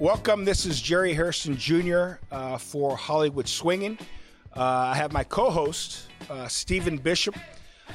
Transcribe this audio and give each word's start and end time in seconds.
Welcome. 0.00 0.46
This 0.46 0.64
is 0.64 0.80
Jerry 0.80 1.12
Harrison 1.12 1.54
Jr. 1.58 2.12
Uh, 2.32 2.56
for 2.56 2.96
Hollywood 2.96 3.46
Swinging. 3.46 3.98
Uh, 4.56 4.62
I 4.62 4.94
have 4.94 5.12
my 5.12 5.24
co 5.24 5.50
host, 5.50 6.06
uh, 6.30 6.48
Stephen 6.48 6.96
Bishop, 6.96 7.36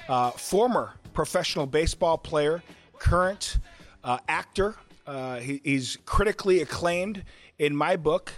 uh, 0.08 0.30
former 0.30 0.94
professional 1.14 1.66
baseball 1.66 2.20
player, 2.20 2.62
current 3.00 3.58
uh, 4.04 4.20
actor. 4.28 4.76
Uh, 5.08 5.40
he, 5.40 5.60
he's 5.64 5.98
critically 6.06 6.62
acclaimed 6.62 7.24
in 7.58 7.76
my 7.76 7.96
book, 7.96 8.32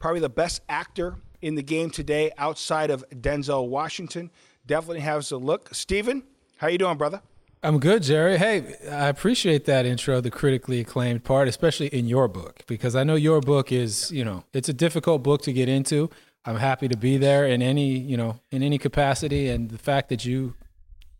probably 0.00 0.18
the 0.18 0.28
best 0.28 0.62
actor 0.68 1.14
in 1.40 1.54
the 1.54 1.62
game 1.62 1.90
today 1.90 2.32
outside 2.36 2.90
of 2.90 3.08
Denzel 3.10 3.68
Washington. 3.68 4.28
Definitely 4.66 5.02
has 5.02 5.30
a 5.30 5.36
look. 5.36 5.72
Stephen, 5.72 6.24
how 6.56 6.66
you 6.66 6.78
doing, 6.78 6.98
brother? 6.98 7.22
I'm 7.64 7.78
good, 7.78 8.02
Jerry. 8.02 8.36
Hey, 8.36 8.76
I 8.90 9.08
appreciate 9.08 9.64
that 9.64 9.86
intro, 9.86 10.20
the 10.20 10.30
critically 10.30 10.80
acclaimed 10.80 11.24
part, 11.24 11.48
especially 11.48 11.86
in 11.86 12.06
your 12.06 12.28
book, 12.28 12.62
because 12.66 12.94
I 12.94 13.04
know 13.04 13.14
your 13.14 13.40
book 13.40 13.72
is, 13.72 14.10
you 14.10 14.22
know, 14.22 14.44
it's 14.52 14.68
a 14.68 14.74
difficult 14.74 15.22
book 15.22 15.40
to 15.42 15.52
get 15.52 15.66
into. 15.66 16.10
I'm 16.44 16.56
happy 16.56 16.88
to 16.88 16.96
be 16.98 17.16
there 17.16 17.46
in 17.46 17.62
any, 17.62 17.96
you 17.96 18.18
know, 18.18 18.38
in 18.50 18.62
any 18.62 18.76
capacity, 18.76 19.48
and 19.48 19.70
the 19.70 19.78
fact 19.78 20.10
that 20.10 20.26
you 20.26 20.52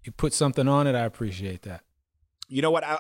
you 0.05 0.12
put 0.12 0.34
something 0.34 0.69
on 0.69 0.87
it, 0.87 0.95
I 0.95 1.05
appreciate 1.05 1.62
that. 1.62 1.80
You 2.47 2.61
know 2.61 2.70
what? 2.70 2.84
I, 2.84 2.98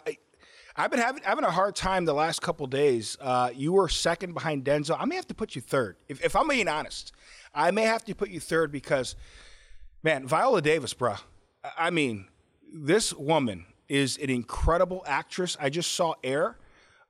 I've 0.74 0.90
been 0.90 1.00
having 1.00 1.22
having 1.22 1.44
a 1.44 1.50
hard 1.50 1.76
time 1.76 2.06
the 2.06 2.14
last 2.14 2.40
couple 2.40 2.66
days. 2.66 3.18
Uh, 3.20 3.50
you 3.54 3.74
were 3.74 3.90
second 3.90 4.32
behind 4.32 4.64
Denzel. 4.64 4.96
I 4.98 5.04
may 5.04 5.16
have 5.16 5.28
to 5.28 5.34
put 5.34 5.54
you 5.54 5.60
third. 5.60 5.96
If, 6.08 6.24
if 6.24 6.34
I'm 6.34 6.48
being 6.48 6.66
honest, 6.66 7.12
I 7.54 7.72
may 7.72 7.82
have 7.82 8.06
to 8.06 8.14
put 8.14 8.30
you 8.30 8.40
third 8.40 8.72
because, 8.72 9.16
man, 10.02 10.26
Viola 10.26 10.62
Davis, 10.62 10.94
bruh. 10.94 11.20
I 11.76 11.90
mean, 11.90 12.28
this 12.74 13.14
woman 13.14 13.66
is 13.88 14.18
an 14.18 14.30
incredible 14.30 15.04
actress. 15.06 15.56
I 15.60 15.70
just 15.70 15.92
saw 15.92 16.14
Air, 16.24 16.56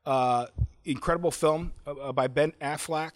uh, 0.04 0.46
incredible 0.84 1.30
film 1.30 1.72
uh, 1.86 2.12
by 2.12 2.28
Ben 2.28 2.52
Affleck. 2.60 3.12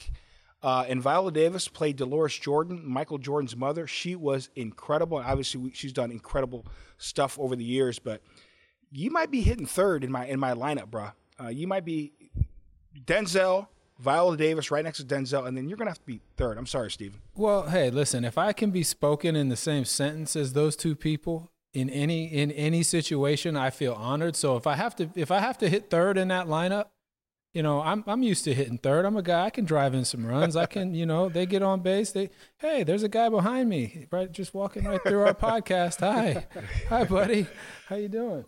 Uh, 0.60 0.84
and 0.88 1.00
Viola 1.00 1.30
Davis 1.30 1.68
played 1.68 1.98
Deloris 1.98 2.40
Jordan, 2.40 2.82
Michael 2.84 3.18
Jordan's 3.18 3.54
mother. 3.54 3.86
She 3.86 4.16
was 4.16 4.48
incredible. 4.56 5.18
And 5.18 5.28
Obviously, 5.28 5.70
she's 5.72 5.92
done 5.92 6.10
incredible 6.10 6.66
stuff 6.96 7.38
over 7.38 7.54
the 7.54 7.64
years. 7.64 8.00
But 8.00 8.22
you 8.90 9.10
might 9.10 9.30
be 9.30 9.42
hitting 9.42 9.66
third 9.66 10.02
in 10.02 10.10
my 10.10 10.26
in 10.26 10.40
my 10.40 10.54
lineup, 10.54 10.90
bro. 10.90 11.10
Uh, 11.40 11.48
you 11.48 11.68
might 11.68 11.84
be 11.84 12.12
Denzel, 13.04 13.68
Viola 14.00 14.36
Davis 14.36 14.72
right 14.72 14.82
next 14.82 14.98
to 14.98 15.04
Denzel, 15.04 15.46
and 15.46 15.56
then 15.56 15.68
you're 15.68 15.78
gonna 15.78 15.90
have 15.90 16.00
to 16.00 16.06
be 16.06 16.20
third. 16.36 16.58
I'm 16.58 16.66
sorry, 16.66 16.90
Steven. 16.90 17.20
Well, 17.36 17.68
hey, 17.68 17.90
listen, 17.90 18.24
if 18.24 18.36
I 18.36 18.52
can 18.52 18.72
be 18.72 18.82
spoken 18.82 19.36
in 19.36 19.50
the 19.50 19.56
same 19.56 19.84
sentence 19.84 20.34
as 20.34 20.54
those 20.54 20.74
two 20.74 20.96
people 20.96 21.50
in 21.80 21.90
any 21.90 22.26
in 22.26 22.50
any 22.52 22.82
situation, 22.82 23.56
I 23.56 23.70
feel 23.70 23.94
honored. 23.94 24.36
So 24.36 24.56
if 24.56 24.66
I 24.66 24.74
have 24.74 24.96
to 24.96 25.10
if 25.14 25.30
I 25.30 25.40
have 25.40 25.58
to 25.58 25.68
hit 25.68 25.90
third 25.90 26.18
in 26.18 26.28
that 26.28 26.46
lineup, 26.46 26.86
you 27.54 27.62
know, 27.62 27.80
I'm 27.80 28.04
I'm 28.06 28.22
used 28.22 28.44
to 28.44 28.54
hitting 28.54 28.78
third. 28.78 29.04
I'm 29.04 29.16
a 29.16 29.22
guy. 29.22 29.46
I 29.46 29.50
can 29.50 29.64
drive 29.64 29.94
in 29.94 30.04
some 30.04 30.26
runs. 30.26 30.54
I 30.56 30.66
can, 30.66 30.94
you 30.94 31.06
know, 31.06 31.28
they 31.28 31.46
get 31.46 31.62
on 31.62 31.80
base. 31.80 32.12
They, 32.12 32.30
hey, 32.58 32.84
there's 32.84 33.02
a 33.02 33.08
guy 33.08 33.28
behind 33.28 33.68
me, 33.68 34.06
right, 34.10 34.30
just 34.30 34.54
walking 34.54 34.84
right 34.84 35.02
through 35.02 35.22
our 35.22 35.34
podcast. 35.34 36.00
Hi, 36.00 36.46
hi, 36.88 37.04
buddy. 37.04 37.46
How 37.88 37.96
you 37.96 38.08
doing? 38.08 38.44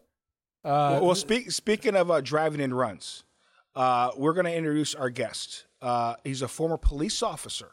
Uh, 0.62 0.92
well, 0.92 1.06
well 1.06 1.15
speak, 1.15 1.50
speaking 1.50 1.97
of 1.97 2.11
uh, 2.11 2.20
driving 2.20 2.61
in 2.61 2.75
runs, 2.75 3.25
uh, 3.75 4.11
we're 4.17 4.34
going 4.34 4.44
to 4.44 4.55
introduce 4.55 4.94
our 4.94 5.09
guest. 5.09 5.65
Uh, 5.81 6.15
he's 6.22 6.42
a 6.42 6.48
former 6.48 6.77
police 6.77 7.22
officer, 7.22 7.72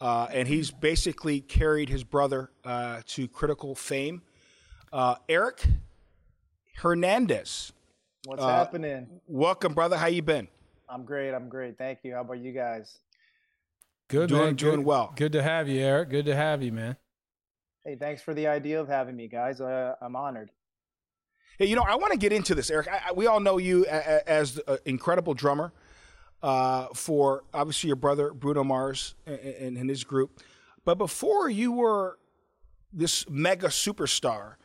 uh, 0.00 0.26
and 0.32 0.48
he's 0.48 0.72
basically 0.72 1.40
carried 1.40 1.88
his 1.88 2.02
brother 2.02 2.50
uh, 2.64 3.00
to 3.06 3.28
critical 3.28 3.76
fame. 3.76 4.22
Eric 5.28 5.64
Hernandez. 6.76 7.72
What's 8.24 8.42
uh, 8.42 8.48
happening? 8.48 9.08
Welcome, 9.26 9.74
brother. 9.74 9.96
How 9.96 10.06
you 10.06 10.22
been? 10.22 10.48
I'm 10.88 11.04
great. 11.04 11.32
I'm 11.32 11.48
great. 11.48 11.78
Thank 11.78 12.00
you. 12.02 12.14
How 12.14 12.20
about 12.20 12.38
you 12.38 12.52
guys? 12.52 12.98
Good, 14.08 14.28
doing, 14.28 14.44
man. 14.44 14.54
Doing 14.54 14.76
good, 14.76 14.84
well. 14.84 15.12
Good 15.16 15.32
to 15.32 15.42
have 15.42 15.68
you, 15.68 15.80
Eric. 15.80 16.10
Good 16.10 16.26
to 16.26 16.36
have 16.36 16.62
you, 16.62 16.70
man. 16.70 16.96
Hey, 17.84 17.96
thanks 17.96 18.22
for 18.22 18.34
the 18.34 18.46
idea 18.46 18.80
of 18.80 18.88
having 18.88 19.16
me, 19.16 19.26
guys. 19.26 19.60
Uh, 19.60 19.94
I'm 20.00 20.14
honored. 20.14 20.50
Hey, 21.58 21.66
you 21.66 21.76
know, 21.76 21.82
I 21.82 21.96
want 21.96 22.12
to 22.12 22.18
get 22.18 22.32
into 22.32 22.54
this, 22.54 22.70
Eric. 22.70 22.88
I, 22.88 23.08
I, 23.08 23.12
we 23.12 23.26
all 23.26 23.40
know 23.40 23.58
you 23.58 23.86
as 23.86 24.60
an 24.68 24.78
incredible 24.84 25.34
drummer 25.34 25.72
uh, 26.42 26.88
for 26.94 27.44
obviously 27.54 27.88
your 27.88 27.96
brother 27.96 28.32
Bruno 28.32 28.64
Mars 28.64 29.14
and, 29.26 29.76
and 29.76 29.88
his 29.88 30.04
group. 30.04 30.42
But 30.84 30.98
before 30.98 31.48
you 31.48 31.72
were 31.72 32.18
this 32.92 33.28
mega 33.28 33.68
superstar, 33.68 34.56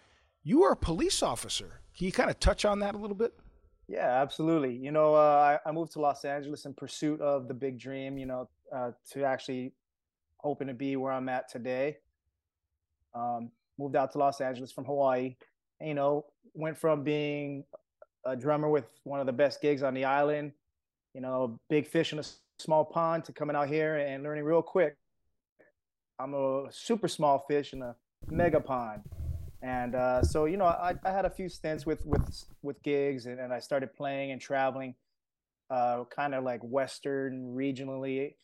you 0.47 0.61
were 0.61 0.71
a 0.71 0.77
police 0.77 1.21
officer. 1.21 1.81
Can 1.97 2.05
you 2.05 2.13
kind 2.13 2.29
of 2.29 2.39
touch 2.39 2.63
on 2.63 2.79
that 2.79 2.95
a 2.95 2.97
little 2.97 3.17
bit? 3.17 3.33
Yeah, 3.89 4.21
absolutely. 4.21 4.73
You 4.73 4.91
know, 4.91 5.13
uh, 5.13 5.59
I, 5.65 5.69
I, 5.69 5.73
moved 5.73 5.91
to 5.93 5.99
Los 5.99 6.23
Angeles 6.23 6.65
in 6.65 6.73
pursuit 6.73 7.19
of 7.19 7.49
the 7.49 7.53
big 7.53 7.77
dream. 7.77 8.17
You 8.17 8.27
know, 8.27 8.49
uh, 8.73 8.91
to 9.11 9.25
actually 9.25 9.73
hoping 10.37 10.67
to 10.67 10.73
be 10.73 10.95
where 10.95 11.11
I'm 11.11 11.27
at 11.27 11.49
today. 11.49 11.97
Um, 13.13 13.51
moved 13.77 13.97
out 13.97 14.13
to 14.13 14.19
Los 14.19 14.39
Angeles 14.39 14.71
from 14.71 14.85
Hawaii. 14.85 15.35
And, 15.81 15.89
you 15.89 15.95
know, 15.95 16.25
went 16.53 16.77
from 16.77 17.03
being 17.03 17.65
a 18.25 18.35
drummer 18.35 18.69
with 18.69 18.85
one 19.03 19.19
of 19.19 19.25
the 19.25 19.33
best 19.33 19.61
gigs 19.61 19.83
on 19.83 19.93
the 19.93 20.05
island, 20.05 20.53
you 21.13 21.19
know, 21.19 21.59
big 21.69 21.87
fish 21.87 22.13
in 22.13 22.19
a 22.19 22.23
small 22.57 22.85
pond, 22.85 23.25
to 23.25 23.33
coming 23.33 23.55
out 23.55 23.67
here 23.67 23.97
and 23.97 24.23
learning 24.23 24.45
real 24.45 24.61
quick. 24.61 24.95
I'm 26.19 26.33
a 26.33 26.67
super 26.71 27.09
small 27.09 27.45
fish 27.49 27.73
in 27.73 27.81
a 27.81 27.95
mega 28.29 28.61
pond 28.61 29.01
and 29.62 29.95
uh, 29.95 30.22
so 30.22 30.45
you 30.45 30.57
know 30.57 30.66
I, 30.66 30.94
I, 31.03 31.12
had 31.12 31.25
a 31.25 31.29
few 31.29 31.50
stints 31.50 31.85
with 31.85 32.06
with 32.06 32.45
with 32.62 32.81
gigs 32.84 33.25
and, 33.25 33.40
and 33.40 33.51
I 33.51 33.59
started 33.59 33.94
playing 33.95 34.31
and 34.31 34.40
traveling 34.40 34.95
uh, 35.69 36.03
kind 36.16 36.35
of 36.35 36.44
like 36.44 36.62
western 36.62 37.56
regionally. 37.56 38.35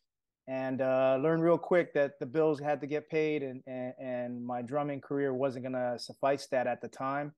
And 0.50 0.81
uh, 0.81 1.18
learned 1.22 1.41
real 1.41 1.57
quick 1.57 1.94
that 1.94 2.19
the 2.19 2.25
bills 2.25 2.59
had 2.59 2.81
to 2.81 2.88
get 2.88 3.09
paid 3.09 3.44
and 3.44 3.63
and, 3.66 3.94
and 3.97 4.46
my 4.46 4.62
drumming 4.62 5.00
career 5.00 5.34
wasn't 5.34 5.63
going 5.63 5.74
to 5.74 5.97
suffice 5.97 6.47
that 6.47 6.68
at 6.68 6.81
the 6.81 6.90
time. 6.90 7.34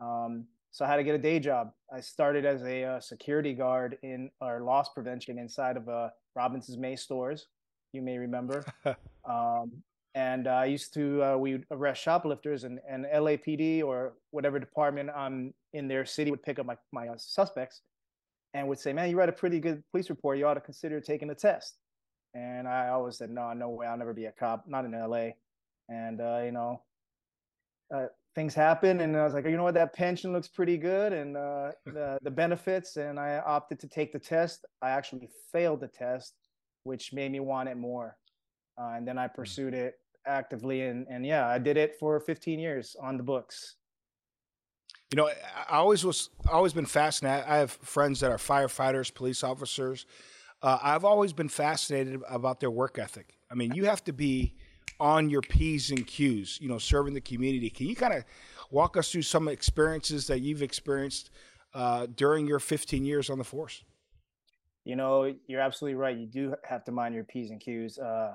Um, 0.00 0.46
so 0.70 0.84
I 0.84 0.88
had 0.88 0.96
to 0.96 1.04
get 1.04 1.14
a 1.14 1.18
day 1.18 1.40
job. 1.40 1.72
I 1.92 2.00
started 2.00 2.46
as 2.46 2.62
a 2.62 2.84
uh, 2.84 3.00
security 3.00 3.52
guard 3.52 3.98
in 4.02 4.30
our 4.40 4.60
loss 4.60 4.88
prevention 4.90 5.38
inside 5.38 5.76
of 5.76 5.88
uh, 5.88 6.08
Robinson's 6.34 6.78
May 6.78 6.96
stores. 6.96 7.48
You 7.92 8.02
may 8.02 8.18
remember. 8.18 8.64
Um, 9.28 9.82
and 10.18 10.48
uh, 10.48 10.50
I 10.50 10.64
used 10.64 10.92
to 10.94 11.22
uh, 11.22 11.36
we 11.36 11.52
would 11.52 11.66
arrest 11.70 12.02
shoplifters 12.02 12.64
and, 12.64 12.80
and 12.90 13.06
LAPD 13.06 13.84
or 13.84 14.14
whatever 14.32 14.58
department 14.58 15.10
I'm 15.14 15.54
in 15.72 15.86
their 15.86 16.04
city 16.04 16.32
would 16.32 16.42
pick 16.42 16.58
up 16.58 16.66
my 16.66 16.76
my 16.90 17.06
uh, 17.06 17.14
suspects 17.16 17.82
and 18.52 18.66
would 18.66 18.80
say, 18.80 18.92
"Man, 18.92 19.08
you 19.10 19.16
write 19.16 19.28
a 19.28 19.38
pretty 19.42 19.60
good 19.60 19.80
police 19.92 20.10
report. 20.10 20.36
You 20.38 20.46
ought 20.48 20.54
to 20.54 20.60
consider 20.60 21.00
taking 21.00 21.28
the 21.28 21.36
test." 21.36 21.78
And 22.34 22.66
I 22.66 22.88
always 22.88 23.16
said, 23.16 23.30
"No, 23.30 23.52
no 23.52 23.68
way. 23.68 23.86
I'll 23.86 23.96
never 23.96 24.12
be 24.12 24.24
a 24.24 24.32
cop. 24.32 24.64
Not 24.66 24.84
in 24.84 24.90
LA." 24.90 25.28
And 25.88 26.20
uh, 26.20 26.40
you 26.44 26.50
know, 26.50 26.82
uh, 27.94 28.06
things 28.34 28.54
happen, 28.54 29.00
and 29.00 29.16
I 29.16 29.22
was 29.22 29.34
like, 29.34 29.44
"You 29.44 29.56
know 29.56 29.62
what? 29.62 29.74
That 29.74 29.92
pension 29.92 30.32
looks 30.32 30.48
pretty 30.48 30.78
good, 30.78 31.12
and 31.12 31.36
uh, 31.36 31.70
the 31.86 32.18
the 32.22 32.30
benefits." 32.32 32.96
And 32.96 33.20
I 33.20 33.38
opted 33.38 33.78
to 33.80 33.88
take 33.88 34.12
the 34.12 34.18
test. 34.18 34.66
I 34.82 34.90
actually 34.90 35.30
failed 35.52 35.80
the 35.80 35.86
test, 35.86 36.34
which 36.82 37.12
made 37.12 37.30
me 37.30 37.38
want 37.38 37.68
it 37.68 37.76
more. 37.76 38.16
Uh, 38.76 38.94
and 38.96 39.06
then 39.06 39.16
I 39.16 39.28
hmm. 39.28 39.34
pursued 39.36 39.74
it 39.74 39.94
actively 40.26 40.82
and 40.82 41.06
and 41.08 41.24
yeah 41.24 41.46
i 41.48 41.58
did 41.58 41.76
it 41.76 41.96
for 41.98 42.20
15 42.20 42.58
years 42.58 42.96
on 43.00 43.16
the 43.16 43.22
books. 43.22 43.76
You 45.10 45.16
know 45.16 45.28
i 45.68 45.76
always 45.76 46.04
was 46.04 46.30
always 46.50 46.72
been 46.72 46.86
fascinated 46.86 47.44
i 47.48 47.56
have 47.56 47.70
friends 47.70 48.20
that 48.20 48.30
are 48.30 48.36
firefighters 48.38 49.12
police 49.12 49.42
officers. 49.42 50.06
Uh, 50.62 50.78
i've 50.82 51.04
always 51.04 51.32
been 51.32 51.48
fascinated 51.48 52.20
about 52.28 52.60
their 52.60 52.70
work 52.70 52.98
ethic. 52.98 53.38
I 53.50 53.54
mean 53.54 53.72
you 53.74 53.86
have 53.86 54.04
to 54.04 54.12
be 54.12 54.54
on 55.00 55.30
your 55.30 55.42
p's 55.42 55.90
and 55.90 56.06
q's 56.06 56.58
you 56.60 56.68
know 56.68 56.78
serving 56.78 57.14
the 57.14 57.20
community. 57.20 57.70
Can 57.70 57.86
you 57.86 57.96
kind 57.96 58.14
of 58.14 58.24
walk 58.70 58.96
us 58.96 59.10
through 59.10 59.22
some 59.22 59.48
experiences 59.48 60.26
that 60.26 60.40
you've 60.40 60.62
experienced 60.62 61.30
uh, 61.74 62.06
during 62.16 62.46
your 62.46 62.58
15 62.58 63.04
years 63.04 63.30
on 63.30 63.38
the 63.38 63.44
force? 63.44 63.82
You 64.84 64.96
know 64.96 65.34
you're 65.46 65.60
absolutely 65.60 65.96
right. 65.96 66.16
You 66.16 66.26
do 66.26 66.54
have 66.64 66.84
to 66.84 66.92
mind 66.92 67.14
your 67.14 67.24
p's 67.24 67.50
and 67.50 67.60
q's. 67.60 67.98
Uh, 67.98 68.34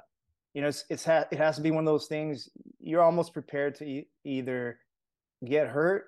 you 0.54 0.62
know, 0.62 0.68
it's, 0.68 0.86
it's 0.90 1.06
ha- 1.06 1.26
it 1.32 1.38
has 1.38 1.56
to 1.56 1.62
be 1.62 1.72
one 1.72 1.84
of 1.84 1.92
those 1.92 2.08
things 2.08 2.50
you're 2.80 3.02
almost 3.02 3.34
prepared 3.34 3.76
to 3.76 3.86
e- 3.86 4.08
either 4.24 4.80
get 5.46 5.68
hurt, 5.68 6.06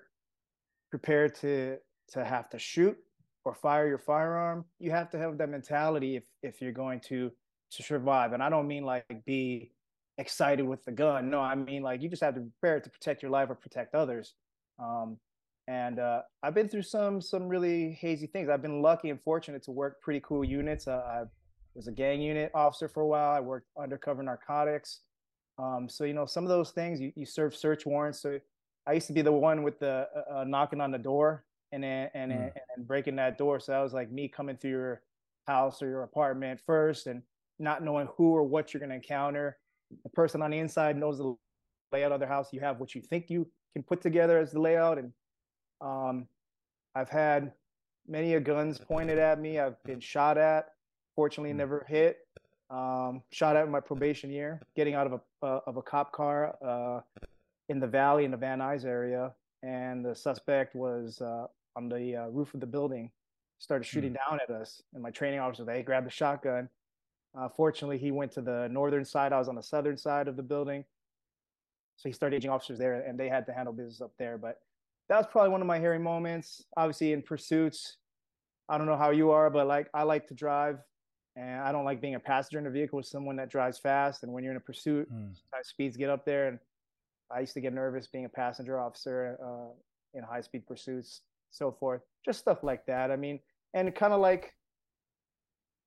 prepared 0.89 1.35
to 1.35 1.77
to 2.09 2.23
have 2.23 2.49
to 2.49 2.59
shoot 2.59 2.97
or 3.43 3.55
fire 3.55 3.87
your 3.87 3.97
firearm. 3.97 4.65
You 4.79 4.91
have 4.91 5.09
to 5.11 5.17
have 5.17 5.37
that 5.39 5.49
mentality 5.49 6.17
if 6.17 6.23
if 6.43 6.61
you're 6.61 6.71
going 6.71 6.99
to 7.07 7.31
to 7.71 7.83
survive. 7.83 8.33
And 8.33 8.43
I 8.43 8.49
don't 8.49 8.67
mean 8.67 8.83
like 8.83 9.05
be 9.25 9.71
excited 10.17 10.65
with 10.65 10.85
the 10.85 10.91
gun. 10.91 11.29
No, 11.29 11.39
I 11.39 11.55
mean 11.55 11.81
like 11.81 12.01
you 12.01 12.09
just 12.09 12.23
have 12.23 12.35
to 12.35 12.41
prepare 12.41 12.79
to 12.79 12.89
protect 12.89 13.21
your 13.21 13.31
life 13.31 13.49
or 13.49 13.55
protect 13.55 13.95
others. 13.95 14.35
Um, 14.79 15.17
and 15.67 15.99
uh, 15.99 16.21
I've 16.43 16.53
been 16.53 16.69
through 16.69 16.83
some 16.83 17.19
some 17.21 17.47
really 17.47 17.93
hazy 17.99 18.27
things. 18.27 18.49
I've 18.49 18.61
been 18.61 18.81
lucky 18.81 19.09
and 19.09 19.21
fortunate 19.21 19.63
to 19.63 19.71
work 19.71 20.01
pretty 20.01 20.21
cool 20.23 20.43
units. 20.43 20.87
Uh, 20.87 21.01
I've 21.21 21.29
was 21.75 21.87
a 21.87 21.91
gang 21.91 22.21
unit 22.21 22.51
officer 22.53 22.87
for 22.87 23.01
a 23.01 23.07
while. 23.07 23.31
I 23.31 23.39
worked 23.39 23.67
undercover 23.79 24.23
narcotics. 24.23 25.01
Um, 25.57 25.87
so 25.89 26.03
you 26.03 26.13
know 26.13 26.25
some 26.25 26.43
of 26.43 26.49
those 26.49 26.71
things 26.71 26.99
you, 26.99 27.11
you 27.15 27.25
serve 27.25 27.55
search 27.55 27.85
warrants. 27.85 28.21
So 28.21 28.39
I 28.87 28.93
used 28.93 29.07
to 29.07 29.13
be 29.13 29.21
the 29.21 29.31
one 29.31 29.63
with 29.63 29.79
the 29.79 30.07
uh, 30.15 30.39
uh 30.39 30.43
knocking 30.43 30.81
on 30.81 30.91
the 30.91 30.97
door 30.97 31.45
and 31.71 31.83
then 31.83 32.09
and, 32.13 32.31
mm. 32.31 32.35
and, 32.35 32.51
and 32.75 32.87
breaking 32.87 33.15
that 33.17 33.37
door. 33.37 33.59
So 33.59 33.71
that 33.71 33.79
was 33.79 33.93
like 33.93 34.11
me 34.11 34.27
coming 34.27 34.57
through 34.57 34.71
your 34.71 35.01
house 35.47 35.81
or 35.81 35.87
your 35.87 36.03
apartment 36.03 36.59
first 36.65 37.07
and 37.07 37.21
not 37.59 37.83
knowing 37.83 38.07
who 38.17 38.35
or 38.35 38.43
what 38.43 38.73
you're 38.73 38.79
going 38.79 38.89
to 38.89 38.95
encounter. 38.95 39.57
The 40.03 40.09
person 40.09 40.41
on 40.41 40.51
the 40.51 40.57
inside 40.57 40.97
knows 40.97 41.17
the 41.17 41.35
layout 41.91 42.11
of 42.11 42.19
their 42.19 42.29
house. 42.29 42.51
You 42.51 42.59
have 42.61 42.79
what 42.79 42.95
you 42.95 43.01
think 43.01 43.29
you 43.29 43.47
can 43.73 43.83
put 43.83 44.01
together 44.01 44.39
as 44.39 44.51
the 44.51 44.59
layout. 44.59 44.97
And 44.97 45.11
um, 45.81 46.27
I've 46.95 47.09
had 47.09 47.53
many 48.07 48.33
a 48.33 48.39
guns 48.39 48.79
pointed 48.79 49.17
at 49.17 49.39
me. 49.39 49.59
I've 49.59 49.81
been 49.83 49.99
shot 49.99 50.37
at. 50.37 50.69
Fortunately, 51.15 51.51
Hmm. 51.51 51.57
never 51.57 51.85
hit. 51.87 52.19
Um, 52.69 53.21
shot 53.31 53.55
at 53.55 53.65
in 53.65 53.71
my 53.71 53.79
probation 53.79 54.31
year, 54.31 54.59
getting 54.75 54.95
out 54.95 55.05
of 55.05 55.13
a 55.13 55.45
uh, 55.45 55.61
of 55.67 55.77
a 55.77 55.81
cop 55.83 56.11
car 56.11 56.57
uh, 56.63 57.01
in 57.69 57.79
the 57.79 57.87
valley 57.87 58.25
in 58.25 58.31
the 58.31 58.37
Van 58.37 58.59
Nuys 58.59 58.85
area, 58.85 59.35
and 59.61 60.03
the 60.03 60.15
suspect 60.15 60.75
was 60.75 61.21
uh, 61.21 61.45
on 61.75 61.89
the 61.89 62.15
uh, 62.15 62.27
roof 62.29 62.53
of 62.55 62.61
the 62.61 62.65
building, 62.65 63.11
started 63.59 63.83
shooting 63.85 64.13
down 64.13 64.39
at 64.41 64.49
us. 64.49 64.81
And 64.93 65.03
my 65.03 65.11
training 65.11 65.39
officer, 65.39 65.63
they 65.63 65.83
grabbed 65.83 66.07
a 66.07 66.09
shotgun. 66.09 66.67
Uh, 67.37 67.49
fortunately, 67.49 67.99
he 67.99 68.09
went 68.11 68.31
to 68.31 68.41
the 68.41 68.67
northern 68.69 69.05
side. 69.05 69.31
I 69.31 69.37
was 69.37 69.47
on 69.47 69.55
the 69.55 69.61
southern 69.63 69.97
side 69.97 70.27
of 70.27 70.35
the 70.35 70.43
building, 70.43 70.83
so 71.97 72.09
he 72.09 72.13
started 72.13 72.37
aging 72.37 72.49
officers 72.49 72.79
there, 72.79 73.01
and 73.01 73.19
they 73.19 73.29
had 73.29 73.45
to 73.45 73.53
handle 73.53 73.73
business 73.73 74.01
up 74.01 74.13
there. 74.17 74.39
But 74.39 74.59
that 75.09 75.17
was 75.17 75.27
probably 75.27 75.51
one 75.51 75.61
of 75.61 75.67
my 75.67 75.77
hairy 75.77 75.99
moments. 75.99 76.63
Obviously, 76.77 77.13
in 77.13 77.21
pursuits, 77.21 77.97
I 78.69 78.79
don't 78.79 78.87
know 78.87 78.97
how 78.97 79.11
you 79.11 79.29
are, 79.29 79.51
but 79.51 79.67
like 79.67 79.87
I 79.93 80.01
like 80.01 80.25
to 80.27 80.33
drive, 80.33 80.79
and 81.35 81.61
I 81.61 81.71
don't 81.71 81.85
like 81.85 81.99
being 82.01 82.15
a 82.15 82.19
passenger 82.19 82.59
in 82.59 82.67
a 82.67 82.69
vehicle 82.69 82.97
with 82.97 83.05
someone 83.07 83.35
that 83.37 83.49
drives 83.49 83.77
fast. 83.77 84.23
And 84.23 84.31
when 84.31 84.43
you're 84.43 84.51
in 84.51 84.57
a 84.57 84.61
pursuit, 84.61 85.11
Mm. 85.11 85.35
speeds 85.63 85.97
get 85.97 86.09
up 86.09 86.25
there, 86.25 86.47
and 86.47 86.59
I 87.31 87.41
used 87.41 87.53
to 87.55 87.61
get 87.61 87.73
nervous 87.73 88.07
being 88.07 88.25
a 88.25 88.29
passenger 88.29 88.79
officer 88.79 89.37
uh, 89.43 89.73
in 90.17 90.23
high 90.23 90.41
speed 90.41 90.65
pursuits, 90.67 91.21
so 91.51 91.71
forth. 91.71 92.01
Just 92.23 92.39
stuff 92.39 92.63
like 92.63 92.85
that. 92.85 93.11
I 93.11 93.15
mean, 93.15 93.39
and 93.73 93.93
kind 93.93 94.13
of 94.13 94.21
like 94.21 94.53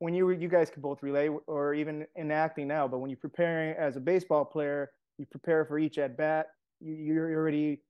when 0.00 0.14
you 0.14 0.30
you 0.30 0.48
guys 0.48 0.70
could 0.70 0.82
both 0.82 1.02
relay, 1.02 1.28
or 1.28 1.74
even 1.74 2.06
in 2.16 2.30
acting 2.30 2.68
now, 2.68 2.86
but 2.86 2.98
when 2.98 3.10
you're 3.10 3.16
preparing 3.16 3.76
as 3.76 3.96
a 3.96 4.00
baseball 4.00 4.44
player, 4.44 4.92
you 5.16 5.26
prepare 5.26 5.64
for 5.64 5.78
each 5.78 5.98
at 5.98 6.16
bat. 6.16 6.50
You, 6.80 6.94
you're 6.94 7.32
already 7.34 7.82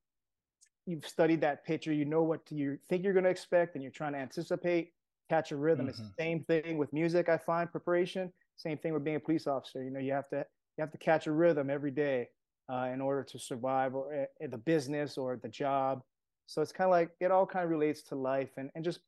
you've 0.87 1.07
studied 1.07 1.43
that 1.43 1.65
pitcher. 1.65 1.93
You 1.93 2.07
know 2.07 2.23
what 2.23 2.41
you 2.51 2.79
think 2.89 3.05
you're 3.05 3.13
going 3.13 3.25
to 3.25 3.31
expect, 3.31 3.75
and 3.75 3.83
you're 3.83 3.93
trying 3.93 4.15
to 4.15 4.19
anticipate, 4.19 4.93
catch 5.29 5.53
a 5.53 5.57
rhythm. 5.57 5.89
It's 5.89 5.99
the 5.99 6.13
same 6.19 6.45
thing 6.45 6.79
with 6.79 6.93
music. 6.93 7.29
I 7.29 7.39
find 7.39 7.71
preparation. 7.71 8.33
Same 8.57 8.79
thing 8.79 8.93
with 8.93 9.05
being 9.05 9.17
a 9.17 9.21
police 9.21 9.47
officer. 9.47 9.83
You 9.83 9.91
know, 9.91 10.01
you 10.01 10.13
have 10.13 10.29
to 10.31 10.45
you 10.77 10.83
have 10.83 10.93
to 10.93 10.99
catch 10.99 11.27
a 11.27 11.33
rhythm 11.33 11.71
every 11.71 11.91
day 11.91 12.29
uh, 12.73 12.89
in 12.93 13.01
order 13.01 13.23
to 13.25 13.39
survive 13.39 13.95
or 13.95 14.27
uh, 14.43 14.47
the 14.49 14.59
business 14.59 15.19
or 15.19 15.37
the 15.37 15.49
job. 15.49 16.03
So 16.47 16.63
it's 16.63 16.73
kind 16.73 16.87
of 16.87 16.93
like 16.93 17.11
it 17.21 17.31
all 17.31 17.47
kind 17.47 17.65
of 17.65 17.71
relates 17.71 18.03
to 18.05 18.15
life 18.15 18.51
and, 18.57 18.71
and 18.75 18.85
just 18.85 19.01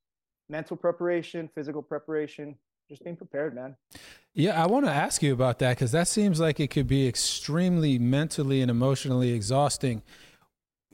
mental 0.49 0.77
preparation, 0.77 1.49
physical 1.55 1.83
preparation, 1.83 2.57
just 2.89 3.05
being 3.05 3.17
prepared, 3.17 3.55
man. 3.55 3.77
Yeah, 4.35 4.63
I 4.63 4.67
want 4.67 4.85
to 4.87 4.93
ask 4.93 5.23
you 5.23 5.33
about 5.33 5.59
that 5.61 5.77
because 5.77 5.93
that 5.93 6.09
seems 6.09 6.41
like 6.41 6.61
it 6.61 6.69
could 6.69 6.87
be 6.87 7.07
extremely 7.07 7.99
mentally 7.99 8.61
and 8.61 8.71
emotionally 8.71 9.33
exhausting. 9.33 10.03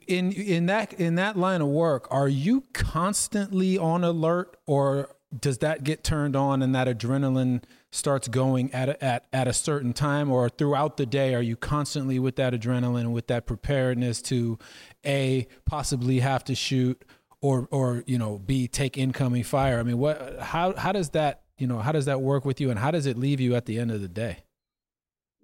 In 0.07 0.31
in 0.31 0.67
that 0.67 0.93
in 0.93 1.15
that 1.15 1.37
line 1.37 1.61
of 1.61 1.67
work, 1.67 2.07
are 2.09 2.29
you 2.29 2.63
constantly 2.73 3.77
on 3.77 4.05
alert, 4.05 4.55
or 4.65 5.16
does 5.37 5.57
that 5.59 5.83
get 5.83 6.03
turned 6.03 6.35
on 6.35 6.61
and 6.61 6.73
that 6.75 6.87
adrenaline 6.87 7.63
starts 7.91 8.27
going 8.27 8.73
at 8.73 8.89
a, 8.89 9.03
at 9.03 9.25
at 9.33 9.47
a 9.47 9.53
certain 9.53 9.93
time, 9.93 10.31
or 10.31 10.49
throughout 10.49 10.97
the 10.97 11.05
day? 11.05 11.35
Are 11.35 11.41
you 11.41 11.55
constantly 11.55 12.19
with 12.19 12.37
that 12.37 12.53
adrenaline, 12.53 13.11
with 13.11 13.27
that 13.27 13.45
preparedness 13.45 14.21
to 14.23 14.57
a 15.05 15.47
possibly 15.65 16.19
have 16.19 16.43
to 16.45 16.55
shoot, 16.55 17.03
or 17.41 17.67
or 17.71 18.03
you 18.07 18.17
know 18.17 18.39
b 18.39 18.67
take 18.67 18.97
incoming 18.97 19.43
fire? 19.43 19.79
I 19.79 19.83
mean, 19.83 19.97
what 19.97 20.39
how 20.39 20.75
how 20.75 20.91
does 20.93 21.09
that 21.09 21.43
you 21.57 21.67
know 21.67 21.79
how 21.79 21.91
does 21.91 22.05
that 22.05 22.21
work 22.21 22.45
with 22.45 22.61
you 22.61 22.69
and 22.69 22.79
how 22.79 22.91
does 22.91 23.05
it 23.05 23.17
leave 23.17 23.39
you 23.39 23.55
at 23.55 23.65
the 23.65 23.79
end 23.79 23.91
of 23.91 24.01
the 24.01 24.07
day 24.07 24.37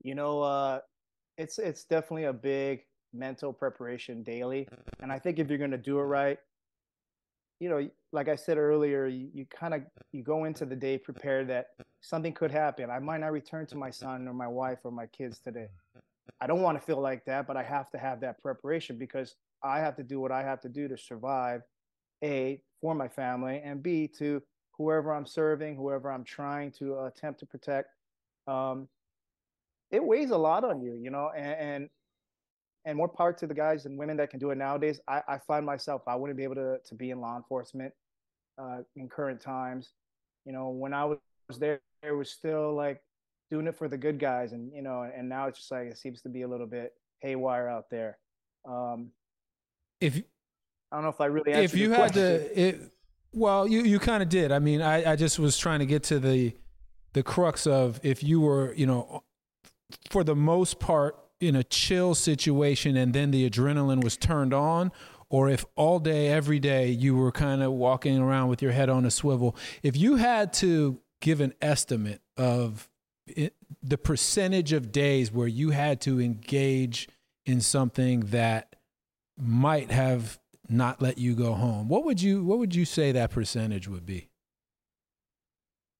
You 0.01 0.15
know, 0.15 0.41
uh, 0.41 0.79
it's 1.37 1.59
it's 1.59 1.83
definitely 1.83 2.25
a 2.25 2.33
big 2.33 2.85
mental 3.13 3.51
preparation 3.53 4.23
daily, 4.23 4.67
and 5.01 5.11
I 5.11 5.19
think 5.19 5.39
if 5.39 5.49
you're 5.49 5.57
going 5.57 5.71
to 5.71 5.77
do 5.77 5.99
it 5.99 6.03
right, 6.03 6.39
you 7.59 7.69
know, 7.69 7.89
like 8.13 8.29
I 8.29 8.35
said 8.35 8.57
earlier, 8.57 9.07
you, 9.07 9.27
you 9.33 9.45
kind 9.47 9.73
of 9.73 9.81
you 10.11 10.21
go 10.23 10.45
into 10.45 10.65
the 10.65 10.75
day 10.75 10.99
prepared 10.99 11.47
that 11.49 11.69
something 12.01 12.31
could 12.31 12.51
happen. 12.51 12.89
I 12.91 12.99
might 12.99 13.19
not 13.19 13.31
return 13.31 13.65
to 13.67 13.75
my 13.75 13.89
son 13.89 14.27
or 14.27 14.33
my 14.33 14.47
wife 14.47 14.77
or 14.83 14.91
my 14.91 15.07
kids 15.07 15.39
today. 15.39 15.67
I 16.39 16.45
don't 16.45 16.61
want 16.61 16.79
to 16.79 16.85
feel 16.85 17.01
like 17.01 17.25
that, 17.25 17.47
but 17.47 17.57
I 17.57 17.63
have 17.63 17.89
to 17.89 17.97
have 17.97 18.21
that 18.21 18.39
preparation 18.41 18.97
because 18.97 19.35
I 19.63 19.79
have 19.79 19.95
to 19.95 20.03
do 20.03 20.19
what 20.19 20.31
I 20.31 20.43
have 20.43 20.61
to 20.61 20.69
do 20.69 20.87
to 20.87 20.97
survive. 20.97 21.61
A 22.23 22.61
for 22.79 22.95
my 22.95 23.09
family, 23.09 23.61
and 23.65 23.83
B 23.83 24.09
to 24.19 24.41
whoever 24.77 25.13
I'm 25.13 25.25
serving, 25.25 25.75
whoever 25.75 26.09
I'm 26.09 26.23
trying 26.23 26.71
to 26.73 26.99
uh, 26.99 27.05
attempt 27.07 27.41
to 27.41 27.45
protect. 27.45 27.89
Um, 28.47 28.87
it 29.91 30.01
weighs 30.01 30.29
a 30.31 30.37
lot 30.37 30.63
on 30.63 30.81
you, 30.81 30.93
you 30.93 31.09
know, 31.09 31.31
and, 31.35 31.55
and 31.59 31.89
and 32.85 32.97
more 32.97 33.09
power 33.09 33.33
to 33.33 33.47
the 33.47 33.53
guys 33.53 33.85
and 33.85 33.97
women 33.97 34.17
that 34.17 34.29
can 34.29 34.39
do 34.39 34.51
it 34.51 34.57
nowadays. 34.57 35.01
I, 35.07 35.21
I 35.27 35.37
find 35.39 35.65
myself 35.65 36.03
I 36.07 36.15
wouldn't 36.15 36.37
be 36.37 36.43
able 36.43 36.55
to 36.55 36.77
to 36.85 36.95
be 36.95 37.09
in 37.09 37.19
law 37.19 37.35
enforcement 37.35 37.93
uh, 38.57 38.79
in 38.95 39.09
current 39.09 39.41
times. 39.41 39.93
You 40.45 40.53
know, 40.53 40.69
when 40.69 40.93
I 40.93 41.05
was 41.05 41.59
there, 41.59 41.79
it 42.01 42.11
was 42.11 42.29
still 42.29 42.73
like 42.75 43.01
doing 43.49 43.67
it 43.67 43.77
for 43.77 43.87
the 43.87 43.97
good 43.97 44.19
guys, 44.19 44.51
and 44.53 44.71
you 44.73 44.81
know, 44.81 45.09
and 45.15 45.29
now 45.29 45.47
it's 45.47 45.59
just 45.59 45.71
like 45.71 45.87
it 45.87 45.97
seems 45.97 46.21
to 46.23 46.29
be 46.29 46.41
a 46.41 46.47
little 46.47 46.67
bit 46.67 46.93
haywire 47.21 47.67
out 47.67 47.85
there. 47.89 48.17
Um, 48.67 49.11
if 50.01 50.21
I 50.91 50.97
don't 50.97 51.03
know 51.03 51.09
if 51.09 51.21
I 51.21 51.25
really 51.25 51.51
if 51.51 51.73
you 51.73 51.91
had 51.91 52.13
question. 52.13 52.21
to 52.21 52.59
it, 52.59 52.93
well 53.33 53.67
you 53.67 53.81
you 53.81 53.99
kind 53.99 54.21
of 54.21 54.29
did 54.29 54.51
i 54.51 54.59
mean 54.59 54.81
I, 54.81 55.13
I 55.13 55.15
just 55.15 55.39
was 55.39 55.57
trying 55.57 55.79
to 55.79 55.85
get 55.85 56.03
to 56.03 56.19
the 56.19 56.53
the 57.13 57.23
crux 57.23 57.67
of 57.67 57.99
if 58.03 58.23
you 58.23 58.41
were 58.41 58.73
you 58.75 58.85
know 58.85 59.23
for 60.09 60.23
the 60.23 60.35
most 60.35 60.79
part 60.79 61.17
in 61.39 61.55
a 61.55 61.63
chill 61.63 62.15
situation 62.15 62.95
and 62.95 63.13
then 63.13 63.31
the 63.31 63.49
adrenaline 63.49 64.03
was 64.03 64.15
turned 64.15 64.53
on 64.53 64.91
or 65.33 65.49
if 65.49 65.65
all 65.75 65.97
day 65.97 66.27
every 66.27 66.59
day 66.59 66.87
you 66.87 67.15
were 67.15 67.31
kind 67.31 67.63
of 67.63 67.71
walking 67.71 68.19
around 68.19 68.47
with 68.49 68.61
your 68.61 68.71
head 68.71 68.87
on 68.87 69.03
a 69.03 69.11
swivel 69.11 69.55
if 69.81 69.97
you 69.97 70.15
had 70.15 70.53
to 70.53 70.99
give 71.19 71.41
an 71.41 71.53
estimate 71.61 72.21
of 72.37 72.87
it, 73.25 73.55
the 73.81 73.97
percentage 73.97 74.71
of 74.71 74.91
days 74.91 75.31
where 75.31 75.47
you 75.47 75.71
had 75.71 75.99
to 75.99 76.21
engage 76.21 77.09
in 77.45 77.59
something 77.59 78.19
that 78.27 78.75
might 79.37 79.89
have 79.89 80.39
not 80.69 81.01
let 81.01 81.17
you 81.17 81.35
go 81.35 81.53
home 81.53 81.89
what 81.89 82.05
would 82.05 82.21
you 82.21 82.43
what 82.45 82.59
would 82.59 82.75
you 82.75 82.85
say 82.85 83.11
that 83.11 83.31
percentage 83.31 83.87
would 83.87 84.05
be 84.05 84.29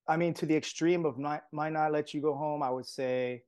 I 0.06 0.18
mean, 0.18 0.34
to 0.34 0.46
the 0.46 0.58
extreme 0.58 1.06
of 1.06 1.18
not, 1.18 1.44
might 1.54 1.72
not 1.72 1.94
let 1.94 2.14
you 2.14 2.20
go 2.20 2.36
home, 2.36 2.62
I 2.62 2.70
would 2.70 2.86
say 2.86 3.44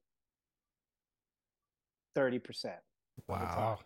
thirty 2.15 2.39
percent. 2.39 2.77
Wow. 3.27 3.79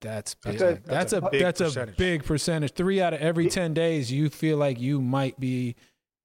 That's 0.00 0.34
big. 0.34 0.58
That's 0.58 0.62
a- 0.62 0.82
that's, 0.82 0.88
that's 0.88 1.12
a 1.12 1.16
a, 1.18 1.30
big 1.30 1.42
that's 1.42 1.60
a 1.60 1.64
percentage. 1.64 1.96
big 1.96 2.24
percentage 2.24 2.72
three 2.72 3.00
out 3.00 3.14
of 3.14 3.20
every 3.20 3.48
10 3.48 3.74
days 3.74 4.10
you 4.10 4.30
feel 4.30 4.56
like 4.56 4.80
you 4.80 5.00
might 5.00 5.38
be 5.38 5.76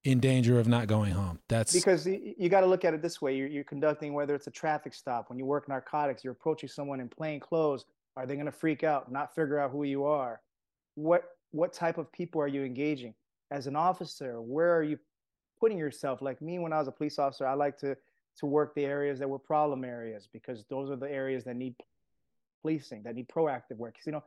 in 0.03 0.19
danger 0.19 0.59
of 0.59 0.67
not 0.67 0.87
going 0.87 1.11
home 1.13 1.39
that's 1.49 1.73
Because 1.73 2.05
you, 2.05 2.35
you 2.37 2.47
got 2.47 2.61
to 2.61 2.67
look 2.67 2.85
at 2.85 2.93
it 2.93 3.01
this 3.01 3.21
way: 3.21 3.35
you're, 3.35 3.47
you're 3.47 3.63
conducting 3.63 4.13
whether 4.13 4.35
it's 4.35 4.47
a 4.47 4.51
traffic 4.51 4.93
stop, 4.93 5.29
when 5.29 5.39
you 5.39 5.45
work 5.45 5.67
narcotics, 5.67 6.23
you're 6.23 6.33
approaching 6.33 6.69
someone 6.69 6.99
in 6.99 7.09
plain 7.09 7.39
clothes. 7.39 7.85
Are 8.15 8.25
they 8.25 8.35
going 8.35 8.45
to 8.45 8.51
freak 8.51 8.83
out, 8.83 9.11
not 9.11 9.35
figure 9.35 9.59
out 9.59 9.71
who 9.71 9.83
you 9.83 10.05
are? 10.05 10.41
What 10.93 11.23
what 11.51 11.73
type 11.73 11.97
of 11.97 12.11
people 12.11 12.39
are 12.41 12.47
you 12.47 12.63
engaging? 12.63 13.13
As 13.51 13.67
an 13.67 13.75
officer, 13.75 14.41
where 14.41 14.75
are 14.75 14.83
you 14.83 14.97
putting 15.59 15.77
yourself? 15.77 16.21
Like 16.21 16.41
me, 16.41 16.59
when 16.59 16.71
I 16.71 16.79
was 16.79 16.87
a 16.87 16.91
police 16.91 17.19
officer, 17.19 17.47
I 17.47 17.53
like 17.53 17.77
to 17.79 17.97
to 18.37 18.45
work 18.45 18.75
the 18.75 18.85
areas 18.85 19.19
that 19.19 19.29
were 19.29 19.39
problem 19.39 19.83
areas 19.83 20.27
because 20.31 20.65
those 20.69 20.91
are 20.91 20.97
the 20.97 21.09
areas 21.09 21.43
that 21.45 21.55
need 21.55 21.75
policing, 22.65 23.03
that 23.03 23.15
need 23.15 23.29
proactive 23.29 23.77
work. 23.77 23.95
You 24.05 24.13
know, 24.13 24.23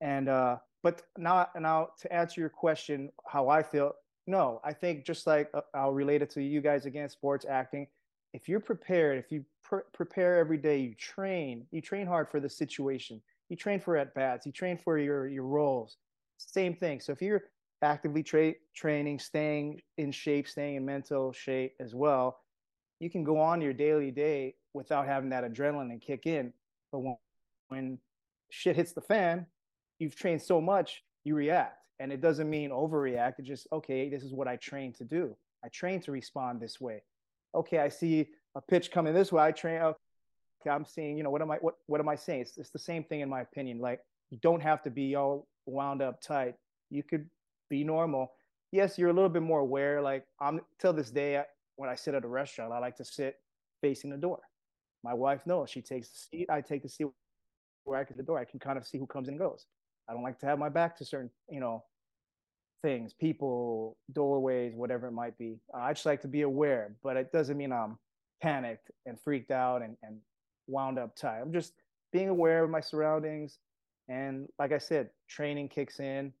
and 0.00 0.28
uh, 0.28 0.56
but 0.82 1.02
now 1.18 1.48
now 1.58 1.90
to 2.00 2.12
answer 2.12 2.40
your 2.40 2.50
question, 2.50 3.10
how 3.26 3.48
I 3.48 3.62
feel, 3.62 3.92
no, 4.26 4.60
I 4.64 4.72
think 4.72 5.04
just 5.06 5.26
like 5.26 5.50
uh, 5.54 5.60
I'll 5.74 5.92
relate 5.92 6.22
it 6.22 6.30
to 6.30 6.42
you 6.42 6.60
guys 6.60 6.86
again, 6.86 7.08
sports 7.08 7.46
acting. 7.48 7.88
If 8.32 8.48
you're 8.48 8.60
prepared, 8.60 9.18
if 9.18 9.32
you 9.32 9.44
pr- 9.62 9.88
prepare 9.92 10.38
every 10.38 10.58
day, 10.58 10.78
you 10.78 10.94
train, 10.94 11.66
you 11.70 11.80
train 11.80 12.06
hard 12.06 12.28
for 12.30 12.40
the 12.40 12.48
situation. 12.48 13.20
You 13.48 13.56
train 13.56 13.80
for 13.80 13.96
at 13.96 14.14
bats. 14.14 14.46
You 14.46 14.52
train 14.52 14.78
for 14.78 14.98
your 14.98 15.28
your 15.28 15.44
roles. 15.44 15.96
Same 16.38 16.74
thing. 16.74 17.00
So 17.00 17.12
if 17.12 17.22
you're 17.22 17.44
actively 17.82 18.22
tra- 18.22 18.54
training, 18.74 19.18
staying 19.18 19.80
in 19.98 20.12
shape, 20.12 20.48
staying 20.48 20.76
in 20.76 20.84
mental 20.86 21.32
shape 21.32 21.74
as 21.80 21.94
well, 21.94 22.38
you 23.00 23.10
can 23.10 23.24
go 23.24 23.38
on 23.38 23.60
your 23.60 23.72
daily 23.72 24.10
day 24.10 24.54
without 24.74 25.06
having 25.06 25.30
that 25.30 25.44
adrenaline 25.44 25.90
and 25.90 26.00
kick 26.00 26.26
in. 26.26 26.52
But 26.92 27.00
when 27.00 27.16
when 27.70 27.98
shit 28.50 28.76
hits 28.76 28.92
the 28.92 29.00
fan, 29.00 29.46
you've 29.98 30.16
trained 30.16 30.42
so 30.42 30.60
much, 30.60 31.02
you 31.24 31.34
react. 31.34 31.78
And 31.98 32.12
it 32.12 32.20
doesn't 32.20 32.48
mean 32.48 32.70
overreact. 32.70 33.38
It 33.38 33.44
just, 33.44 33.66
okay, 33.72 34.08
this 34.08 34.22
is 34.22 34.32
what 34.32 34.48
I 34.48 34.56
trained 34.56 34.96
to 34.96 35.04
do. 35.04 35.36
I 35.64 35.68
trained 35.68 36.02
to 36.04 36.12
respond 36.12 36.60
this 36.60 36.80
way. 36.80 37.02
Okay, 37.54 37.78
I 37.78 37.88
see 37.88 38.28
a 38.54 38.60
pitch 38.60 38.90
coming 38.90 39.14
this 39.14 39.32
way. 39.32 39.42
I 39.42 39.52
train, 39.52 39.80
oh, 39.82 39.94
okay, 40.60 40.70
I'm 40.70 40.84
seeing, 40.84 41.16
you 41.16 41.22
know, 41.22 41.30
what 41.30 41.42
am 41.42 41.50
I, 41.50 41.56
what, 41.56 41.74
what 41.86 42.00
am 42.00 42.08
I 42.08 42.16
saying? 42.16 42.42
It's, 42.42 42.58
it's 42.58 42.70
the 42.70 42.78
same 42.78 43.04
thing 43.04 43.20
in 43.20 43.28
my 43.28 43.42
opinion. 43.42 43.80
Like 43.80 44.00
you 44.30 44.38
don't 44.42 44.62
have 44.62 44.82
to 44.84 44.90
be 44.90 45.14
all 45.14 45.46
wound 45.66 46.02
up 46.02 46.20
tight. 46.22 46.54
You 46.90 47.02
could 47.02 47.28
be 47.68 47.84
normal. 47.84 48.32
yes, 48.72 48.98
you're 48.98 49.10
a 49.10 49.12
little 49.12 49.28
bit 49.28 49.42
more 49.42 49.60
aware. 49.60 50.00
Like 50.00 50.24
I'm 50.40 50.60
till 50.78 50.92
this 50.92 51.10
day, 51.10 51.38
I, 51.38 51.44
when 51.76 51.90
I 51.90 51.94
sit 51.94 52.14
at 52.14 52.24
a 52.24 52.28
restaurant, 52.28 52.72
I 52.72 52.78
like 52.78 52.96
to 52.96 53.04
sit 53.04 53.36
facing 53.80 54.10
the 54.10 54.16
door. 54.16 54.40
My 55.02 55.14
wife 55.14 55.46
knows 55.46 55.70
she 55.70 55.82
takes 55.82 56.08
the 56.08 56.18
seat. 56.18 56.50
I 56.50 56.60
take 56.60 56.82
the 56.82 56.88
seat 56.88 57.06
where 57.84 57.98
I 57.98 58.04
can 58.04 58.16
the 58.16 58.22
door. 58.22 58.38
I 58.38 58.44
can 58.44 58.60
kind 58.60 58.78
of 58.78 58.86
see 58.86 58.98
who 58.98 59.06
comes 59.06 59.28
and 59.28 59.38
goes. 59.38 59.66
I 60.08 60.12
don't 60.12 60.22
like 60.22 60.38
to 60.40 60.46
have 60.46 60.58
my 60.58 60.68
back 60.68 60.96
to 60.98 61.04
certain, 61.04 61.30
you 61.48 61.60
know, 61.60 61.84
things, 62.82 63.12
people, 63.12 63.96
doorways, 64.12 64.74
whatever 64.74 65.06
it 65.06 65.12
might 65.12 65.36
be. 65.38 65.58
I 65.74 65.92
just 65.92 66.06
like 66.06 66.22
to 66.22 66.28
be 66.28 66.42
aware, 66.42 66.96
but 67.02 67.16
it 67.16 67.32
doesn't 67.32 67.56
mean 67.56 67.72
I'm 67.72 67.98
panicked 68.42 68.90
and 69.06 69.18
freaked 69.20 69.50
out 69.50 69.82
and, 69.82 69.96
and 70.02 70.16
wound 70.66 70.98
up 70.98 71.14
tight. 71.14 71.40
I'm 71.40 71.52
just 71.52 71.74
being 72.12 72.28
aware 72.28 72.64
of 72.64 72.70
my 72.70 72.80
surroundings. 72.80 73.58
And 74.08 74.48
like 74.58 74.72
I 74.72 74.78
said, 74.78 75.10
training 75.28 75.68
kicks 75.68 76.00
in. 76.00 76.32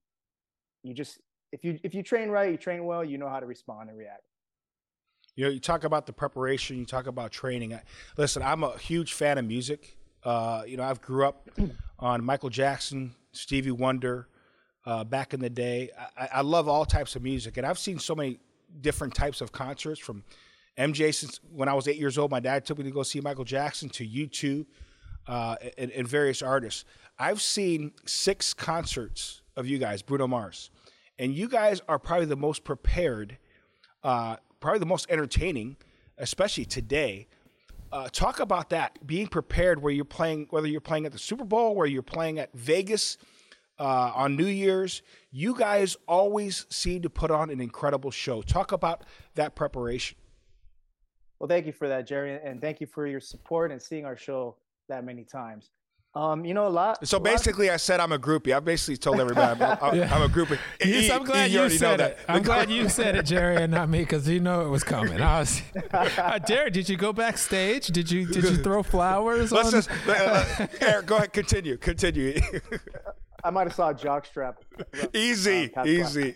You 0.82 0.94
just 0.94 1.20
if 1.52 1.64
you 1.64 1.78
if 1.82 1.94
you 1.94 2.02
train 2.02 2.30
right, 2.30 2.50
you 2.50 2.56
train 2.56 2.84
well, 2.84 3.04
you 3.04 3.18
know 3.18 3.28
how 3.28 3.40
to 3.40 3.46
respond 3.46 3.90
and 3.90 3.98
react. 3.98 4.22
You 5.36 5.44
know, 5.44 5.50
you 5.50 5.60
talk 5.60 5.84
about 5.84 6.06
the 6.06 6.12
preparation, 6.12 6.78
you 6.78 6.86
talk 6.86 7.06
about 7.06 7.30
training. 7.30 7.78
Listen, 8.16 8.42
I'm 8.42 8.64
a 8.64 8.76
huge 8.78 9.12
fan 9.12 9.38
of 9.38 9.44
music. 9.44 9.96
Uh, 10.24 10.62
you 10.66 10.76
know, 10.76 10.84
I've 10.84 11.00
grew 11.00 11.26
up 11.26 11.48
on 11.98 12.24
Michael 12.24 12.50
Jackson, 12.50 13.14
Stevie 13.32 13.70
Wonder, 13.70 14.28
uh, 14.86 15.04
back 15.04 15.34
in 15.34 15.40
the 15.40 15.50
day. 15.50 15.90
I, 16.16 16.28
I, 16.34 16.40
love 16.40 16.68
all 16.68 16.84
types 16.84 17.16
of 17.16 17.22
music, 17.22 17.56
and 17.56 17.66
I've 17.66 17.78
seen 17.78 17.98
so 17.98 18.14
many 18.14 18.38
different 18.80 19.14
types 19.14 19.40
of 19.40 19.52
concerts 19.52 20.00
from 20.00 20.24
MJ 20.78 21.14
since 21.14 21.40
when 21.52 21.68
I 21.68 21.74
was 21.74 21.88
eight 21.88 21.96
years 21.96 22.18
old. 22.18 22.30
My 22.30 22.40
dad 22.40 22.64
took 22.64 22.78
me 22.78 22.84
to 22.84 22.90
go 22.90 23.02
see 23.02 23.20
Michael 23.20 23.44
Jackson 23.44 23.88
to 23.90 24.06
U2 24.06 24.66
uh, 25.26 25.56
and, 25.76 25.90
and 25.90 26.08
various 26.08 26.42
artists. 26.42 26.84
I've 27.18 27.42
seen 27.42 27.92
six 28.06 28.54
concerts 28.54 29.42
of 29.56 29.66
you 29.66 29.78
guys, 29.78 30.00
Bruno 30.00 30.26
Mars, 30.26 30.70
and 31.18 31.34
you 31.34 31.48
guys 31.48 31.82
are 31.88 31.98
probably 31.98 32.26
the 32.26 32.36
most 32.36 32.64
prepared, 32.64 33.36
uh, 34.02 34.36
probably 34.58 34.78
the 34.78 34.86
most 34.86 35.06
entertaining, 35.10 35.76
especially 36.16 36.64
today. 36.64 37.28
Uh, 37.92 38.08
talk 38.08 38.38
about 38.38 38.70
that 38.70 39.04
being 39.04 39.26
prepared 39.26 39.82
where 39.82 39.92
you're 39.92 40.04
playing 40.04 40.46
whether 40.50 40.68
you're 40.68 40.80
playing 40.80 41.06
at 41.06 41.12
the 41.12 41.18
super 41.18 41.44
bowl 41.44 41.74
where 41.74 41.86
you're 41.86 42.02
playing 42.02 42.38
at 42.38 42.52
vegas 42.54 43.18
uh, 43.80 44.12
on 44.14 44.36
New 44.36 44.46
Year's. 44.46 45.02
You 45.32 45.56
guys 45.56 45.96
always 46.06 46.66
seem 46.70 47.02
to 47.02 47.10
put 47.10 47.30
on 47.30 47.50
an 47.50 47.60
incredible 47.60 48.10
show. 48.10 48.42
Talk 48.42 48.72
about 48.72 49.04
that 49.34 49.56
preparation. 49.56 50.16
Well, 51.38 51.48
thank 51.48 51.66
you 51.66 51.72
for 51.72 51.88
that, 51.88 52.06
Jerry, 52.06 52.38
and 52.44 52.60
thank 52.60 52.80
you 52.80 52.86
for 52.86 53.06
your 53.06 53.20
support 53.20 53.72
and 53.72 53.80
seeing 53.80 54.04
our 54.04 54.16
show 54.16 54.56
that 54.88 55.04
many 55.04 55.24
times. 55.24 55.70
Um, 56.12 56.44
you 56.44 56.54
know 56.54 56.66
a 56.66 56.68
lot. 56.68 57.06
So 57.06 57.18
a 57.18 57.20
basically, 57.20 57.68
lot 57.68 57.74
I 57.74 57.76
said 57.76 58.00
I'm 58.00 58.10
a 58.10 58.18
groupie. 58.18 58.54
I 58.54 58.58
basically 58.58 58.96
told 58.96 59.20
everybody 59.20 59.62
I'm, 59.62 59.78
I'm, 59.80 60.12
I'm 60.12 60.22
a 60.22 60.28
groupie. 60.28 60.58
Yes, 60.84 61.10
I'm 61.10 61.24
glad 61.24 61.52
you, 61.52 61.62
you 61.62 61.70
said 61.70 62.00
it. 62.00 62.18
I'm 62.26 62.42
glad 62.42 62.68
you 62.68 62.88
said 62.88 63.14
it, 63.14 63.26
Jerry, 63.26 63.62
and 63.62 63.72
not 63.72 63.88
me, 63.88 64.00
because 64.00 64.28
you 64.28 64.40
know 64.40 64.62
it 64.62 64.68
was 64.68 64.82
coming. 64.82 65.20
I 65.20 65.40
was, 65.40 65.62
uh, 65.92 66.38
Jerry, 66.40 66.70
did 66.70 66.88
you 66.88 66.96
go 66.96 67.12
backstage? 67.12 67.88
Did 67.88 68.10
you 68.10 68.26
did 68.26 68.42
you 68.42 68.56
throw 68.56 68.82
flowers? 68.82 69.52
Let's 69.52 69.66
on... 69.66 69.72
just 69.72 69.90
uh, 70.08 70.12
uh 70.12 70.66
Eric, 70.80 71.06
go 71.06 71.16
ahead, 71.16 71.32
continue, 71.32 71.76
continue. 71.76 72.40
I 73.44 73.50
might 73.50 73.68
have 73.68 73.74
saw 73.74 73.90
a 73.90 73.94
jockstrap. 73.94 74.54
Easy, 75.14 75.72
uh, 75.76 75.84
easy. 75.86 76.34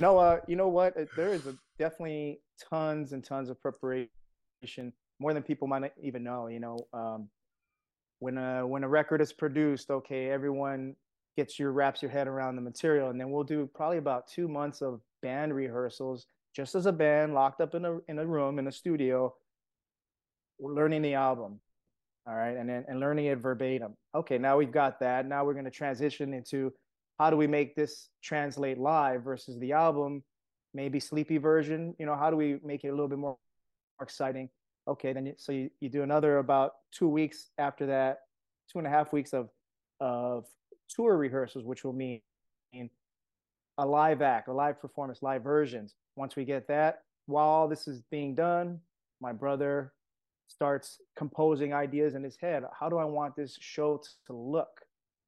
no, 0.00 0.18
uh, 0.18 0.40
you 0.48 0.56
know 0.56 0.68
what? 0.68 0.94
There 1.16 1.28
is 1.28 1.46
a, 1.46 1.54
definitely 1.78 2.40
tons 2.68 3.12
and 3.12 3.22
tons 3.22 3.48
of 3.48 3.60
preparation, 3.62 4.92
more 5.20 5.32
than 5.32 5.44
people 5.44 5.68
might 5.68 5.92
even 6.02 6.24
know. 6.24 6.48
You 6.48 6.60
know, 6.60 6.78
um, 6.92 7.28
when 8.20 8.38
a 8.38 8.66
when 8.66 8.84
a 8.84 8.88
record 8.88 9.20
is 9.20 9.32
produced, 9.32 9.90
okay, 9.90 10.30
everyone 10.30 10.94
gets 11.36 11.58
your 11.58 11.72
wraps 11.72 12.02
your 12.02 12.10
head 12.10 12.26
around 12.26 12.56
the 12.56 12.62
material, 12.62 13.10
and 13.10 13.20
then 13.20 13.30
we'll 13.30 13.44
do 13.44 13.68
probably 13.74 13.98
about 13.98 14.26
two 14.26 14.48
months 14.48 14.82
of 14.82 15.00
band 15.22 15.54
rehearsals, 15.54 16.26
just 16.54 16.74
as 16.74 16.86
a 16.86 16.92
band, 16.92 17.34
locked 17.34 17.60
up 17.60 17.74
in 17.74 17.84
a 17.84 17.98
in 18.08 18.18
a 18.18 18.26
room 18.26 18.58
in 18.58 18.66
a 18.66 18.72
studio, 18.72 19.34
learning 20.58 21.02
the 21.02 21.14
album, 21.14 21.60
all 22.26 22.34
right, 22.34 22.56
and 22.56 22.68
then 22.68 22.84
and 22.88 23.00
learning 23.00 23.26
it 23.26 23.38
verbatim. 23.38 23.94
Okay, 24.14 24.38
now 24.38 24.56
we've 24.56 24.72
got 24.72 25.00
that. 25.00 25.26
Now 25.26 25.44
we're 25.44 25.54
going 25.54 25.64
to 25.64 25.70
transition 25.70 26.34
into 26.34 26.72
how 27.18 27.30
do 27.30 27.36
we 27.36 27.46
make 27.46 27.74
this 27.74 28.08
translate 28.22 28.78
live 28.78 29.22
versus 29.22 29.58
the 29.58 29.72
album, 29.72 30.22
maybe 30.74 31.00
sleepy 31.00 31.38
version. 31.38 31.94
You 31.98 32.06
know, 32.06 32.16
how 32.16 32.30
do 32.30 32.36
we 32.36 32.58
make 32.64 32.84
it 32.84 32.88
a 32.88 32.92
little 32.92 33.08
bit 33.08 33.18
more 33.18 33.36
exciting? 34.00 34.50
Okay 34.88 35.12
then 35.12 35.26
you, 35.26 35.34
so 35.36 35.52
you, 35.52 35.70
you 35.80 35.88
do 35.88 36.02
another 36.02 36.38
about 36.38 36.72
two 36.92 37.08
weeks 37.08 37.50
after 37.58 37.86
that 37.86 38.20
two 38.70 38.78
and 38.78 38.86
a 38.86 38.90
half 38.90 39.12
weeks 39.12 39.32
of 39.32 39.50
of 40.00 40.46
tour 40.88 41.16
rehearsals 41.16 41.64
which 41.64 41.84
will 41.84 41.92
mean 41.92 42.20
a 43.78 43.86
live 43.86 44.22
act 44.22 44.48
a 44.48 44.52
live 44.52 44.80
performance 44.80 45.22
live 45.22 45.42
versions. 45.42 45.94
Once 46.16 46.34
we 46.34 46.44
get 46.44 46.66
that 46.68 47.02
while 47.26 47.68
this 47.68 47.86
is 47.86 48.02
being 48.10 48.34
done 48.34 48.80
my 49.20 49.32
brother 49.32 49.92
starts 50.48 50.98
composing 51.16 51.74
ideas 51.74 52.14
in 52.14 52.22
his 52.22 52.36
head. 52.36 52.64
How 52.78 52.88
do 52.88 52.96
i 52.98 53.04
want 53.04 53.36
this 53.36 53.56
show 53.60 54.00
to 54.26 54.32
look? 54.32 54.80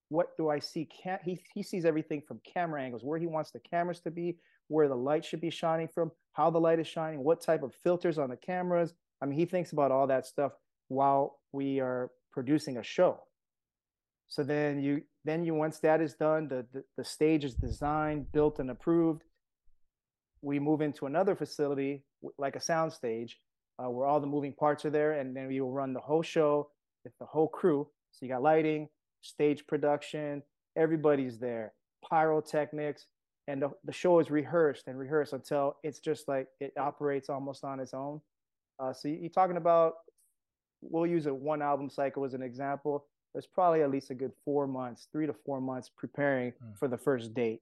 What 0.08 0.36
do 0.36 0.48
i 0.48 0.58
see 0.58 0.86
Can, 0.86 1.18
he, 1.24 1.40
he 1.54 1.62
sees 1.62 1.84
everything 1.84 2.22
from 2.26 2.40
camera 2.44 2.82
angles 2.82 3.04
where 3.04 3.18
he 3.18 3.26
wants 3.26 3.50
the 3.50 3.60
cameras 3.60 4.00
to 4.00 4.10
be 4.10 4.38
where 4.68 4.88
the 4.88 4.96
light 4.96 5.24
should 5.24 5.40
be 5.40 5.50
shining 5.50 5.88
from 5.88 6.12
how 6.32 6.48
the 6.48 6.60
light 6.60 6.78
is 6.78 6.86
shining 6.86 7.22
what 7.24 7.40
type 7.40 7.62
of 7.62 7.74
filters 7.74 8.18
on 8.18 8.30
the 8.30 8.36
cameras 8.36 8.94
I 9.20 9.26
mean, 9.26 9.38
he 9.38 9.44
thinks 9.44 9.72
about 9.72 9.90
all 9.90 10.06
that 10.06 10.26
stuff 10.26 10.52
while 10.88 11.38
we 11.52 11.80
are 11.80 12.10
producing 12.32 12.78
a 12.78 12.82
show. 12.82 13.20
So 14.28 14.44
then 14.44 14.80
you 14.80 15.02
then 15.24 15.44
you 15.44 15.54
once 15.54 15.78
that 15.80 16.00
is 16.00 16.14
done, 16.14 16.48
the, 16.48 16.64
the, 16.72 16.84
the 16.96 17.04
stage 17.04 17.44
is 17.44 17.54
designed, 17.54 18.32
built, 18.32 18.58
and 18.58 18.70
approved. 18.70 19.22
We 20.40 20.58
move 20.58 20.80
into 20.80 21.06
another 21.06 21.34
facility 21.34 22.04
like 22.38 22.56
a 22.56 22.60
sound 22.60 22.92
stage 22.92 23.38
uh, 23.78 23.90
where 23.90 24.06
all 24.06 24.20
the 24.20 24.26
moving 24.26 24.54
parts 24.54 24.84
are 24.84 24.90
there, 24.90 25.12
and 25.12 25.36
then 25.36 25.48
we 25.48 25.60
will 25.60 25.72
run 25.72 25.92
the 25.92 26.00
whole 26.00 26.22
show 26.22 26.70
with 27.04 27.12
the 27.18 27.26
whole 27.26 27.48
crew. 27.48 27.88
So 28.12 28.24
you 28.24 28.32
got 28.32 28.42
lighting, 28.42 28.88
stage 29.20 29.66
production, 29.66 30.42
everybody's 30.76 31.38
there, 31.38 31.72
pyrotechnics, 32.08 33.06
and 33.48 33.62
the, 33.62 33.70
the 33.84 33.92
show 33.92 34.20
is 34.20 34.30
rehearsed 34.30 34.86
and 34.86 34.98
rehearsed 34.98 35.32
until 35.32 35.76
it's 35.82 35.98
just 35.98 36.28
like 36.28 36.46
it 36.60 36.72
operates 36.78 37.28
almost 37.28 37.64
on 37.64 37.80
its 37.80 37.94
own. 37.94 38.20
Uh, 38.80 38.92
so 38.92 39.08
you're 39.08 39.28
talking 39.28 39.56
about, 39.56 39.94
we'll 40.80 41.06
use 41.06 41.26
a 41.26 41.34
one 41.34 41.60
album 41.60 41.90
cycle 41.90 42.24
as 42.24 42.34
an 42.34 42.42
example. 42.42 43.06
There's 43.34 43.46
probably 43.46 43.82
at 43.82 43.90
least 43.90 44.10
a 44.10 44.14
good 44.14 44.32
four 44.44 44.66
months, 44.66 45.08
three 45.12 45.26
to 45.26 45.34
four 45.44 45.60
months 45.60 45.90
preparing 45.94 46.52
mm. 46.52 46.78
for 46.78 46.88
the 46.88 46.96
first 46.96 47.34
date. 47.34 47.60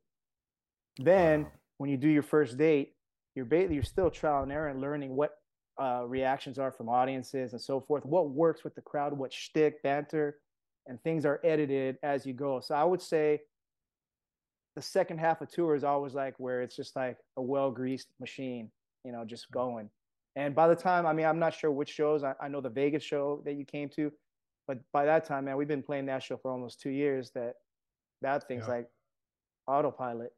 Then 0.98 1.42
wow. 1.42 1.50
when 1.78 1.90
you 1.90 1.96
do 1.96 2.08
your 2.08 2.22
first 2.22 2.56
date, 2.56 2.94
you're 3.34 3.44
basically 3.44 3.74
you're 3.74 3.84
still 3.84 4.10
trial 4.10 4.42
and 4.42 4.52
error 4.52 4.68
and 4.68 4.80
learning 4.80 5.14
what 5.14 5.38
uh, 5.80 6.04
reactions 6.06 6.58
are 6.58 6.72
from 6.72 6.88
audiences 6.88 7.52
and 7.52 7.60
so 7.60 7.80
forth. 7.80 8.04
What 8.04 8.30
works 8.30 8.64
with 8.64 8.74
the 8.74 8.80
crowd, 8.80 9.12
what 9.12 9.32
shtick, 9.32 9.82
banter, 9.82 10.38
and 10.86 11.00
things 11.02 11.24
are 11.26 11.40
edited 11.44 11.98
as 12.02 12.26
you 12.26 12.32
go. 12.32 12.60
So 12.60 12.74
I 12.74 12.84
would 12.84 13.02
say 13.02 13.42
the 14.74 14.82
second 14.82 15.18
half 15.18 15.40
of 15.40 15.50
tour 15.50 15.74
is 15.74 15.84
always 15.84 16.14
like 16.14 16.34
where 16.38 16.62
it's 16.62 16.74
just 16.74 16.96
like 16.96 17.18
a 17.36 17.42
well 17.42 17.70
greased 17.70 18.08
machine, 18.18 18.70
you 19.04 19.12
know, 19.12 19.24
just 19.24 19.50
going. 19.50 19.90
And 20.38 20.54
by 20.54 20.68
the 20.68 20.76
time, 20.76 21.04
I 21.04 21.12
mean, 21.12 21.26
I'm 21.26 21.40
not 21.40 21.52
sure 21.52 21.72
which 21.72 21.88
shows. 21.88 22.22
I, 22.22 22.32
I 22.40 22.46
know 22.46 22.60
the 22.60 22.70
Vegas 22.70 23.02
show 23.02 23.42
that 23.44 23.54
you 23.54 23.64
came 23.64 23.88
to, 23.96 24.12
but 24.68 24.78
by 24.92 25.04
that 25.04 25.24
time, 25.24 25.46
man, 25.46 25.56
we've 25.56 25.66
been 25.66 25.82
playing 25.82 26.06
that 26.06 26.22
show 26.22 26.36
for 26.36 26.52
almost 26.52 26.80
two 26.80 26.90
years. 26.90 27.32
That 27.34 27.54
that 28.22 28.46
thing's 28.46 28.62
yeah. 28.68 28.74
like 28.74 28.88
autopilot. 29.66 30.32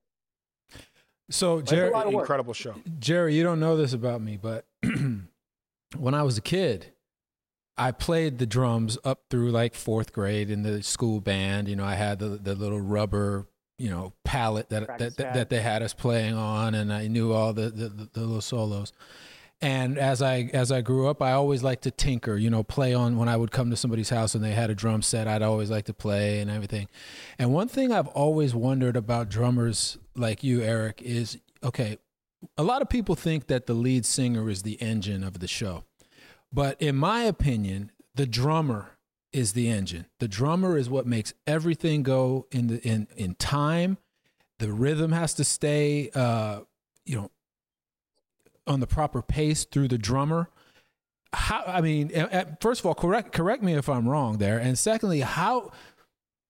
So 1.29 1.61
Jerry, 1.61 1.93
incredible 2.15 2.55
show. 2.55 2.77
Jerry, 2.99 3.35
you 3.35 3.43
don't 3.43 3.61
know 3.61 3.77
this 3.77 3.93
about 3.93 4.23
me, 4.23 4.39
but 4.39 4.65
when 5.99 6.15
I 6.15 6.23
was 6.23 6.39
a 6.39 6.43
kid, 6.43 6.93
I 7.77 7.93
played 7.93 8.39
the 8.39 8.47
drums 8.47 8.97
up 9.05 9.25
through 9.29 9.51
like 9.51 9.75
fourth 9.75 10.15
grade 10.15 10.51
in 10.51 10.63
the 10.63 10.83
school 10.83 11.21
band. 11.21 11.69
You 11.69 11.77
know, 11.77 11.85
I 11.85 11.97
had 11.97 12.21
the 12.21 12.29
the 12.29 12.55
little 12.55 12.81
rubber, 12.81 13.49
you 13.77 13.91
know, 13.91 14.15
palette 14.25 14.71
that 14.71 14.87
that, 14.99 15.17
that, 15.19 15.35
that, 15.35 15.51
they 15.51 15.61
had 15.61 15.83
us 15.83 15.93
playing 15.93 16.33
on, 16.33 16.75
and 16.75 16.91
I 16.91 17.07
knew 17.09 17.35
all 17.35 17.53
the 17.53 17.69
the, 17.69 17.91
the, 17.91 18.09
the 18.15 18.21
little 18.21 18.41
solos 18.41 18.95
and 19.63 19.99
as 19.99 20.23
I 20.23 20.51
as 20.55 20.73
I 20.73 20.81
grew 20.81 21.09
up, 21.09 21.21
I 21.21 21.33
always 21.33 21.63
liked 21.63 21.83
to 21.83 21.91
tinker, 21.91 22.37
you 22.37 22.49
know, 22.49 22.63
play 22.63 22.95
on 22.95 23.19
when 23.19 23.29
I 23.29 23.37
would 23.37 23.51
come 23.51 23.69
to 23.71 23.77
somebody's 23.77 24.09
house 24.09 24.35
and 24.35 24.43
they 24.43 24.53
had 24.53 24.71
a 24.71 24.75
drum 24.75 25.03
set, 25.03 25.29
I'd 25.29 25.43
always 25.43 25.71
like 25.71 25.85
to 25.87 25.95
play 25.95 26.41
and 26.41 26.51
everything. 26.51 26.89
And 27.39 27.53
one 27.53 27.69
thing 27.69 27.93
I've 27.93 28.09
always 28.09 28.55
wondered 28.55 28.97
about 28.97 29.29
drummers 29.29 29.99
like 30.17 30.43
you, 30.43 30.63
Eric, 30.63 31.03
is 31.03 31.39
okay, 31.63 31.99
a 32.57 32.63
lot 32.63 32.81
of 32.81 32.89
people 32.89 33.15
think 33.15 33.49
that 33.49 33.67
the 33.67 33.75
lead 33.75 34.07
singer 34.07 34.49
is 34.49 34.63
the 34.63 34.81
engine 34.81 35.23
of 35.23 35.41
the 35.41 35.49
show. 35.49 35.85
But 36.51 36.81
in 36.81 36.97
my 36.97 37.23
opinion, 37.25 37.93
the 38.15 38.27
drummer 38.27 38.97
is 39.33 39.53
the 39.53 39.69
engine. 39.69 40.07
The 40.21 40.29
drummer 40.29 40.77
is 40.77 40.89
what 40.89 41.07
makes 41.07 41.35
everything 41.47 42.03
go 42.03 42.47
in 42.51 42.69
the 42.69 42.81
in 42.81 43.09
in 43.15 43.35
time. 43.35 43.99
The 44.59 44.73
rhythm 44.73 45.13
has 45.13 45.35
to 45.35 45.45
stay 45.45 46.11
uh, 46.15 46.61
you 47.05 47.17
know 47.17 47.31
on 48.67 48.81
the 48.81 48.87
proper 48.87 49.23
pace 49.23 49.65
through 49.65 49.89
the 49.89 49.99
drummer. 49.99 50.49
How 51.33 51.63
i 51.65 51.81
mean 51.81 52.11
first 52.61 52.81
of 52.81 52.87
all 52.87 52.95
correct 52.95 53.33
correct 53.33 53.63
me 53.63 53.75
if 53.75 53.89
i'm 53.89 54.09
wrong 54.09 54.39
there. 54.39 54.59
And 54.59 54.79
secondly 54.79 55.21
how 55.21 55.71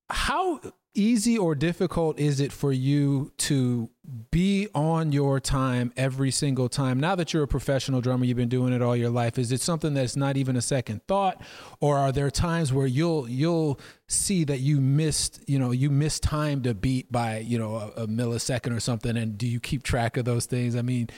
how 0.09 0.61
easy 0.95 1.39
or 1.39 1.55
difficult 1.55 2.19
is 2.19 2.41
it 2.41 2.51
for 2.51 2.73
you 2.73 3.31
to 3.37 3.89
be 4.33 4.67
on 4.75 5.13
your 5.13 5.39
time 5.39 5.93
every 5.97 6.31
single 6.31 6.69
time? 6.69 6.99
Now 6.99 7.15
that 7.15 7.33
you're 7.33 7.45
a 7.45 7.49
professional 7.49 8.01
drummer 8.01 8.25
you've 8.25 8.37
been 8.37 8.49
doing 8.49 8.73
it 8.73 8.83
all 8.83 8.97
your 8.97 9.11
life 9.11 9.39
is 9.39 9.53
it 9.53 9.61
something 9.61 9.95
that's 9.95 10.17
not 10.17 10.37
even 10.37 10.57
a 10.57 10.63
second 10.63 11.03
thought? 11.07 11.41
Or 11.81 11.99
are 11.99 12.11
there 12.11 12.31
times 12.31 12.73
where 12.73 12.87
you'll 12.87 13.29
you'll 13.29 13.79
see 14.09 14.45
that 14.45 14.61
you 14.61 14.81
missed 14.81 15.41
you 15.47 15.59
know 15.59 15.71
you 15.71 15.91
missed 15.91 16.23
time 16.23 16.63
to 16.63 16.75
beat 16.75 17.13
by 17.13 17.39
you 17.39 17.59
know 17.59 17.77
a, 17.77 18.03
a 18.03 18.07
millisecond 18.07 18.77
or 18.77 18.81
something? 18.81 19.17
And 19.17 19.39
do 19.39 19.47
you 19.47 19.61
keep 19.61 19.83
track 19.83 20.17
of 20.17 20.25
those 20.25 20.47
things? 20.47 20.75
I 20.75 20.83
mean 20.83 21.09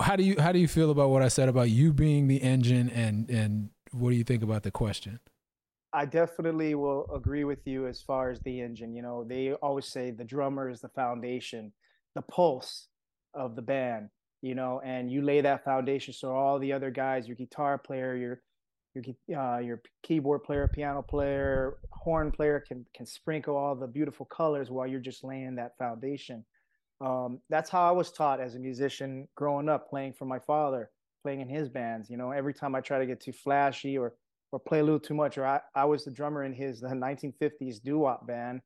how 0.00 0.16
do 0.16 0.22
you 0.22 0.40
how 0.40 0.52
do 0.52 0.58
you 0.58 0.68
feel 0.68 0.90
about 0.90 1.10
what 1.10 1.22
i 1.22 1.28
said 1.28 1.48
about 1.48 1.70
you 1.70 1.92
being 1.92 2.28
the 2.28 2.42
engine 2.42 2.88
and 2.90 3.28
and 3.30 3.70
what 3.90 4.10
do 4.10 4.16
you 4.16 4.24
think 4.24 4.42
about 4.42 4.62
the 4.62 4.70
question 4.70 5.18
I 5.92 6.06
definitely 6.06 6.74
will 6.74 7.06
agree 7.14 7.44
with 7.44 7.66
you 7.66 7.86
as 7.86 8.00
far 8.00 8.30
as 8.30 8.40
the 8.40 8.60
engine. 8.60 8.94
You 8.94 9.02
know, 9.02 9.24
they 9.24 9.52
always 9.52 9.86
say 9.86 10.10
the 10.10 10.24
drummer 10.24 10.70
is 10.70 10.80
the 10.80 10.88
foundation, 10.88 11.72
the 12.14 12.22
pulse 12.22 12.88
of 13.34 13.56
the 13.56 13.62
band. 13.62 14.08
You 14.40 14.56
know, 14.56 14.80
and 14.84 15.12
you 15.12 15.22
lay 15.22 15.40
that 15.40 15.64
foundation 15.64 16.12
so 16.12 16.34
all 16.34 16.58
the 16.58 16.72
other 16.72 16.90
guys, 16.90 17.28
your 17.28 17.36
guitar 17.36 17.78
player, 17.78 18.16
your 18.16 18.42
your 18.94 19.40
uh, 19.40 19.58
your 19.58 19.82
keyboard 20.02 20.42
player, 20.42 20.66
piano 20.66 21.00
player, 21.00 21.76
horn 21.90 22.32
player 22.32 22.64
can 22.66 22.84
can 22.96 23.06
sprinkle 23.06 23.56
all 23.56 23.76
the 23.76 23.86
beautiful 23.86 24.26
colors 24.26 24.68
while 24.68 24.86
you're 24.86 24.98
just 24.98 25.22
laying 25.22 25.54
that 25.56 25.78
foundation. 25.78 26.44
Um, 27.04 27.40
that's 27.50 27.68
how 27.68 27.86
I 27.86 27.90
was 27.90 28.12
taught 28.12 28.40
as 28.40 28.54
a 28.54 28.58
musician 28.58 29.28
growing 29.34 29.68
up, 29.68 29.90
playing 29.90 30.12
for 30.12 30.24
my 30.24 30.38
father, 30.38 30.90
playing 31.22 31.40
in 31.40 31.48
his 31.48 31.68
bands. 31.68 32.08
You 32.08 32.16
know, 32.16 32.30
every 32.30 32.54
time 32.54 32.74
I 32.74 32.80
try 32.80 32.98
to 32.98 33.06
get 33.06 33.20
too 33.20 33.32
flashy 33.32 33.98
or 33.98 34.14
or 34.52 34.60
play 34.60 34.80
a 34.80 34.84
little 34.84 35.00
too 35.00 35.14
much. 35.14 35.38
Or 35.38 35.46
I, 35.46 35.60
I 35.74 35.84
was 35.86 36.04
the 36.04 36.10
drummer 36.10 36.44
in 36.44 36.52
his 36.52 36.80
the 36.80 36.88
1950s 36.88 37.82
doo 37.82 37.98
wop 37.98 38.26
band, 38.26 38.60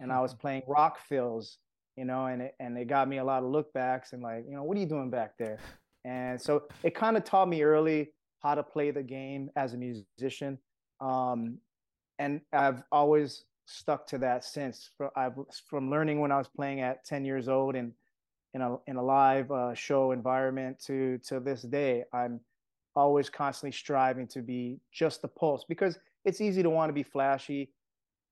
and 0.00 0.08
mm-hmm. 0.08 0.18
I 0.18 0.22
was 0.22 0.32
mm-hmm. 0.32 0.40
playing 0.40 0.62
rock 0.66 0.98
fills, 1.08 1.58
you 1.96 2.04
know, 2.04 2.26
and 2.26 2.42
it, 2.42 2.54
and 2.60 2.76
they 2.76 2.84
got 2.84 3.08
me 3.08 3.18
a 3.18 3.24
lot 3.24 3.42
of 3.42 3.50
lookbacks 3.50 4.12
and 4.12 4.22
like, 4.22 4.44
you 4.48 4.54
know, 4.54 4.62
what 4.62 4.76
are 4.76 4.80
you 4.80 4.86
doing 4.86 5.10
back 5.10 5.32
there? 5.38 5.58
And 6.04 6.40
so 6.40 6.64
it 6.82 6.94
kind 6.94 7.16
of 7.16 7.24
taught 7.24 7.48
me 7.48 7.62
early 7.62 8.12
how 8.40 8.54
to 8.54 8.62
play 8.62 8.90
the 8.90 9.02
game 9.02 9.50
as 9.56 9.74
a 9.74 9.76
musician, 9.76 10.58
um, 11.00 11.58
and 12.18 12.40
I've 12.52 12.82
always 12.90 13.44
stuck 13.66 14.06
to 14.08 14.18
that 14.18 14.44
since. 14.44 14.90
I've 15.16 15.34
from 15.66 15.90
learning 15.90 16.20
when 16.20 16.32
I 16.32 16.38
was 16.38 16.48
playing 16.48 16.80
at 16.80 17.04
10 17.04 17.24
years 17.24 17.48
old 17.48 17.74
and 17.74 17.92
in 18.54 18.60
a 18.60 18.76
in 18.86 18.96
a 18.96 19.02
live 19.02 19.50
uh, 19.50 19.74
show 19.74 20.12
environment 20.12 20.78
to 20.86 21.18
to 21.28 21.40
this 21.40 21.62
day, 21.62 22.04
I'm 22.12 22.40
always 22.94 23.30
constantly 23.30 23.72
striving 23.72 24.26
to 24.28 24.42
be 24.42 24.78
just 24.92 25.22
the 25.22 25.28
pulse 25.28 25.64
because 25.66 25.98
it's 26.24 26.40
easy 26.40 26.62
to 26.62 26.70
want 26.70 26.90
to 26.90 26.92
be 26.92 27.02
flashy 27.02 27.70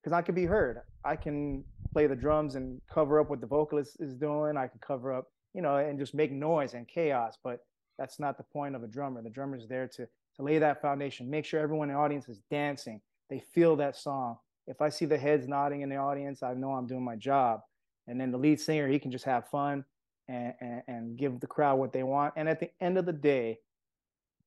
because 0.02 0.12
I 0.12 0.22
can 0.22 0.34
be 0.34 0.44
heard. 0.44 0.82
I 1.04 1.16
can 1.16 1.64
play 1.92 2.06
the 2.06 2.16
drums 2.16 2.54
and 2.54 2.80
cover 2.92 3.20
up 3.20 3.30
what 3.30 3.40
the 3.40 3.46
vocalist 3.46 3.96
is 4.00 4.14
doing. 4.14 4.56
I 4.56 4.66
can 4.66 4.78
cover 4.80 5.12
up, 5.12 5.28
you 5.54 5.62
know, 5.62 5.76
and 5.76 5.98
just 5.98 6.14
make 6.14 6.30
noise 6.30 6.74
and 6.74 6.86
chaos. 6.86 7.38
But 7.42 7.64
that's 7.98 8.20
not 8.20 8.36
the 8.36 8.44
point 8.44 8.74
of 8.76 8.82
a 8.82 8.86
drummer. 8.86 9.22
The 9.22 9.30
drummer 9.30 9.56
is 9.56 9.66
there 9.68 9.88
to 9.96 10.06
to 10.36 10.42
lay 10.42 10.58
that 10.58 10.80
foundation, 10.80 11.28
make 11.28 11.44
sure 11.44 11.60
everyone 11.60 11.88
in 11.88 11.94
the 11.94 12.00
audience 12.00 12.28
is 12.28 12.40
dancing. 12.50 13.00
They 13.28 13.40
feel 13.40 13.76
that 13.76 13.96
song. 13.96 14.38
If 14.70 14.80
I 14.80 14.88
see 14.88 15.04
the 15.04 15.18
heads 15.18 15.48
nodding 15.48 15.80
in 15.80 15.88
the 15.88 15.96
audience, 15.96 16.44
I 16.44 16.54
know 16.54 16.70
I'm 16.70 16.86
doing 16.86 17.04
my 17.04 17.16
job. 17.16 17.60
And 18.06 18.20
then 18.20 18.30
the 18.30 18.38
lead 18.38 18.60
singer, 18.60 18.86
he 18.86 19.00
can 19.00 19.10
just 19.10 19.24
have 19.24 19.48
fun 19.48 19.84
and, 20.28 20.54
and, 20.60 20.82
and 20.86 21.16
give 21.18 21.40
the 21.40 21.46
crowd 21.48 21.78
what 21.80 21.92
they 21.92 22.04
want. 22.04 22.34
And 22.36 22.48
at 22.48 22.60
the 22.60 22.70
end 22.80 22.96
of 22.96 23.04
the 23.04 23.12
day, 23.12 23.58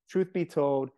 truth 0.08 0.32
be 0.32 0.46
told, 0.46 0.90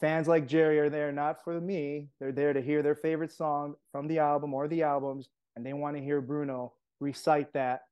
fans 0.00 0.28
like 0.28 0.46
Jerry 0.46 0.78
are 0.78 0.88
there 0.88 1.10
not 1.10 1.42
for 1.42 1.60
me. 1.60 2.08
They're 2.20 2.30
there 2.30 2.52
to 2.52 2.62
hear 2.62 2.82
their 2.82 2.94
favorite 2.94 3.32
song 3.32 3.74
from 3.90 4.06
the 4.06 4.20
album 4.20 4.54
or 4.54 4.68
the 4.68 4.84
albums, 4.84 5.28
and 5.56 5.66
they 5.66 5.72
want 5.72 5.96
to 5.96 6.02
hear 6.02 6.20
Bruno 6.20 6.72
recite 7.00 7.52
that. 7.54 7.82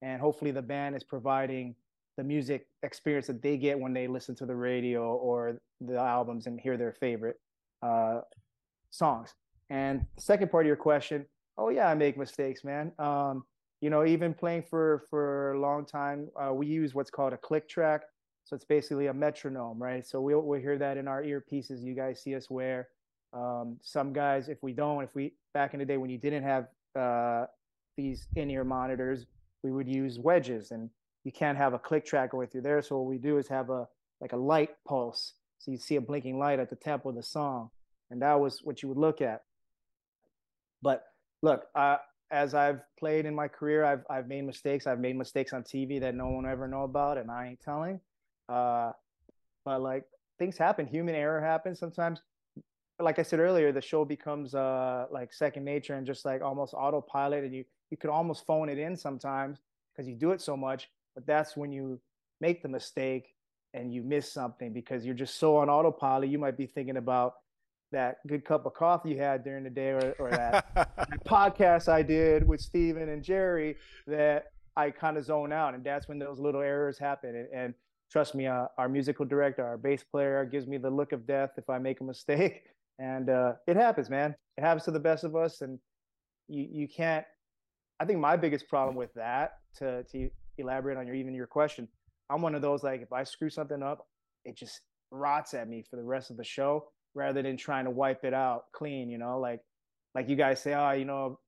And 0.00 0.20
hopefully, 0.20 0.52
the 0.52 0.62
band 0.62 0.96
is 0.96 1.02
providing 1.04 1.74
the 2.16 2.24
music 2.24 2.68
experience 2.82 3.26
that 3.26 3.42
they 3.42 3.56
get 3.56 3.78
when 3.78 3.92
they 3.92 4.06
listen 4.06 4.34
to 4.36 4.46
the 4.46 4.54
radio 4.54 5.14
or 5.14 5.60
the 5.80 5.96
albums 5.96 6.46
and 6.46 6.60
hear 6.60 6.76
their 6.76 6.92
favorite 6.92 7.40
uh, 7.82 8.20
songs. 8.90 9.34
And 9.72 10.04
the 10.16 10.20
second 10.20 10.50
part 10.50 10.66
of 10.66 10.68
your 10.68 10.76
question, 10.76 11.24
oh 11.56 11.70
yeah, 11.70 11.88
I 11.88 11.94
make 11.94 12.18
mistakes, 12.18 12.62
man. 12.62 12.92
Um, 12.98 13.44
you 13.80 13.88
know, 13.88 14.04
even 14.04 14.34
playing 14.34 14.64
for 14.68 15.04
for 15.08 15.54
a 15.54 15.60
long 15.60 15.86
time, 15.86 16.28
uh, 16.36 16.52
we 16.52 16.66
use 16.66 16.94
what's 16.94 17.10
called 17.10 17.32
a 17.32 17.38
click 17.38 17.70
track. 17.70 18.02
So 18.44 18.54
it's 18.54 18.66
basically 18.66 19.06
a 19.06 19.14
metronome, 19.14 19.82
right? 19.82 20.06
So 20.06 20.20
we'll, 20.20 20.42
we'll 20.42 20.60
hear 20.60 20.76
that 20.76 20.98
in 20.98 21.08
our 21.08 21.22
earpieces 21.22 21.82
you 21.82 21.94
guys 21.94 22.20
see 22.22 22.34
us 22.34 22.50
wear. 22.50 22.88
Um, 23.32 23.78
some 23.80 24.12
guys, 24.12 24.48
if 24.50 24.58
we 24.62 24.74
don't, 24.74 25.04
if 25.04 25.14
we, 25.14 25.32
back 25.54 25.72
in 25.72 25.80
the 25.80 25.86
day 25.86 25.96
when 25.96 26.10
you 26.10 26.18
didn't 26.18 26.42
have 26.42 26.66
uh, 26.98 27.46
these 27.96 28.26
in-ear 28.36 28.64
monitors, 28.64 29.24
we 29.62 29.72
would 29.72 29.88
use 29.88 30.18
wedges 30.18 30.70
and 30.70 30.90
you 31.24 31.32
can't 31.32 31.56
have 31.56 31.72
a 31.72 31.78
click 31.78 32.04
track 32.04 32.32
going 32.32 32.48
through 32.48 32.62
there. 32.62 32.82
So 32.82 32.98
what 32.98 33.06
we 33.06 33.16
do 33.16 33.38
is 33.38 33.48
have 33.48 33.70
a, 33.70 33.88
like 34.20 34.32
a 34.32 34.36
light 34.36 34.70
pulse. 34.86 35.32
So 35.60 35.70
you 35.70 35.78
see 35.78 35.96
a 35.96 36.00
blinking 36.00 36.38
light 36.38 36.58
at 36.58 36.68
the 36.68 36.76
tempo 36.76 37.08
of 37.08 37.14
the 37.14 37.22
song. 37.22 37.70
And 38.10 38.20
that 38.20 38.38
was 38.38 38.60
what 38.62 38.82
you 38.82 38.88
would 38.90 38.98
look 38.98 39.22
at. 39.22 39.44
But 40.82 41.04
look, 41.42 41.66
uh, 41.74 41.98
as 42.30 42.54
I've 42.54 42.80
played 42.98 43.26
in 43.26 43.34
my 43.34 43.46
career, 43.46 43.84
I've, 43.84 44.04
I've 44.10 44.26
made 44.26 44.44
mistakes. 44.44 44.86
I've 44.86 44.98
made 44.98 45.16
mistakes 45.16 45.52
on 45.52 45.62
TV 45.62 46.00
that 46.00 46.14
no 46.14 46.28
one 46.28 46.46
ever 46.46 46.66
know 46.66 46.82
about 46.82 47.18
and 47.18 47.30
I 47.30 47.48
ain't 47.48 47.60
telling. 47.60 48.00
Uh, 48.48 48.92
but 49.64 49.80
like 49.80 50.04
things 50.38 50.56
happen, 50.56 50.86
human 50.86 51.14
error 51.14 51.40
happens 51.40 51.78
sometimes. 51.78 52.20
Like 52.98 53.18
I 53.18 53.22
said 53.22 53.38
earlier, 53.38 53.72
the 53.72 53.80
show 53.80 54.04
becomes 54.04 54.54
uh 54.54 55.06
like 55.10 55.32
second 55.32 55.64
nature 55.64 55.94
and 55.94 56.06
just 56.06 56.24
like 56.24 56.42
almost 56.42 56.74
autopilot, 56.74 57.44
and 57.44 57.54
you 57.54 57.64
you 57.90 57.96
could 57.96 58.10
almost 58.10 58.46
phone 58.46 58.68
it 58.68 58.78
in 58.78 58.96
sometimes 58.96 59.58
because 59.92 60.08
you 60.08 60.14
do 60.14 60.32
it 60.32 60.40
so 60.40 60.56
much. 60.56 60.88
But 61.14 61.26
that's 61.26 61.56
when 61.56 61.72
you 61.72 62.00
make 62.40 62.62
the 62.62 62.68
mistake 62.68 63.34
and 63.74 63.92
you 63.92 64.02
miss 64.02 64.32
something 64.32 64.72
because 64.72 65.04
you're 65.04 65.14
just 65.14 65.38
so 65.38 65.56
on 65.56 65.68
autopilot. 65.68 66.28
You 66.28 66.38
might 66.38 66.56
be 66.56 66.66
thinking 66.66 66.96
about 66.96 67.34
that 67.92 68.16
good 68.26 68.44
cup 68.44 68.66
of 68.66 68.74
coffee 68.74 69.10
you 69.10 69.18
had 69.18 69.44
during 69.44 69.64
the 69.64 69.70
day 69.70 69.90
or, 69.90 70.14
or 70.18 70.30
that, 70.30 70.66
that 70.74 71.24
podcast 71.24 71.88
I 71.88 72.02
did 72.02 72.46
with 72.46 72.60
Steven 72.60 73.08
and 73.08 73.22
Jerry 73.22 73.76
that 74.06 74.46
I 74.76 74.90
kind 74.90 75.16
of 75.16 75.24
zone 75.24 75.52
out. 75.52 75.74
And 75.74 75.84
that's 75.84 76.08
when 76.08 76.18
those 76.18 76.38
little 76.38 76.60
errors 76.60 76.98
happen. 76.98 77.36
And, 77.36 77.48
and 77.54 77.74
trust 78.12 78.34
me, 78.34 78.46
uh, 78.46 78.66
our 78.76 78.88
musical 78.88 79.24
director, 79.24 79.64
our 79.64 79.78
bass 79.78 80.04
player, 80.04 80.44
gives 80.44 80.66
me 80.66 80.76
the 80.76 80.90
look 80.90 81.12
of 81.12 81.26
death 81.26 81.50
if 81.56 81.68
I 81.70 81.78
make 81.78 82.00
a 82.00 82.04
mistake, 82.04 82.62
and 82.98 83.30
uh, 83.30 83.54
it 83.66 83.76
happens, 83.76 84.10
man. 84.10 84.36
It 84.58 84.60
happens 84.60 84.84
to 84.84 84.90
the 84.90 85.00
best 85.00 85.24
of 85.24 85.34
us, 85.34 85.62
and 85.62 85.78
you 86.48 86.68
you 86.70 86.88
can't. 86.88 87.24
I 87.98 88.04
think 88.04 88.18
my 88.18 88.36
biggest 88.36 88.68
problem 88.68 88.96
with 88.96 89.12
that, 89.14 89.54
to 89.78 90.04
to 90.04 90.30
elaborate 90.58 90.98
on 90.98 91.06
your 91.06 91.16
even 91.16 91.34
your 91.34 91.46
question, 91.46 91.88
I'm 92.28 92.42
one 92.42 92.54
of 92.54 92.62
those 92.62 92.82
like 92.82 93.00
if 93.00 93.12
I 93.12 93.24
screw 93.24 93.48
something 93.48 93.82
up, 93.82 94.06
it 94.44 94.56
just 94.56 94.82
rots 95.10 95.54
at 95.54 95.68
me 95.68 95.82
for 95.88 95.96
the 95.96 96.04
rest 96.04 96.30
of 96.30 96.36
the 96.36 96.44
show, 96.44 96.88
rather 97.14 97.42
than 97.42 97.56
trying 97.56 97.84
to 97.84 97.90
wipe 97.90 98.24
it 98.24 98.34
out 98.34 98.64
clean. 98.72 99.10
You 99.10 99.18
know, 99.18 99.38
like 99.38 99.60
like 100.14 100.28
you 100.28 100.36
guys 100.36 100.60
say, 100.60 100.74
oh, 100.74 100.90
you 100.92 101.04
know, 101.04 101.38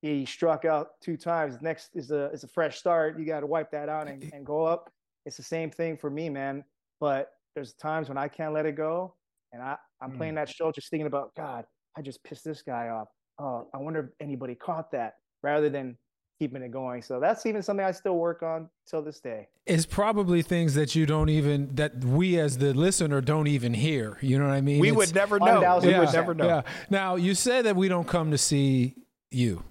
he 0.00 0.24
struck 0.26 0.64
out 0.64 1.00
two 1.02 1.16
times. 1.16 1.58
Next 1.60 1.90
is 1.94 2.10
a 2.10 2.30
is 2.32 2.44
a 2.44 2.48
fresh 2.48 2.78
start. 2.78 3.18
You 3.18 3.24
got 3.24 3.40
to 3.40 3.46
wipe 3.46 3.70
that 3.72 3.88
out 3.88 4.08
and, 4.08 4.30
and 4.32 4.46
go 4.46 4.64
up 4.64 4.90
it's 5.24 5.36
the 5.36 5.42
same 5.42 5.70
thing 5.70 5.96
for 5.96 6.10
me, 6.10 6.28
man. 6.28 6.64
But 7.00 7.30
there's 7.54 7.74
times 7.74 8.08
when 8.08 8.18
I 8.18 8.28
can't 8.28 8.54
let 8.54 8.66
it 8.66 8.76
go, 8.76 9.14
and 9.52 9.62
I 9.62 9.76
I'm 10.00 10.12
mm. 10.12 10.16
playing 10.16 10.34
that 10.36 10.48
show 10.48 10.72
just 10.72 10.90
thinking 10.90 11.06
about 11.06 11.34
God. 11.36 11.64
I 11.96 12.02
just 12.02 12.22
pissed 12.24 12.44
this 12.44 12.62
guy 12.62 12.88
off. 12.88 13.08
Oh, 13.38 13.68
I 13.74 13.78
wonder 13.78 14.00
if 14.00 14.06
anybody 14.20 14.54
caught 14.54 14.90
that, 14.92 15.14
rather 15.42 15.68
than 15.68 15.98
keeping 16.38 16.62
it 16.62 16.70
going. 16.70 17.02
So 17.02 17.20
that's 17.20 17.46
even 17.46 17.62
something 17.62 17.84
I 17.84 17.92
still 17.92 18.16
work 18.16 18.42
on 18.42 18.68
till 18.86 19.02
this 19.02 19.20
day. 19.20 19.48
It's 19.66 19.86
probably 19.86 20.42
things 20.42 20.74
that 20.74 20.94
you 20.94 21.06
don't 21.06 21.28
even 21.28 21.74
that 21.76 22.04
we 22.04 22.38
as 22.38 22.58
the 22.58 22.74
listener 22.74 23.20
don't 23.20 23.46
even 23.46 23.74
hear. 23.74 24.18
You 24.20 24.38
know 24.38 24.46
what 24.46 24.54
I 24.54 24.60
mean? 24.60 24.80
We 24.80 24.88
it's, 24.88 24.96
would 24.96 25.14
never 25.14 25.38
know. 25.38 25.80
We 25.82 25.96
would 25.96 26.12
never 26.12 26.34
know. 26.34 26.46
Yeah. 26.46 26.62
Now 26.90 27.16
you 27.16 27.34
say 27.34 27.62
that 27.62 27.76
we 27.76 27.88
don't 27.88 28.06
come 28.06 28.30
to 28.30 28.38
see 28.38 28.96
you. 29.30 29.62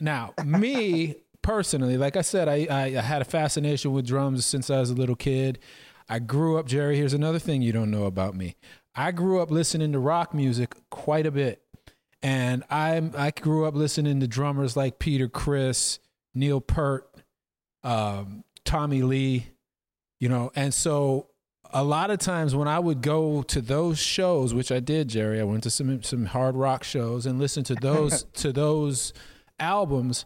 Now 0.00 0.34
me, 0.44 1.16
personally, 1.42 1.96
like 1.96 2.16
I 2.16 2.22
said, 2.22 2.48
I, 2.48 2.66
I, 2.70 2.82
I 2.84 3.02
had 3.02 3.22
a 3.22 3.26
fascination 3.26 3.92
with 3.92 4.06
drums 4.06 4.46
since 4.46 4.70
I 4.70 4.80
was 4.80 4.90
a 4.90 4.94
little 4.94 5.16
kid. 5.16 5.58
I 6.08 6.18
grew 6.18 6.58
up, 6.58 6.66
Jerry. 6.66 6.96
Here's 6.96 7.14
another 7.14 7.38
thing 7.38 7.62
you 7.62 7.72
don't 7.72 7.90
know 7.90 8.04
about 8.04 8.34
me. 8.34 8.56
I 8.94 9.10
grew 9.10 9.40
up 9.40 9.50
listening 9.50 9.92
to 9.92 9.98
rock 9.98 10.34
music 10.34 10.74
quite 10.90 11.26
a 11.26 11.30
bit, 11.30 11.62
and 12.22 12.62
I'm 12.70 13.12
I 13.16 13.30
grew 13.30 13.66
up 13.66 13.74
listening 13.74 14.20
to 14.20 14.28
drummers 14.28 14.76
like 14.76 14.98
Peter 14.98 15.28
Criss, 15.28 15.98
Neil 16.34 16.60
Peart, 16.60 17.08
um, 17.82 18.44
Tommy 18.64 19.02
Lee, 19.02 19.46
you 20.20 20.28
know, 20.28 20.50
and 20.54 20.72
so 20.72 21.28
a 21.72 21.82
lot 21.84 22.10
of 22.10 22.18
times 22.18 22.54
when 22.54 22.68
I 22.68 22.78
would 22.78 23.02
go 23.02 23.42
to 23.42 23.60
those 23.60 23.98
shows, 23.98 24.54
which 24.54 24.70
I 24.70 24.80
did, 24.80 25.08
Jerry, 25.08 25.40
I 25.40 25.44
went 25.44 25.62
to 25.64 25.70
some 25.70 26.02
some 26.02 26.26
hard 26.26 26.56
rock 26.56 26.84
shows 26.84 27.26
and 27.26 27.38
listened 27.38 27.66
to 27.66 27.74
those 27.74 28.24
to 28.34 28.52
those 28.52 29.12
albums. 29.58 30.24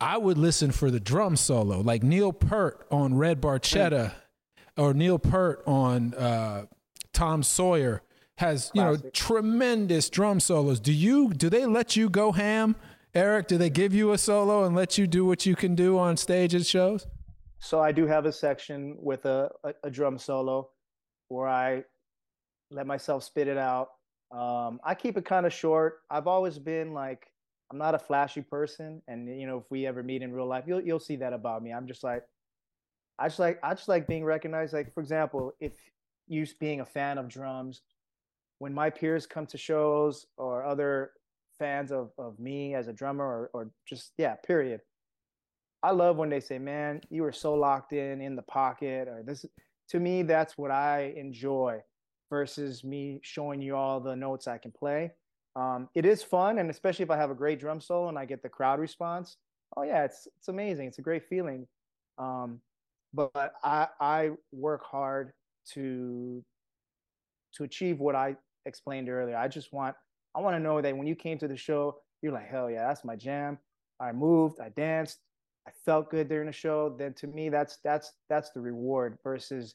I 0.00 0.18
would 0.18 0.38
listen 0.38 0.70
for 0.70 0.90
the 0.90 1.00
drum 1.00 1.36
solo, 1.36 1.80
like 1.80 2.02
Neil 2.02 2.32
Peart 2.32 2.86
on 2.90 3.14
Red 3.16 3.40
Barchetta, 3.40 4.12
or 4.76 4.92
Neil 4.92 5.18
Peart 5.18 5.62
on 5.66 6.14
uh, 6.14 6.66
Tom 7.12 7.42
Sawyer 7.42 8.02
has 8.38 8.70
you 8.74 8.82
Classic. 8.82 9.04
know 9.04 9.10
tremendous 9.10 10.10
drum 10.10 10.40
solos. 10.40 10.80
Do 10.80 10.92
you 10.92 11.32
do 11.32 11.48
they 11.48 11.66
let 11.66 11.96
you 11.96 12.08
go 12.08 12.32
ham 12.32 12.76
Eric, 13.14 13.46
do 13.46 13.56
they 13.56 13.70
give 13.70 13.94
you 13.94 14.10
a 14.10 14.18
solo 14.18 14.64
and 14.64 14.74
let 14.74 14.98
you 14.98 15.06
do 15.06 15.24
what 15.24 15.46
you 15.46 15.54
can 15.54 15.76
do 15.76 15.96
on 15.98 16.16
stage 16.16 16.52
at 16.52 16.66
shows? 16.66 17.06
So 17.60 17.80
I 17.80 17.92
do 17.92 18.06
have 18.06 18.26
a 18.26 18.32
section 18.32 18.96
with 18.98 19.24
a, 19.24 19.50
a, 19.62 19.74
a 19.84 19.90
drum 19.90 20.18
solo 20.18 20.70
where 21.28 21.46
I 21.46 21.84
let 22.72 22.88
myself 22.88 23.22
spit 23.22 23.46
it 23.46 23.56
out. 23.56 23.90
Um, 24.32 24.80
I 24.84 24.96
keep 24.96 25.16
it 25.16 25.24
kind 25.24 25.46
of 25.46 25.52
short. 25.52 26.00
I've 26.10 26.26
always 26.26 26.58
been 26.58 26.92
like, 26.92 27.30
I'm 27.70 27.78
not 27.78 27.94
a 27.94 27.98
flashy 27.98 28.42
person, 28.42 29.00
and 29.08 29.28
you 29.40 29.46
know, 29.46 29.58
if 29.58 29.70
we 29.70 29.86
ever 29.86 30.02
meet 30.02 30.22
in 30.22 30.32
real 30.32 30.46
life, 30.46 30.64
you'll 30.66 30.82
you'll 30.82 31.00
see 31.00 31.16
that 31.16 31.32
about 31.32 31.62
me. 31.62 31.72
I'm 31.72 31.86
just 31.86 32.04
like, 32.04 32.24
I 33.18 33.28
just 33.28 33.38
like 33.38 33.58
I 33.62 33.74
just 33.74 33.88
like 33.88 34.06
being 34.06 34.24
recognized. 34.24 34.74
Like 34.74 34.92
for 34.92 35.00
example, 35.00 35.52
if 35.60 35.72
you 36.26 36.46
being 36.60 36.80
a 36.80 36.84
fan 36.84 37.16
of 37.16 37.28
drums, 37.28 37.82
when 38.58 38.74
my 38.74 38.90
peers 38.90 39.24
come 39.24 39.46
to 39.46 39.58
shows 39.58 40.26
or 40.36 40.64
other 40.64 41.12
fans 41.58 41.92
of 41.92 42.10
of 42.18 42.38
me 42.38 42.74
as 42.74 42.88
a 42.88 42.92
drummer 42.92 43.24
or 43.24 43.50
or 43.52 43.70
just 43.86 44.12
yeah, 44.18 44.34
period. 44.46 44.80
I 45.82 45.90
love 45.90 46.16
when 46.16 46.30
they 46.30 46.40
say, 46.40 46.58
"Man, 46.58 47.00
you 47.10 47.22
were 47.22 47.32
so 47.32 47.54
locked 47.54 47.92
in 47.92 48.20
in 48.20 48.36
the 48.36 48.42
pocket," 48.42 49.08
or 49.08 49.22
this. 49.22 49.44
To 49.90 50.00
me, 50.00 50.22
that's 50.22 50.56
what 50.56 50.70
I 50.70 51.12
enjoy 51.16 51.82
versus 52.30 52.82
me 52.82 53.20
showing 53.22 53.60
you 53.60 53.76
all 53.76 54.00
the 54.00 54.16
notes 54.16 54.48
I 54.48 54.58
can 54.58 54.72
play. 54.72 55.12
Um, 55.56 55.88
it 55.94 56.06
is 56.06 56.22
fun, 56.22 56.58
and 56.58 56.70
especially 56.70 57.04
if 57.04 57.10
I 57.10 57.16
have 57.16 57.30
a 57.30 57.34
great 57.34 57.60
drum 57.60 57.80
solo 57.80 58.08
and 58.08 58.18
I 58.18 58.24
get 58.24 58.42
the 58.42 58.48
crowd 58.48 58.80
response. 58.80 59.36
Oh 59.76 59.82
yeah, 59.82 60.04
it's 60.04 60.26
it's 60.38 60.48
amazing. 60.48 60.88
It's 60.88 60.98
a 60.98 61.02
great 61.02 61.24
feeling. 61.28 61.66
Um, 62.18 62.60
but 63.12 63.54
I 63.62 63.88
I 64.00 64.30
work 64.52 64.84
hard 64.84 65.32
to 65.74 66.44
to 67.54 67.64
achieve 67.64 68.00
what 68.00 68.14
I 68.14 68.36
explained 68.66 69.08
earlier. 69.08 69.36
I 69.36 69.48
just 69.48 69.72
want 69.72 69.94
I 70.34 70.40
want 70.40 70.56
to 70.56 70.60
know 70.60 70.80
that 70.80 70.96
when 70.96 71.06
you 71.06 71.14
came 71.14 71.38
to 71.38 71.48
the 71.48 71.56
show, 71.56 71.98
you're 72.22 72.32
like, 72.32 72.48
hell 72.48 72.70
yeah, 72.70 72.86
that's 72.86 73.04
my 73.04 73.16
jam. 73.16 73.58
I 74.00 74.12
moved, 74.12 74.60
I 74.60 74.70
danced, 74.70 75.20
I 75.66 75.70
felt 75.84 76.10
good 76.10 76.28
during 76.28 76.46
the 76.46 76.52
show. 76.52 76.94
Then 76.98 77.14
to 77.14 77.26
me, 77.26 77.48
that's 77.48 77.78
that's 77.84 78.12
that's 78.28 78.50
the 78.50 78.60
reward 78.60 79.18
versus 79.22 79.74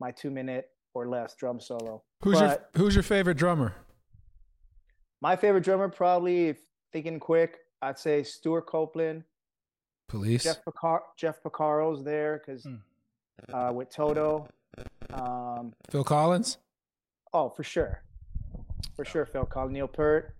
my 0.00 0.10
two 0.10 0.30
minute 0.30 0.68
or 0.94 1.08
less 1.08 1.34
drum 1.34 1.60
solo. 1.60 2.02
Who's 2.22 2.38
but 2.38 2.70
your 2.74 2.84
Who's 2.84 2.94
your 2.94 3.02
favorite 3.02 3.36
drummer? 3.36 3.74
My 5.20 5.36
favorite 5.36 5.64
drummer, 5.64 5.88
probably 5.88 6.56
thinking 6.92 7.18
quick, 7.18 7.58
I'd 7.82 7.98
say 7.98 8.22
Stewart 8.22 8.66
Copeland. 8.66 9.24
Police. 10.08 10.44
Jeff 10.44 10.64
Picar- 10.64 11.02
Jeff 11.16 11.42
Porcaro's 11.42 12.04
there 12.04 12.42
because 12.44 12.64
hmm. 12.64 12.76
uh, 13.52 13.72
with 13.72 13.90
Toto. 13.90 14.46
Um, 15.12 15.72
Phil 15.90 16.04
Collins. 16.04 16.58
Oh, 17.32 17.48
for 17.48 17.64
sure, 17.64 18.02
for 18.96 19.04
sure. 19.04 19.26
Phil 19.26 19.44
Collins, 19.44 19.72
Neil 19.72 19.88
Peart, 19.88 20.34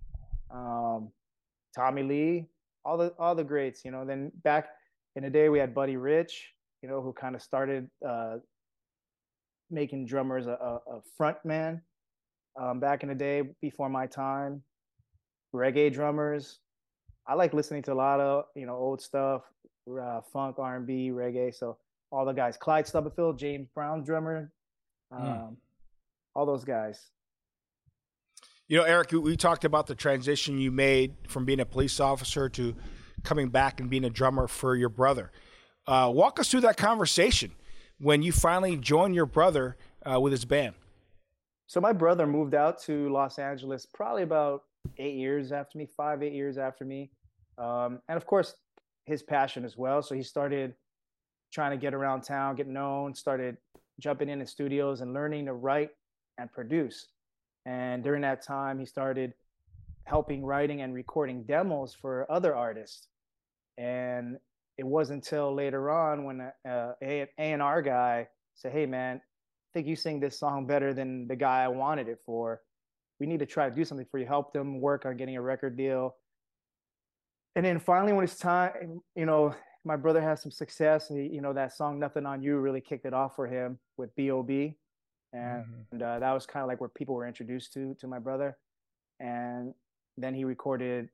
um, 0.51 1.11
Tommy 1.75 2.03
Lee, 2.03 2.47
all 2.83 2.97
the 2.97 3.13
all 3.19 3.35
the 3.35 3.43
greats. 3.43 3.83
You 3.83 3.91
know, 3.91 4.05
then 4.05 4.31
back 4.43 4.69
in 5.15 5.23
the 5.23 5.29
day 5.29 5.49
we 5.49 5.59
had 5.59 5.73
Buddy 5.73 5.97
Rich. 5.97 6.51
You 6.81 6.89
know, 6.89 7.01
who 7.01 7.13
kind 7.13 7.35
of 7.35 7.41
started 7.41 7.89
uh, 8.07 8.35
making 9.71 10.05
drummers 10.05 10.45
a, 10.45 10.51
a, 10.51 11.01
front 11.17 11.37
man 11.43 11.81
um, 12.61 12.79
back 12.79 13.01
in 13.01 13.09
the 13.09 13.15
day 13.15 13.41
before 13.59 13.89
my 13.89 14.05
time. 14.05 14.61
Reggae 15.53 15.91
drummers. 15.91 16.59
I 17.27 17.33
like 17.33 17.53
listening 17.53 17.81
to 17.83 17.93
a 17.93 17.95
lot 17.95 18.19
of 18.19 18.45
you 18.55 18.65
know 18.65 18.75
old 18.75 19.01
stuff, 19.01 19.41
uh, 19.89 20.21
funk, 20.31 20.59
R 20.59 20.77
and 20.77 20.85
B, 20.85 21.09
reggae. 21.11 21.53
So 21.55 21.77
all 22.11 22.25
the 22.25 22.33
guys, 22.33 22.55
Clyde 22.57 22.87
Stubblefield, 22.87 23.39
James 23.39 23.67
Brown 23.73 24.03
drummer, 24.03 24.51
hmm. 25.11 25.21
um, 25.21 25.27
mm. 25.27 25.55
all 26.35 26.45
those 26.45 26.63
guys. 26.63 27.09
You 28.67 28.77
know, 28.77 28.83
Eric, 28.83 29.11
we 29.11 29.37
talked 29.37 29.63
about 29.63 29.85
the 29.85 29.93
transition 29.93 30.57
you 30.57 30.71
made 30.71 31.13
from 31.27 31.45
being 31.45 31.59
a 31.59 31.65
police 31.67 31.99
officer 31.99 32.49
to 32.49 32.75
coming 33.21 33.49
back 33.49 33.79
and 33.79 33.91
being 33.91 34.05
a 34.05 34.09
drummer 34.09 34.47
for 34.47 34.75
your 34.75 34.89
brother. 34.89 35.31
Uh, 35.85 36.11
walk 36.11 36.39
us 36.39 36.49
through 36.49 36.61
that 36.61 36.75
conversation 36.75 37.51
when 37.99 38.23
you 38.23 38.31
finally 38.31 38.75
joined 38.75 39.13
your 39.13 39.27
brother 39.27 39.77
uh, 40.03 40.19
with 40.19 40.31
his 40.31 40.45
band. 40.45 40.73
So 41.67 41.79
my 41.79 41.93
brother 41.93 42.25
moved 42.25 42.55
out 42.55 42.81
to 42.83 43.07
Los 43.09 43.37
Angeles 43.37 43.85
probably 43.85 44.23
about 44.23 44.63
eight 44.97 45.13
years 45.13 45.51
after 45.51 45.77
me, 45.77 45.87
five, 45.95 46.23
eight 46.23 46.33
years 46.33 46.57
after 46.57 46.85
me. 46.85 47.11
Um, 47.59 47.99
and 48.09 48.17
of 48.17 48.25
course, 48.25 48.55
his 49.05 49.21
passion 49.21 49.63
as 49.63 49.77
well. 49.77 50.01
So 50.01 50.15
he 50.15 50.23
started 50.23 50.73
trying 51.53 51.69
to 51.69 51.77
get 51.77 51.93
around 51.93 52.21
town, 52.21 52.55
get 52.55 52.67
known, 52.67 53.13
started 53.13 53.57
jumping 53.99 54.29
in 54.29 54.43
studios 54.47 55.01
and 55.01 55.13
learning 55.13 55.45
to 55.45 55.53
write 55.53 55.91
and 56.39 56.51
produce. 56.51 57.09
And 57.65 58.03
during 58.03 58.21
that 58.21 58.43
time, 58.43 58.79
he 58.79 58.85
started 58.85 59.33
helping 60.03 60.45
writing 60.45 60.81
and 60.81 60.93
recording 60.93 61.43
demos 61.43 61.93
for 61.93 62.31
other 62.31 62.55
artists. 62.55 63.07
And 63.77 64.37
it 64.77 64.85
wasn't 64.85 65.23
until 65.23 65.53
later 65.53 65.89
on 65.89 66.25
when 66.25 66.41
uh, 66.41 66.51
a 67.01 67.21
A 67.21 67.29
and 67.37 67.61
R 67.61 67.81
guy 67.81 68.27
said, 68.53 68.71
"Hey, 68.71 68.85
man, 68.85 69.17
I 69.17 69.69
think 69.73 69.87
you 69.87 69.95
sing 69.95 70.19
this 70.19 70.39
song 70.39 70.67
better 70.67 70.93
than 70.93 71.27
the 71.27 71.35
guy 71.35 71.63
I 71.63 71.67
wanted 71.67 72.07
it 72.07 72.19
for. 72.25 72.61
We 73.19 73.25
need 73.25 73.39
to 73.39 73.45
try 73.45 73.69
to 73.69 73.75
do 73.75 73.83
something 73.83 74.07
for 74.09 74.19
you." 74.19 74.25
Help 74.25 74.53
them 74.53 74.79
work 74.79 75.05
on 75.05 75.17
getting 75.17 75.35
a 75.37 75.41
record 75.41 75.75
deal. 75.75 76.15
And 77.55 77.65
then 77.65 77.79
finally, 77.79 78.13
when 78.13 78.25
it's 78.25 78.37
time, 78.37 79.01
you 79.15 79.25
know, 79.25 79.55
my 79.85 79.95
brother 79.95 80.21
has 80.21 80.41
some 80.41 80.51
success. 80.51 81.07
He, 81.07 81.23
you 81.23 81.41
know, 81.41 81.53
that 81.53 81.73
song 81.73 81.99
"Nothing 81.99 82.25
on 82.25 82.43
You" 82.43 82.57
really 82.57 82.81
kicked 82.81 83.05
it 83.05 83.13
off 83.13 83.35
for 83.35 83.47
him 83.47 83.79
with 83.97 84.15
B.O.B 84.15 84.77
and, 85.33 85.65
mm-hmm. 85.93 86.03
uh, 86.03 86.19
that 86.19 86.31
was 86.31 86.45
kind 86.45 86.63
of 86.63 86.67
like 86.67 86.79
where 86.79 86.89
people 86.89 87.15
were 87.15 87.27
introduced 87.27 87.73
to 87.73 87.95
to 87.99 88.07
my 88.07 88.19
brother. 88.19 88.57
And 89.19 89.73
then 90.17 90.33
he 90.33 90.43
recorded 90.43 91.09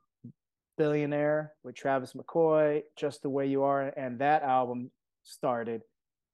billionaire 0.78 1.52
with 1.63 1.76
travis 1.76 2.13
mccoy 2.13 2.82
just 2.95 3.21
the 3.21 3.30
way 3.30 3.45
you 3.45 3.62
are 3.62 3.89
and 3.97 4.17
that 4.19 4.43
album 4.43 4.89
started. 5.24 5.82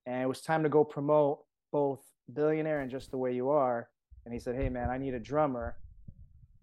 And 0.06 0.22
it 0.22 0.28
was 0.28 0.42
time 0.42 0.64
to 0.64 0.70
go 0.70 0.84
promote 0.84 1.40
both 1.72 2.00
billionaire 2.34 2.82
and 2.82 2.92
just 2.92 3.12
the 3.12 3.18
way 3.18 3.34
you 3.34 3.50
are. 3.50 3.90
And 4.26 4.34
he 4.34 4.40
said 4.40 4.56
hey 4.56 4.70
man 4.70 4.90
i 4.90 4.98
need 4.98 5.14
a 5.14 5.20
drummer. 5.20 5.76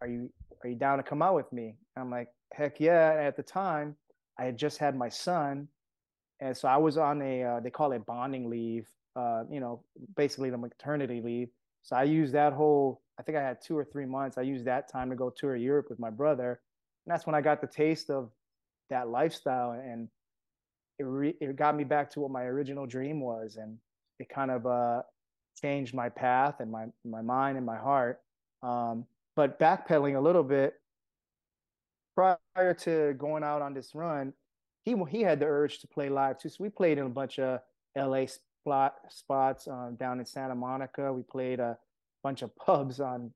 Are 0.00 0.08
you 0.08 0.30
are 0.62 0.68
you 0.68 0.76
down 0.76 0.98
to 0.98 1.02
come 1.02 1.22
out 1.22 1.34
with 1.34 1.52
me? 1.52 1.76
And 1.96 2.04
i'm 2.04 2.10
like 2.10 2.28
heck 2.52 2.80
yeah. 2.80 3.12
And 3.12 3.26
at 3.26 3.36
the 3.36 3.42
time 3.42 3.96
i 4.38 4.44
had 4.44 4.56
just 4.56 4.78
had 4.78 4.96
my 4.96 5.08
son. 5.08 5.68
And 6.40 6.56
so 6.56 6.68
i 6.68 6.76
was 6.76 6.96
on 6.96 7.22
a 7.22 7.42
uh, 7.42 7.60
they 7.60 7.70
call 7.70 7.92
it 7.92 8.06
bonding 8.06 8.48
leave 8.48 8.88
uh, 9.16 9.44
you 9.50 9.60
know, 9.60 9.82
basically 10.16 10.50
the 10.50 10.58
maternity 10.58 11.20
leave. 11.20 11.48
So 11.82 11.96
I 11.96 12.04
used 12.04 12.32
that 12.34 12.52
whole, 12.52 13.02
I 13.18 13.22
think 13.22 13.38
I 13.38 13.42
had 13.42 13.60
two 13.62 13.76
or 13.76 13.84
three 13.84 14.06
months. 14.06 14.38
I 14.38 14.42
used 14.42 14.64
that 14.64 14.90
time 14.90 15.10
to 15.10 15.16
go 15.16 15.30
tour 15.30 15.54
Europe 15.56 15.86
with 15.90 15.98
my 15.98 16.10
brother. 16.10 16.60
And 17.06 17.12
that's 17.12 17.26
when 17.26 17.34
I 17.34 17.40
got 17.40 17.60
the 17.60 17.66
taste 17.66 18.10
of 18.10 18.30
that 18.90 19.08
lifestyle. 19.08 19.72
And 19.72 20.08
it, 20.98 21.04
re- 21.04 21.36
it 21.40 21.56
got 21.56 21.76
me 21.76 21.84
back 21.84 22.10
to 22.12 22.20
what 22.20 22.30
my 22.30 22.44
original 22.44 22.86
dream 22.86 23.20
was. 23.20 23.56
And 23.56 23.78
it 24.18 24.28
kind 24.28 24.50
of 24.50 24.66
uh, 24.66 25.02
changed 25.60 25.94
my 25.94 26.08
path 26.08 26.60
and 26.60 26.70
my, 26.70 26.86
my 27.04 27.20
mind 27.20 27.56
and 27.56 27.66
my 27.66 27.76
heart. 27.76 28.20
Um, 28.62 29.06
but 29.36 29.58
backpedaling 29.58 30.16
a 30.16 30.20
little 30.20 30.42
bit, 30.42 30.80
prior 32.14 32.74
to 32.78 33.14
going 33.18 33.42
out 33.42 33.62
on 33.62 33.74
this 33.74 33.94
run, 33.94 34.32
he 34.84 34.94
he 35.08 35.22
had 35.22 35.40
the 35.40 35.46
urge 35.46 35.80
to 35.80 35.86
play 35.86 36.08
live 36.08 36.38
too. 36.38 36.48
So 36.48 36.56
we 36.60 36.68
played 36.68 36.98
in 36.98 37.06
a 37.06 37.10
bunch 37.10 37.38
of 37.38 37.60
LA 37.96 38.26
spot, 38.64 38.94
spots 39.10 39.68
um, 39.68 39.96
down 39.96 40.18
in 40.18 40.24
Santa 40.24 40.54
Monica. 40.54 41.12
We 41.12 41.22
played 41.22 41.60
a 41.60 41.76
bunch 42.22 42.42
of 42.42 42.54
pubs 42.66 43.00
on 43.00 43.30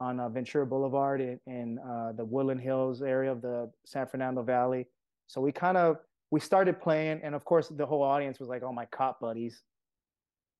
on 0.00 0.18
uh, 0.18 0.28
Ventura 0.28 0.66
Boulevard 0.66 1.20
in, 1.20 1.38
in 1.46 1.78
uh, 1.78 2.12
the 2.16 2.24
Woodland 2.24 2.60
Hills 2.60 3.00
area 3.00 3.30
of 3.30 3.40
the 3.40 3.70
San 3.86 4.08
Fernando 4.08 4.42
Valley. 4.42 4.86
So 5.28 5.40
we 5.40 5.52
kind 5.52 5.76
of 5.76 5.98
we 6.32 6.40
started 6.40 6.80
playing, 6.80 7.20
and 7.22 7.34
of 7.34 7.44
course 7.44 7.68
the 7.68 7.86
whole 7.86 8.02
audience 8.02 8.40
was 8.40 8.48
like, 8.48 8.62
"Oh 8.64 8.72
my 8.72 8.86
cop 8.86 9.20
buddies," 9.20 9.62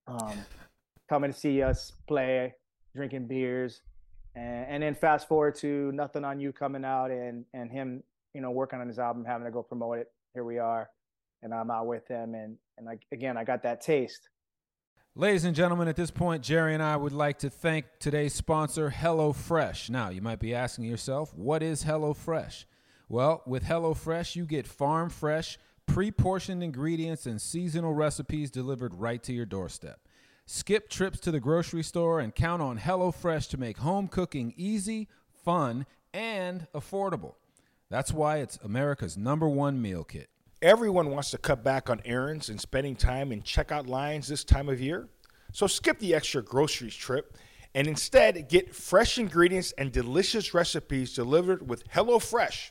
um, 0.07 0.38
coming 1.09 1.33
to 1.33 1.38
see 1.38 1.62
us 1.62 1.92
play, 2.07 2.55
drinking 2.94 3.27
beers, 3.27 3.83
and, 4.37 4.66
and 4.68 4.83
then 4.85 4.94
fast 4.94 5.27
forward 5.27 5.57
to 5.57 5.90
"Nothing 5.92 6.24
on 6.24 6.38
You" 6.38 6.53
coming 6.53 6.85
out, 6.85 7.11
and 7.11 7.44
and 7.53 7.72
him, 7.72 8.05
you 8.35 8.40
know, 8.40 8.53
working 8.53 8.81
on 8.81 8.87
his 8.87 9.00
album, 9.00 9.24
having 9.24 9.46
to 9.46 9.50
go 9.50 9.64
promote 9.64 9.98
it. 9.98 10.12
Here 10.33 10.44
we 10.44 10.59
are, 10.59 10.88
and 11.42 11.53
I'm 11.53 11.72
out 11.72 11.88
with 11.88 12.07
him, 12.07 12.35
and 12.37 12.57
and 12.78 12.88
again, 13.12 13.37
I 13.37 13.44
got 13.44 13.62
that 13.62 13.80
taste. 13.80 14.28
Ladies 15.16 15.44
and 15.44 15.54
gentlemen, 15.54 15.87
at 15.87 15.94
this 15.94 16.10
point, 16.10 16.42
Jerry 16.42 16.74
and 16.74 16.82
I 16.82 16.96
would 16.96 17.12
like 17.12 17.38
to 17.40 17.50
thank 17.50 17.87
today's 18.00 18.34
sponsor, 18.34 18.90
HelloFresh. 18.90 19.88
Now, 19.88 20.08
you 20.08 20.20
might 20.20 20.40
be 20.40 20.54
asking 20.54 20.87
yourself, 20.87 21.32
what 21.34 21.62
is 21.62 21.84
HelloFresh? 21.84 22.64
Well, 23.08 23.42
with 23.46 23.62
HelloFresh, 23.62 24.34
you 24.34 24.44
get 24.44 24.66
farm 24.66 25.10
fresh, 25.10 25.56
pre 25.87 26.10
portioned 26.10 26.64
ingredients 26.64 27.26
and 27.26 27.40
seasonal 27.40 27.94
recipes 27.94 28.50
delivered 28.50 28.94
right 28.94 29.22
to 29.22 29.32
your 29.32 29.46
doorstep. 29.46 30.00
Skip 30.46 30.90
trips 30.90 31.20
to 31.20 31.30
the 31.30 31.40
grocery 31.40 31.84
store 31.84 32.18
and 32.18 32.34
count 32.34 32.60
on 32.60 32.78
HelloFresh 32.78 33.48
to 33.50 33.56
make 33.56 33.78
home 33.78 34.08
cooking 34.08 34.52
easy, 34.56 35.08
fun, 35.44 35.87
and 36.12 36.66
affordable. 36.74 37.34
That's 37.88 38.12
why 38.12 38.38
it's 38.38 38.58
America's 38.64 39.16
number 39.16 39.48
one 39.48 39.80
meal 39.80 40.02
kit. 40.02 40.28
Everyone 40.64 41.11
wants 41.11 41.31
to 41.33 41.37
cut 41.37 41.62
back 41.62 41.90
on 41.90 42.00
errands 42.07 42.48
and 42.48 42.59
spending 42.59 42.96
time 42.96 43.33
in 43.33 43.42
checkout 43.42 43.87
lines 43.87 44.29
this 44.29 44.44
time 44.44 44.70
of 44.70 44.81
year. 44.81 45.11
So 45.53 45.66
skip 45.66 45.98
the 45.98 46.14
extra 46.14 46.40
groceries 46.40 46.96
trip 46.96 47.37
and 47.74 47.87
instead 47.87 48.48
get 48.48 48.74
fresh 48.74 49.18
ingredients 49.18 49.74
and 49.77 49.92
delicious 49.92 50.55
recipes 50.55 51.12
delivered 51.12 51.68
with 51.68 51.87
HelloFresh. 51.90 52.70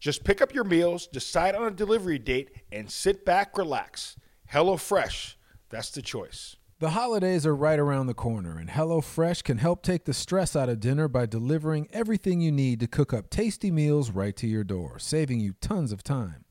Just 0.00 0.24
pick 0.24 0.40
up 0.40 0.54
your 0.54 0.64
meals, 0.64 1.06
decide 1.06 1.54
on 1.54 1.64
a 1.64 1.70
delivery 1.70 2.18
date, 2.18 2.48
and 2.72 2.90
sit 2.90 3.26
back, 3.26 3.58
relax. 3.58 4.16
HelloFresh, 4.50 5.34
that's 5.68 5.90
the 5.90 6.00
choice. 6.00 6.56
The 6.78 6.90
holidays 6.90 7.44
are 7.44 7.54
right 7.54 7.78
around 7.78 8.06
the 8.06 8.14
corner, 8.14 8.56
and 8.56 8.70
HelloFresh 8.70 9.44
can 9.44 9.58
help 9.58 9.82
take 9.82 10.06
the 10.06 10.14
stress 10.14 10.56
out 10.56 10.70
of 10.70 10.80
dinner 10.80 11.08
by 11.08 11.26
delivering 11.26 11.88
everything 11.92 12.40
you 12.40 12.50
need 12.50 12.80
to 12.80 12.86
cook 12.86 13.12
up 13.12 13.28
tasty 13.28 13.70
meals 13.70 14.10
right 14.10 14.34
to 14.36 14.46
your 14.46 14.64
door, 14.64 14.98
saving 14.98 15.40
you 15.40 15.52
tons 15.60 15.92
of 15.92 16.02
time. 16.02 16.43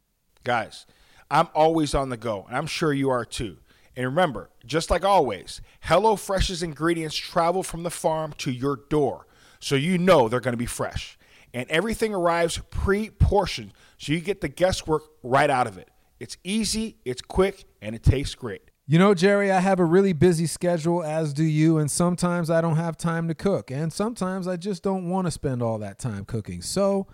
Guys, 0.43 0.85
I'm 1.31 1.47
always 1.55 1.95
on 1.95 2.09
the 2.09 2.17
go, 2.17 2.45
and 2.47 2.57
I'm 2.57 2.67
sure 2.67 2.91
you 2.91 3.09
are 3.09 3.23
too. 3.23 3.57
And 3.95 4.05
remember, 4.05 4.49
just 4.65 4.89
like 4.89 5.05
always, 5.05 5.61
HelloFresh's 5.85 6.63
ingredients 6.63 7.15
travel 7.15 7.63
from 7.63 7.83
the 7.83 7.91
farm 7.91 8.33
to 8.39 8.51
your 8.51 8.75
door, 8.89 9.27
so 9.59 9.75
you 9.75 9.97
know 9.97 10.27
they're 10.27 10.39
going 10.39 10.53
to 10.53 10.57
be 10.57 10.65
fresh. 10.65 11.17
And 11.53 11.69
everything 11.69 12.13
arrives 12.13 12.59
pre 12.71 13.09
portioned, 13.09 13.71
so 13.97 14.11
you 14.11 14.19
get 14.19 14.41
the 14.41 14.49
guesswork 14.49 15.03
right 15.21 15.49
out 15.49 15.67
of 15.67 15.77
it. 15.77 15.89
It's 16.19 16.37
easy, 16.43 16.97
it's 17.05 17.21
quick, 17.21 17.65
and 17.81 17.95
it 17.95 18.03
tastes 18.03 18.35
great. 18.35 18.61
You 18.85 18.99
know, 18.99 19.13
Jerry, 19.13 19.49
I 19.49 19.59
have 19.61 19.79
a 19.79 19.85
really 19.85 20.11
busy 20.11 20.45
schedule, 20.45 21.03
as 21.03 21.33
do 21.33 21.43
you, 21.43 21.77
and 21.77 21.89
sometimes 21.89 22.49
I 22.49 22.59
don't 22.59 22.75
have 22.75 22.97
time 22.97 23.29
to 23.29 23.35
cook, 23.35 23.71
and 23.71 23.93
sometimes 23.93 24.45
I 24.47 24.57
just 24.57 24.83
don't 24.83 25.09
want 25.09 25.27
to 25.27 25.31
spend 25.31 25.61
all 25.61 25.77
that 25.79 25.99
time 25.99 26.25
cooking. 26.25 26.61
So, 26.61 27.07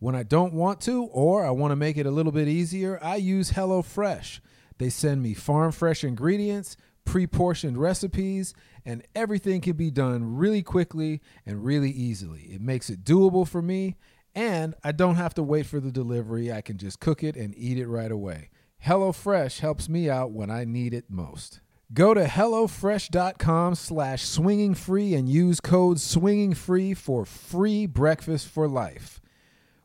when 0.00 0.16
I 0.16 0.22
don't 0.22 0.54
want 0.54 0.80
to, 0.82 1.04
or 1.04 1.44
I 1.44 1.50
want 1.50 1.72
to 1.72 1.76
make 1.76 1.96
it 1.96 2.06
a 2.06 2.10
little 2.10 2.32
bit 2.32 2.48
easier, 2.48 2.98
I 3.02 3.16
use 3.16 3.52
HelloFresh. 3.52 4.40
They 4.78 4.88
send 4.88 5.22
me 5.22 5.34
farm 5.34 5.72
fresh 5.72 6.02
ingredients, 6.02 6.76
pre 7.04 7.26
portioned 7.26 7.76
recipes, 7.76 8.54
and 8.84 9.06
everything 9.14 9.60
can 9.60 9.76
be 9.76 9.90
done 9.90 10.36
really 10.36 10.62
quickly 10.62 11.20
and 11.44 11.64
really 11.64 11.90
easily. 11.90 12.48
It 12.50 12.62
makes 12.62 12.88
it 12.88 13.04
doable 13.04 13.46
for 13.46 13.60
me, 13.60 13.96
and 14.34 14.74
I 14.82 14.92
don't 14.92 15.16
have 15.16 15.34
to 15.34 15.42
wait 15.42 15.66
for 15.66 15.80
the 15.80 15.92
delivery. 15.92 16.50
I 16.50 16.62
can 16.62 16.78
just 16.78 16.98
cook 16.98 17.22
it 17.22 17.36
and 17.36 17.54
eat 17.56 17.78
it 17.78 17.86
right 17.86 18.10
away. 18.10 18.48
HelloFresh 18.86 19.60
helps 19.60 19.88
me 19.90 20.08
out 20.08 20.32
when 20.32 20.50
I 20.50 20.64
need 20.64 20.94
it 20.94 21.10
most. 21.10 21.60
Go 21.92 22.14
to 22.14 22.24
HelloFresh.com 22.24 23.74
slash 23.74 24.24
swingingfree 24.24 25.18
and 25.18 25.28
use 25.28 25.60
code 25.60 25.98
swingingfree 25.98 26.96
for 26.96 27.26
free 27.26 27.84
breakfast 27.84 28.48
for 28.48 28.66
life. 28.66 29.19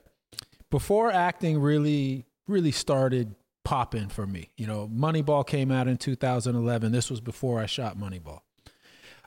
before 0.69 1.11
acting 1.11 1.59
really 1.59 2.25
really 2.47 2.71
started 2.71 3.35
popping 3.63 4.09
for 4.09 4.27
me, 4.27 4.49
you 4.57 4.67
know, 4.67 4.89
Moneyball 4.93 5.45
came 5.45 5.71
out 5.71 5.87
in 5.87 5.97
2011. 5.97 6.91
This 6.91 7.09
was 7.09 7.21
before 7.21 7.59
I 7.59 7.65
shot 7.65 7.97
Moneyball. 7.97 8.41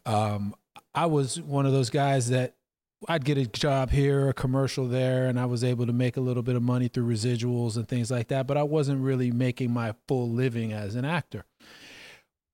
Um, 0.04 0.54
I 0.94 1.06
was 1.06 1.40
one 1.40 1.66
of 1.66 1.72
those 1.72 1.90
guys 1.90 2.28
that 2.30 2.54
I'd 3.08 3.24
get 3.24 3.36
a 3.36 3.46
job 3.46 3.90
here, 3.90 4.28
a 4.28 4.34
commercial 4.34 4.88
there, 4.88 5.26
and 5.26 5.38
I 5.38 5.46
was 5.46 5.62
able 5.62 5.86
to 5.86 5.92
make 5.92 6.16
a 6.16 6.20
little 6.20 6.42
bit 6.42 6.56
of 6.56 6.62
money 6.62 6.88
through 6.88 7.06
residuals 7.12 7.76
and 7.76 7.86
things 7.86 8.10
like 8.10 8.28
that. 8.28 8.46
But 8.46 8.56
I 8.56 8.62
wasn't 8.62 9.02
really 9.02 9.30
making 9.30 9.70
my 9.70 9.94
full 10.08 10.30
living 10.30 10.72
as 10.72 10.94
an 10.94 11.04
actor. 11.04 11.44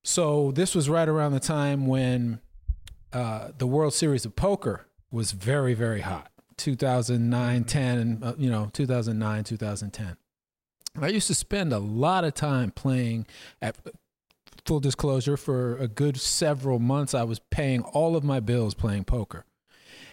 So 0.04 0.50
this 0.50 0.74
was 0.74 0.88
right 0.88 1.08
around 1.08 1.32
the 1.32 1.40
time 1.40 1.86
when 1.86 2.40
uh, 3.12 3.50
the 3.56 3.66
World 3.66 3.94
Series 3.94 4.24
of 4.24 4.34
Poker 4.34 4.86
was 5.12 5.32
very, 5.32 5.74
very 5.74 6.00
hot. 6.00 6.30
2009, 6.56 7.64
10, 7.64 7.98
and 7.98 8.24
uh, 8.24 8.34
you 8.36 8.50
know, 8.50 8.70
2009, 8.72 9.44
2010. 9.44 10.16
I 11.00 11.08
used 11.08 11.28
to 11.28 11.34
spend 11.34 11.72
a 11.72 11.78
lot 11.78 12.24
of 12.24 12.34
time 12.34 12.70
playing 12.72 13.26
at 13.60 13.76
full 14.66 14.80
disclosure 14.80 15.36
for 15.36 15.76
a 15.76 15.88
good 15.88 16.20
several 16.20 16.78
months. 16.78 17.14
I 17.14 17.22
was 17.22 17.38
paying 17.38 17.82
all 17.82 18.16
of 18.16 18.24
my 18.24 18.40
bills 18.40 18.74
playing 18.74 19.04
poker 19.04 19.44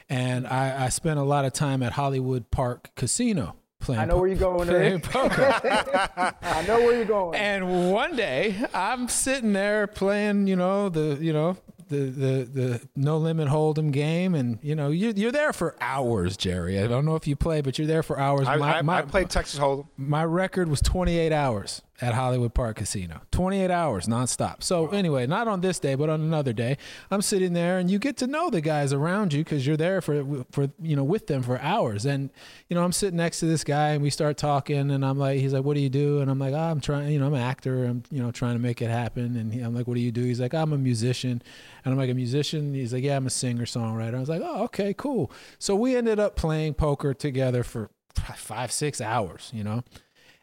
and 0.09 0.47
I, 0.47 0.85
I 0.85 0.89
spent 0.89 1.19
a 1.19 1.23
lot 1.23 1.45
of 1.45 1.53
time 1.53 1.83
at 1.83 1.93
Hollywood 1.93 2.49
Park 2.49 2.89
Casino 2.95 3.55
playing. 3.79 4.01
I 4.01 4.05
know 4.05 4.15
po- 4.15 4.19
where 4.21 4.29
you're 4.29 4.38
going. 4.38 4.67
Playing 4.67 5.01
poker. 5.01 5.53
I 6.41 6.65
know 6.67 6.79
where 6.79 6.95
you're 6.95 7.05
going. 7.05 7.39
And 7.39 7.91
one 7.91 8.15
day 8.15 8.55
I'm 8.73 9.07
sitting 9.07 9.53
there 9.53 9.85
playing, 9.85 10.47
you 10.47 10.55
know, 10.55 10.89
the 10.89 11.17
you 11.21 11.31
know 11.31 11.57
the 11.89 11.97
the 11.97 12.49
the 12.52 12.88
no 12.95 13.17
limit 13.17 13.47
hold'em 13.47 13.91
game, 13.91 14.36
and 14.36 14.60
you 14.62 14.75
know 14.75 14.89
you're 14.89 15.12
you're 15.12 15.32
there 15.32 15.54
for 15.54 15.75
hours, 15.82 16.38
Jerry. 16.38 16.80
I 16.80 16.88
don't 16.88 17.06
know 17.06 17.15
if 17.15 17.28
you 17.28 17.36
play, 17.36 17.62
but 17.62 17.78
you're 17.78 17.88
there 17.88 18.04
for 18.04 18.19
hours. 18.19 18.47
I, 18.47 18.56
my, 18.58 18.78
I, 18.78 18.82
my, 18.82 18.97
I 18.99 19.02
played 19.02 19.30
Texas 19.30 19.60
Hold'em. 19.60 19.88
My 19.97 20.23
record 20.23 20.69
was 20.69 20.82
28 20.82 21.32
hours 21.32 21.82
at 22.01 22.13
Hollywood 22.13 22.53
Park 22.53 22.77
Casino. 22.77 23.21
28 23.31 23.69
hours 23.69 24.07
nonstop. 24.07 24.63
So 24.63 24.83
wow. 24.83 24.89
anyway, 24.89 25.27
not 25.27 25.47
on 25.47 25.62
this 25.62 25.79
day, 25.79 25.95
but 25.95 26.09
on 26.09 26.21
another 26.21 26.53
day, 26.53 26.77
I'm 27.12 27.21
sitting 27.21 27.53
there 27.53 27.77
and 27.77 27.91
you 27.91 27.99
get 27.99 28.17
to 28.17 28.27
know 28.27 28.49
the 28.49 28.62
guys 28.62 28.93
around 28.93 29.33
you 29.33 29.43
cuz 29.43 29.65
you're 29.67 29.77
there 29.77 30.01
for 30.01 30.45
for 30.51 30.69
you 30.81 30.95
know 30.95 31.03
with 31.03 31.27
them 31.27 31.43
for 31.43 31.59
hours. 31.59 32.05
And 32.05 32.29
you 32.69 32.75
know, 32.75 32.83
I'm 32.83 32.91
sitting 32.91 33.17
next 33.17 33.39
to 33.41 33.45
this 33.45 33.63
guy 33.63 33.89
and 33.89 34.01
we 34.01 34.09
start 34.09 34.38
talking 34.38 34.91
and 34.91 35.05
I'm 35.05 35.17
like 35.17 35.39
he's 35.39 35.53
like, 35.53 35.63
"What 35.63 35.75
do 35.75 35.81
you 35.81 35.89
do?" 35.89 36.21
And 36.21 36.31
I'm 36.31 36.39
like, 36.39 36.53
oh, 36.53 36.57
"I'm 36.57 36.79
trying, 36.79 37.12
you 37.12 37.19
know, 37.19 37.27
I'm 37.27 37.33
an 37.33 37.41
actor. 37.41 37.85
I'm, 37.85 38.03
you 38.12 38.21
know, 38.21 38.31
trying 38.31 38.53
to 38.53 38.59
make 38.59 38.81
it 38.81 38.89
happen." 38.89 39.35
And 39.35 39.53
he, 39.53 39.59
I'm 39.59 39.75
like, 39.75 39.88
"What 39.88 39.95
do 39.95 40.01
you 40.01 40.12
do?" 40.12 40.23
He's 40.23 40.39
like, 40.39 40.53
"I'm 40.53 40.73
a 40.73 40.77
musician." 40.77 41.41
And 41.83 41.91
I'm 41.91 41.97
like, 41.97 42.09
"A 42.09 42.13
musician?" 42.13 42.73
He's 42.73 42.93
like, 42.93 43.03
"Yeah, 43.03 43.17
I'm 43.17 43.27
a 43.27 43.29
singer-songwriter." 43.29 44.15
I 44.15 44.19
was 44.19 44.29
like, 44.29 44.41
"Oh, 44.43 44.63
okay, 44.65 44.93
cool." 44.93 45.31
So 45.57 45.75
we 45.75 45.95
ended 45.95 46.19
up 46.19 46.35
playing 46.35 46.75
poker 46.75 47.13
together 47.13 47.63
for 47.63 47.89
5 48.13 48.71
6 48.71 49.01
hours, 49.01 49.51
you 49.53 49.63
know. 49.63 49.83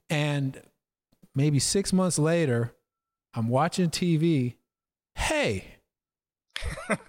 And 0.08 0.60
maybe 1.37 1.61
six 1.61 1.92
months 1.92 2.18
later, 2.18 2.75
I'm 3.35 3.49
watching 3.49 3.90
TV. 3.90 4.57
Hey, 5.14 5.77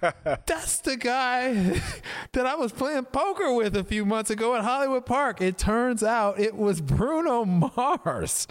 that's 0.46 0.80
the 0.80 0.96
guy 0.96 1.80
that 2.32 2.46
I 2.46 2.54
was 2.54 2.72
playing 2.72 3.04
poker 3.04 3.52
with 3.52 3.76
a 3.76 3.84
few 3.84 4.04
months 4.04 4.30
ago 4.30 4.54
at 4.54 4.62
Hollywood 4.64 5.06
Park. 5.06 5.40
It 5.40 5.58
turns 5.58 6.02
out 6.02 6.38
it 6.38 6.54
was 6.54 6.80
Bruno 6.80 7.44
Mars. 7.44 8.46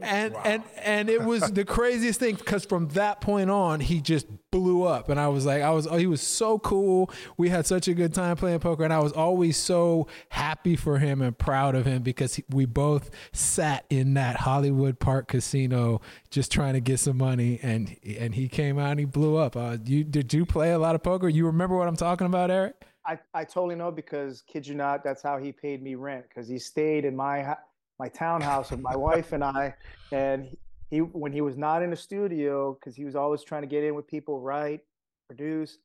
And 0.00 0.34
wow. 0.34 0.42
and 0.44 0.62
and 0.76 1.10
it 1.10 1.22
was 1.22 1.50
the 1.52 1.64
craziest 1.66 2.20
thing 2.20 2.36
because 2.36 2.64
from 2.64 2.88
that 2.88 3.20
point 3.20 3.50
on, 3.50 3.80
he 3.80 4.00
just 4.00 4.26
blew 4.50 4.84
up 4.84 5.10
and 5.10 5.20
I 5.20 5.28
was 5.28 5.44
like 5.44 5.62
I 5.62 5.70
was 5.70 5.86
oh 5.86 5.96
he 5.96 6.06
was 6.06 6.22
so 6.22 6.58
cool. 6.58 7.10
We 7.36 7.50
had 7.50 7.66
such 7.66 7.86
a 7.88 7.94
good 7.94 8.14
time 8.14 8.36
playing 8.36 8.60
poker 8.60 8.84
and 8.84 8.92
I 8.92 8.98
was 9.00 9.12
always 9.12 9.56
so 9.56 10.08
happy 10.30 10.74
for 10.74 10.98
him 10.98 11.20
and 11.20 11.36
proud 11.36 11.74
of 11.74 11.84
him 11.84 12.02
because 12.02 12.36
he, 12.36 12.44
we 12.48 12.64
both 12.64 13.10
sat 13.32 13.84
in 13.90 14.14
that 14.14 14.36
Hollywood 14.36 14.98
Park 14.98 15.28
casino 15.28 16.00
just 16.30 16.50
trying 16.50 16.74
to 16.74 16.80
get 16.80 16.98
some 16.98 17.18
money 17.18 17.60
and 17.62 17.94
and 18.18 18.34
he 18.34 18.48
came 18.48 18.78
out 18.78 18.92
and 18.92 19.00
he 19.00 19.06
blew 19.06 19.36
up. 19.36 19.56
Uh, 19.56 19.76
you 19.84 20.02
did 20.02 20.32
you 20.32 20.46
play 20.46 20.72
a 20.72 20.78
lot 20.78 20.94
of 20.94 21.02
poker? 21.02 21.28
You 21.28 21.46
remember 21.46 21.76
what 21.76 21.88
I'm 21.88 21.96
talking 21.96 22.26
about, 22.26 22.50
Eric? 22.50 22.74
I, 23.06 23.18
I 23.32 23.44
totally 23.44 23.74
know 23.74 23.90
because 23.90 24.42
kid 24.42 24.66
you 24.66 24.74
not, 24.74 25.02
that's 25.02 25.22
how 25.22 25.38
he 25.38 25.50
paid 25.50 25.82
me 25.82 25.94
rent 25.94 26.26
because 26.28 26.46
he 26.46 26.58
stayed 26.58 27.04
in 27.04 27.16
my 27.16 27.56
my 27.98 28.08
townhouse 28.08 28.70
with 28.70 28.80
my 28.80 28.96
wife 28.96 29.32
and 29.32 29.42
I, 29.42 29.74
and 30.12 30.56
he 30.90 30.98
when 31.00 31.32
he 31.32 31.40
was 31.40 31.56
not 31.56 31.82
in 31.82 31.90
the 31.90 31.96
studio 31.96 32.74
because 32.74 32.96
he 32.96 33.04
was 33.04 33.14
always 33.14 33.42
trying 33.42 33.62
to 33.62 33.68
get 33.68 33.84
in 33.84 33.94
with 33.94 34.06
people, 34.06 34.40
write, 34.40 34.80
produce. 35.26 35.78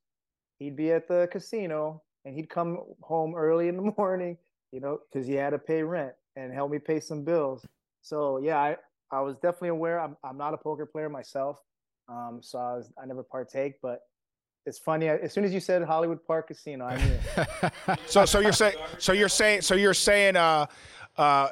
He'd 0.59 0.75
be 0.75 0.91
at 0.91 1.07
the 1.07 1.27
casino 1.31 2.01
and 2.25 2.35
he'd 2.35 2.49
come 2.49 2.79
home 3.01 3.35
early 3.35 3.67
in 3.67 3.75
the 3.75 3.93
morning, 3.97 4.37
you 4.71 4.79
know, 4.79 4.99
because 5.11 5.27
he 5.27 5.33
had 5.33 5.49
to 5.51 5.59
pay 5.59 5.83
rent 5.83 6.13
and 6.35 6.53
help 6.53 6.71
me 6.71 6.79
pay 6.79 6.99
some 6.99 7.23
bills. 7.23 7.65
So 8.01 8.39
yeah, 8.39 8.57
I, 8.57 8.77
I 9.11 9.21
was 9.21 9.35
definitely 9.35 9.69
aware. 9.69 9.99
I'm 9.99 10.15
I'm 10.23 10.37
not 10.37 10.53
a 10.53 10.57
poker 10.57 10.85
player 10.85 11.09
myself, 11.09 11.59
um, 12.07 12.39
so 12.41 12.59
I 12.59 12.73
was 12.75 12.91
I 13.01 13.05
never 13.05 13.23
partake. 13.23 13.75
But 13.81 14.01
it's 14.65 14.79
funny. 14.79 15.09
As 15.09 15.33
soon 15.33 15.43
as 15.43 15.53
you 15.53 15.59
said 15.59 15.83
Hollywood 15.83 16.25
Park 16.25 16.47
Casino, 16.47 16.85
I 16.85 16.97
knew. 16.97 17.95
so 18.05 18.25
so 18.25 18.39
you're 18.39 18.53
saying 18.53 18.75
so 18.97 19.11
you're 19.11 19.29
saying 19.29 19.61
so 19.61 19.75
you're 19.75 19.93
saying 19.93 20.37
uh, 20.37 20.65
uh, 21.17 21.49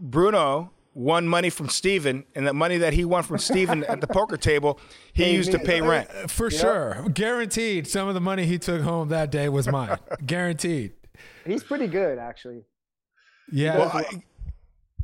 Bruno 0.00 0.70
won 0.94 1.26
money 1.28 1.50
from 1.50 1.68
Steven, 1.68 2.24
and 2.34 2.46
the 2.46 2.54
money 2.54 2.78
that 2.78 2.92
he 2.92 3.04
won 3.04 3.24
from 3.24 3.38
Steven 3.38 3.84
at 3.84 4.00
the 4.00 4.06
poker 4.06 4.36
table, 4.36 4.78
he 5.12 5.24
hey, 5.24 5.34
used 5.34 5.50
to 5.52 5.58
pay 5.58 5.80
rent. 5.80 6.08
For 6.30 6.50
yep. 6.50 6.60
sure. 6.60 7.06
Guaranteed 7.12 7.86
some 7.86 8.08
of 8.08 8.14
the 8.14 8.20
money 8.20 8.46
he 8.46 8.58
took 8.58 8.80
home 8.82 9.08
that 9.08 9.30
day 9.30 9.48
was 9.48 9.66
mine. 9.68 9.98
Guaranteed. 10.26 10.92
He's 11.44 11.64
pretty 11.64 11.88
good, 11.88 12.18
actually. 12.18 12.64
Yeah. 13.50 13.78
Well, 13.78 14.04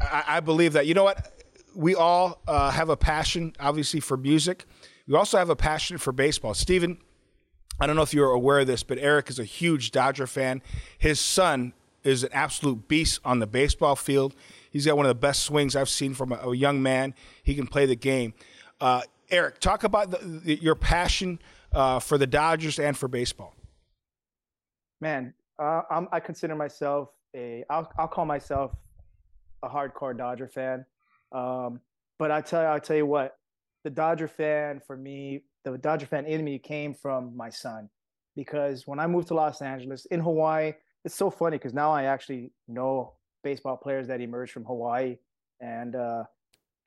I, 0.01 0.25
I, 0.27 0.41
believe 0.41 0.73
that. 0.73 0.87
You 0.87 0.95
know 0.95 1.05
what? 1.05 1.33
We 1.75 1.95
all 1.95 2.41
uh, 2.49 2.71
have 2.71 2.89
a 2.89 2.97
passion, 2.97 3.53
obviously, 3.61 4.01
for 4.01 4.17
music. 4.17 4.65
We 5.07 5.15
also 5.17 5.39
have 5.39 5.51
a 5.51 5.57
passion 5.57 5.99
for 5.99 6.13
baseball. 6.13 6.55
Steven, 6.55 6.99
I 7.79 7.87
don't 7.87 7.97
know 7.97 8.03
if 8.03 8.15
you're 8.15 8.31
aware 8.31 8.61
of 8.61 8.67
this, 8.67 8.83
but 8.83 8.99
Eric 8.99 9.29
is 9.29 9.39
a 9.39 9.45
huge 9.45 9.91
Dodger 9.91 10.27
fan. 10.27 10.63
His 10.99 11.21
son 11.21 11.75
is 12.05 12.25
an 12.25 12.31
absolute 12.33 12.89
beast 12.89 13.21
on 13.25 13.41
the 13.41 13.47
baseball 13.47 13.97
field. 13.97 14.35
He's 14.71 14.87
got 14.87 14.97
one 14.97 15.07
of 15.07 15.11
the 15.11 15.21
best 15.21 15.43
swings 15.43 15.77
I've 15.77 15.89
seen 15.89 16.15
from 16.15 16.33
a, 16.33 16.37
a 16.37 16.57
young 16.57 16.83
man. 16.83 17.15
He 17.43 17.55
can 17.55 17.67
play 17.67 17.87
the 17.87 17.97
game. 17.97 18.35
Uh, 18.81 19.03
Eric, 19.31 19.61
talk 19.61 19.85
about 19.85 20.11
the, 20.11 20.19
the, 20.19 20.55
your 20.57 20.75
passion 20.75 21.41
uh, 21.73 21.99
for 21.99 22.19
the 22.19 22.27
Dodgers 22.27 22.79
and 22.79 22.97
for 22.97 23.09
baseball. 23.09 23.55
Man, 25.01 25.35
uh, 25.59 25.83
i 26.13 26.21
consider 26.21 26.55
myself 26.55 27.11
a. 27.35 27.65
I'll, 27.71 27.91
I'll 27.99 28.09
call 28.09 28.25
myself 28.25 28.73
a 29.63 29.69
hardcore 29.69 30.17
Dodger 30.17 30.49
fan. 30.49 30.85
Um, 31.33 31.81
but 32.19 32.31
I 32.31 32.41
tell 32.41 32.63
you, 32.63 32.69
I 32.69 32.79
tell 32.79 32.97
you 32.97 33.07
what, 33.07 33.37
the 33.85 33.91
Dodger 33.91 34.29
fan 34.29 34.81
for 34.87 34.97
me, 34.97 35.45
the 35.65 35.79
Dodger 35.79 36.07
fan 36.07 36.27
in 36.27 36.45
me 36.45 36.59
came 36.59 36.95
from 36.95 37.37
my 37.37 37.51
son, 37.51 37.89
because 38.37 38.87
when 38.87 38.99
I 38.99 39.07
moved 39.07 39.29
to 39.29 39.35
Los 39.35 39.63
Angeles 39.63 40.07
in 40.07 40.21
Hawaii, 40.21 40.75
it's 41.05 41.15
so 41.15 41.31
funny 41.31 41.57
because 41.57 41.73
now 41.73 41.93
I 41.93 42.05
actually 42.05 42.53
know 42.69 43.15
baseball 43.43 43.77
players 43.77 44.07
that 44.09 44.21
emerged 44.21 44.53
from 44.53 44.65
Hawaii, 44.65 45.17
and 45.61 45.97
uh, 45.97 46.25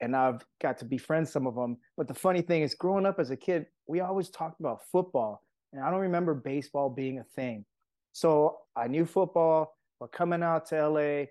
and 0.02 0.16
I've 0.16 0.46
got 0.62 0.78
to 0.80 0.86
befriend 0.86 1.28
some 1.28 1.48
of 1.48 1.56
them. 1.56 1.78
But 1.98 2.08
the 2.08 2.14
funny 2.14 2.42
thing 2.42 2.62
is, 2.62 2.74
growing 2.74 3.06
up 3.06 3.20
as 3.20 3.32
a 3.32 3.38
kid, 3.38 3.68
we 3.88 4.00
always 4.00 4.30
talked 4.30 4.60
about 4.60 4.82
football, 4.92 5.44
and 5.72 5.84
I 5.84 5.90
don't 5.92 6.02
remember 6.02 6.34
baseball 6.34 6.90
being 6.90 7.20
a 7.20 7.24
thing. 7.24 7.66
So 8.12 8.60
I 8.76 8.88
knew 8.88 9.06
football, 9.06 9.76
but 10.00 10.12
coming 10.12 10.44
out 10.44 10.68
to 10.68 10.88
LA, 10.88 11.26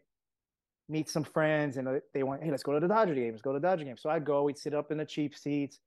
meet 0.88 1.08
some 1.08 1.24
friends, 1.24 1.76
and 1.76 2.00
they 2.12 2.22
went, 2.22 2.42
"Hey, 2.42 2.50
let's 2.50 2.62
go 2.62 2.72
to 2.72 2.80
the 2.80 2.88
Dodger 2.88 3.14
game. 3.14 3.32
Let's 3.32 3.42
go 3.42 3.52
to 3.52 3.58
the 3.60 3.66
Dodger 3.66 3.84
game." 3.84 3.96
So 3.96 4.10
I'd 4.10 4.24
go. 4.24 4.44
We'd 4.44 4.58
sit 4.58 4.74
up 4.74 4.90
in 4.90 4.98
the 4.98 5.04
cheap 5.04 5.36
seats, 5.36 5.80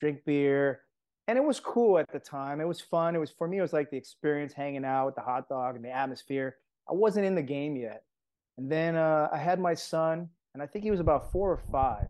drink 0.00 0.24
beer, 0.24 0.82
and 1.28 1.38
it 1.38 1.44
was 1.44 1.60
cool 1.60 1.98
at 1.98 2.10
the 2.12 2.18
time. 2.18 2.60
It 2.60 2.66
was 2.66 2.80
fun. 2.80 3.14
It 3.14 3.18
was 3.18 3.30
for 3.30 3.46
me. 3.46 3.58
It 3.58 3.62
was 3.62 3.72
like 3.72 3.90
the 3.90 3.96
experience, 3.96 4.52
hanging 4.52 4.84
out 4.84 5.06
with 5.06 5.14
the 5.14 5.20
hot 5.20 5.48
dog 5.48 5.76
and 5.76 5.84
the 5.84 5.90
atmosphere. 5.90 6.56
I 6.90 6.94
wasn't 6.94 7.26
in 7.26 7.34
the 7.34 7.42
game 7.42 7.76
yet, 7.76 8.02
and 8.58 8.70
then 8.70 8.96
uh, 8.96 9.28
I 9.32 9.38
had 9.38 9.58
my 9.58 9.74
son, 9.74 10.28
and 10.54 10.62
I 10.62 10.66
think 10.66 10.84
he 10.84 10.90
was 10.90 11.00
about 11.00 11.32
four 11.32 11.50
or 11.50 11.60
five. 11.70 12.08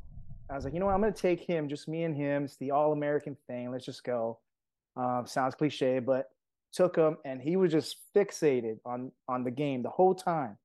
I 0.50 0.54
was 0.54 0.64
like, 0.64 0.74
you 0.74 0.80
know 0.80 0.86
what? 0.86 0.94
I'm 0.94 1.00
going 1.00 1.12
to 1.12 1.20
take 1.20 1.40
him, 1.40 1.68
just 1.68 1.88
me 1.88 2.02
and 2.04 2.14
him. 2.14 2.44
It's 2.44 2.56
the 2.56 2.72
all 2.72 2.92
American 2.92 3.36
thing. 3.46 3.70
Let's 3.70 3.86
just 3.86 4.04
go. 4.04 4.38
Um, 4.96 5.24
sounds 5.26 5.54
cliche, 5.54 5.98
but 5.98 6.28
took 6.72 6.96
him, 6.96 7.16
and 7.24 7.40
he 7.40 7.56
was 7.56 7.72
just 7.72 7.96
fixated 8.14 8.78
on 8.84 9.12
on 9.28 9.44
the 9.44 9.50
game 9.50 9.82
the 9.82 9.90
whole 9.90 10.14
time. 10.14 10.58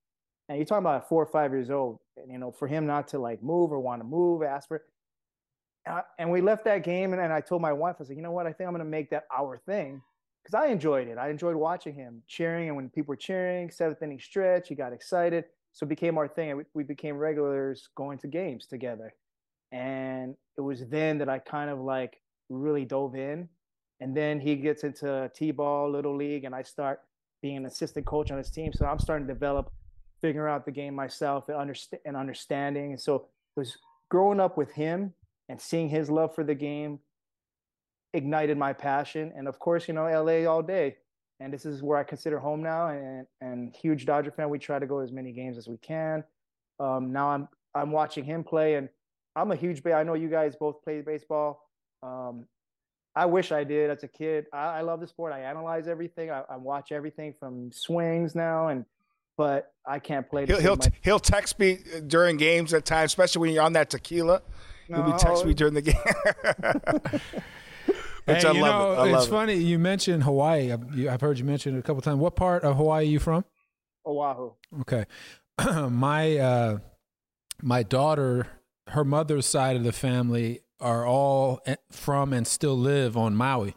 And 0.49 0.57
you're 0.57 0.65
talking 0.65 0.83
about 0.83 1.07
four 1.07 1.21
or 1.21 1.27
five 1.27 1.51
years 1.51 1.69
old, 1.69 1.99
and 2.17 2.31
you 2.31 2.37
know, 2.37 2.51
for 2.51 2.67
him 2.67 2.85
not 2.85 3.07
to 3.09 3.19
like 3.19 3.41
move 3.41 3.71
or 3.71 3.79
want 3.79 4.01
to 4.01 4.07
move, 4.07 4.43
ask 4.43 4.67
for. 4.67 4.83
Uh, 5.89 6.01
and 6.19 6.29
we 6.29 6.41
left 6.41 6.65
that 6.65 6.83
game, 6.83 7.13
and, 7.13 7.21
and 7.21 7.31
I 7.31 7.39
told 7.39 7.61
my 7.61 7.71
wife, 7.71 7.95
I 7.99 8.03
said, 8.03 8.09
like, 8.09 8.17
you 8.17 8.23
know 8.23 8.31
what? 8.31 8.45
I 8.45 8.51
think 8.51 8.67
I'm 8.67 8.73
going 8.73 8.83
to 8.83 8.89
make 8.89 9.09
that 9.11 9.25
our 9.35 9.57
thing 9.57 10.01
because 10.43 10.53
I 10.53 10.67
enjoyed 10.67 11.07
it. 11.07 11.17
I 11.17 11.29
enjoyed 11.29 11.55
watching 11.55 11.93
him 11.93 12.23
cheering, 12.27 12.67
and 12.67 12.75
when 12.75 12.89
people 12.89 13.13
were 13.13 13.17
cheering, 13.17 13.71
seventh 13.71 14.01
inning 14.01 14.19
stretch, 14.19 14.67
he 14.67 14.75
got 14.75 14.91
excited. 14.91 15.45
So 15.77 15.83
it 15.83 15.89
became 15.89 16.17
our 16.17 16.27
thing, 16.27 16.63
we, 16.73 16.83
became 16.83 17.17
regulars 17.17 17.89
going 17.93 18.17
to 18.19 18.27
games 18.27 18.65
together. 18.65 19.13
And 19.71 20.35
it 20.57 20.61
was 20.61 20.83
then 20.87 21.19
that 21.19 21.29
I 21.29 21.37
kind 21.37 21.69
of 21.69 21.79
like 21.79 22.19
really 22.49 22.83
dove 22.83 23.15
in. 23.15 23.47
And 23.99 24.17
then 24.17 24.39
he 24.39 24.55
gets 24.55 24.83
into 24.83 25.29
T-ball, 25.35 25.91
little 25.91 26.17
league, 26.17 26.45
and 26.45 26.55
I 26.55 26.63
start 26.63 27.01
being 27.43 27.57
an 27.57 27.67
assistant 27.67 28.07
coach 28.07 28.31
on 28.31 28.39
his 28.39 28.49
team. 28.49 28.73
So 28.73 28.87
I'm 28.87 28.97
starting 28.97 29.27
to 29.27 29.33
develop, 29.35 29.71
figuring 30.19 30.51
out 30.51 30.65
the 30.65 30.71
game 30.71 30.95
myself 30.95 31.47
and, 31.47 31.55
understand 31.55 32.01
and 32.05 32.17
understanding. 32.17 32.93
And 32.93 32.99
so 32.99 33.15
it 33.15 33.59
was 33.59 33.77
growing 34.09 34.39
up 34.39 34.57
with 34.57 34.71
him 34.71 35.13
and 35.47 35.61
seeing 35.61 35.89
his 35.89 36.09
love 36.09 36.33
for 36.33 36.43
the 36.43 36.55
game 36.55 36.97
ignited 38.15 38.57
my 38.57 38.73
passion. 38.73 39.31
And 39.37 39.47
of 39.47 39.59
course, 39.59 39.87
you 39.87 39.93
know, 39.93 40.07
LA 40.07 40.51
all 40.51 40.63
day. 40.63 40.95
And 41.39 41.53
this 41.53 41.65
is 41.65 41.83
where 41.83 41.97
I 41.97 42.03
consider 42.03 42.39
home 42.39 42.63
now. 42.63 42.87
And 42.89 43.27
and 43.41 43.75
huge 43.75 44.05
Dodger 44.05 44.31
fan. 44.31 44.49
We 44.49 44.59
try 44.59 44.79
to 44.79 44.87
go 44.87 44.99
as 44.99 45.11
many 45.11 45.31
games 45.31 45.57
as 45.57 45.67
we 45.67 45.77
can. 45.77 46.23
Um, 46.79 47.11
now 47.11 47.29
I'm 47.29 47.47
I'm 47.75 47.91
watching 47.91 48.23
him 48.23 48.43
play, 48.43 48.75
and 48.75 48.89
I'm 49.35 49.51
a 49.51 49.55
huge. 49.55 49.85
I 49.85 50.03
know 50.03 50.15
you 50.15 50.29
guys 50.29 50.55
both 50.55 50.83
play 50.83 51.01
baseball. 51.01 51.69
Um, 52.03 52.45
I 53.15 53.25
wish 53.25 53.51
I 53.51 53.63
did 53.63 53.89
as 53.89 54.03
a 54.03 54.07
kid. 54.07 54.45
I, 54.53 54.57
I 54.57 54.81
love 54.81 54.99
the 54.99 55.07
sport. 55.07 55.33
I 55.33 55.41
analyze 55.41 55.87
everything. 55.87 56.29
I, 56.29 56.43
I, 56.47 56.57
watch 56.57 56.91
everything 56.91 57.33
from 57.39 57.71
swings 57.71 58.35
now, 58.35 58.67
and 58.67 58.85
but 59.37 59.73
I 59.87 59.97
can't 59.97 60.29
play. 60.29 60.45
He'll 60.45 60.59
he'll, 60.59 60.77
he'll 61.01 61.19
text 61.19 61.57
me 61.57 61.79
during 62.05 62.37
games 62.37 62.73
at 62.73 62.85
times, 62.85 63.11
especially 63.11 63.41
when 63.41 63.53
you're 63.53 63.63
on 63.63 63.73
that 63.73 63.89
tequila. 63.89 64.43
No, 64.87 65.03
he'll 65.03 65.13
be 65.13 65.17
text 65.17 65.45
me 65.45 65.53
during 65.53 65.73
the 65.73 65.81
game. 65.81 67.31
Which 68.27 68.43
hey, 68.43 68.49
I 68.49 68.51
you 68.51 68.61
know, 68.61 69.03
it. 69.03 69.13
it's 69.13 69.27
funny 69.27 69.53
you 69.53 69.79
mentioned 69.79 70.23
Hawaii. 70.23 70.71
I've, 70.71 71.07
I've, 71.07 71.21
heard 71.21 71.39
you 71.39 71.45
mention 71.45 71.75
it 71.75 71.79
a 71.79 71.81
couple 71.81 72.01
times. 72.01 72.19
What 72.19 72.35
part 72.35 72.63
of 72.63 72.75
Hawaii 72.75 73.05
are 73.05 73.09
you 73.09 73.19
from? 73.19 73.45
Oahu. 74.05 74.51
Okay, 74.81 75.05
my 75.89 76.37
uh, 76.37 76.77
my 77.61 77.83
daughter 77.83 78.47
her 78.89 79.03
mother's 79.03 79.45
side 79.45 79.75
of 79.75 79.83
the 79.83 79.91
family 79.91 80.61
are 80.79 81.05
all 81.05 81.61
from 81.91 82.33
and 82.33 82.47
still 82.47 82.77
live 82.77 83.17
on 83.17 83.35
Maui. 83.35 83.75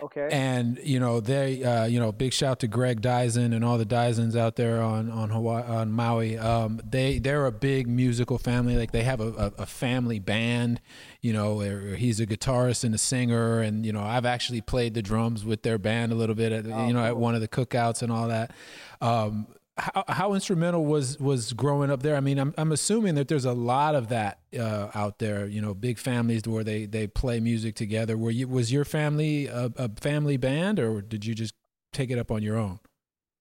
Okay. 0.00 0.28
And 0.30 0.78
you 0.84 1.00
know 1.00 1.18
they, 1.18 1.64
uh, 1.64 1.86
you 1.86 1.98
know, 1.98 2.12
big 2.12 2.32
shout 2.32 2.60
to 2.60 2.68
Greg 2.68 3.00
Dyson 3.00 3.52
and 3.52 3.64
all 3.64 3.78
the 3.78 3.86
Dysons 3.86 4.36
out 4.36 4.54
there 4.54 4.80
on 4.80 5.10
on 5.10 5.30
Hawaii 5.30 5.64
on 5.64 5.90
Maui. 5.90 6.38
Um, 6.38 6.80
they 6.88 7.18
they're 7.18 7.46
a 7.46 7.52
big 7.52 7.88
musical 7.88 8.38
family. 8.38 8.76
Like 8.76 8.92
they 8.92 9.02
have 9.02 9.20
a, 9.20 9.28
a, 9.58 9.62
a 9.62 9.66
family 9.66 10.20
band. 10.20 10.80
You 11.20 11.32
know, 11.32 11.58
he's 11.58 12.20
a 12.20 12.26
guitarist 12.26 12.84
and 12.84 12.94
a 12.94 12.98
singer, 12.98 13.60
and 13.60 13.84
you 13.84 13.92
know 13.92 14.02
I've 14.02 14.26
actually 14.26 14.60
played 14.60 14.94
the 14.94 15.02
drums 15.02 15.44
with 15.44 15.62
their 15.62 15.78
band 15.78 16.12
a 16.12 16.14
little 16.14 16.36
bit. 16.36 16.52
At, 16.52 16.66
oh, 16.66 16.86
you 16.86 16.92
know, 16.92 17.00
cool. 17.00 17.08
at 17.08 17.16
one 17.16 17.34
of 17.34 17.40
the 17.40 17.48
cookouts 17.48 18.00
and 18.02 18.12
all 18.12 18.28
that. 18.28 18.52
Um, 19.00 19.48
how, 19.78 20.04
how 20.08 20.34
instrumental 20.34 20.84
was 20.84 21.18
was 21.18 21.52
growing 21.52 21.90
up 21.90 22.02
there? 22.02 22.16
I 22.16 22.20
mean, 22.20 22.38
I'm 22.38 22.54
I'm 22.58 22.72
assuming 22.72 23.14
that 23.14 23.28
there's 23.28 23.44
a 23.44 23.52
lot 23.52 23.94
of 23.94 24.08
that 24.08 24.40
uh, 24.58 24.88
out 24.94 25.18
there. 25.18 25.46
You 25.46 25.60
know, 25.60 25.74
big 25.74 25.98
families 25.98 26.42
where 26.46 26.64
they 26.64 26.86
they 26.86 27.06
play 27.06 27.40
music 27.40 27.74
together. 27.76 28.16
Were 28.16 28.30
you 28.30 28.48
was 28.48 28.72
your 28.72 28.84
family 28.84 29.46
a, 29.46 29.70
a 29.76 29.90
family 30.00 30.36
band, 30.36 30.80
or 30.80 31.00
did 31.00 31.24
you 31.24 31.34
just 31.34 31.54
take 31.92 32.10
it 32.10 32.18
up 32.18 32.30
on 32.30 32.42
your 32.42 32.56
own? 32.56 32.80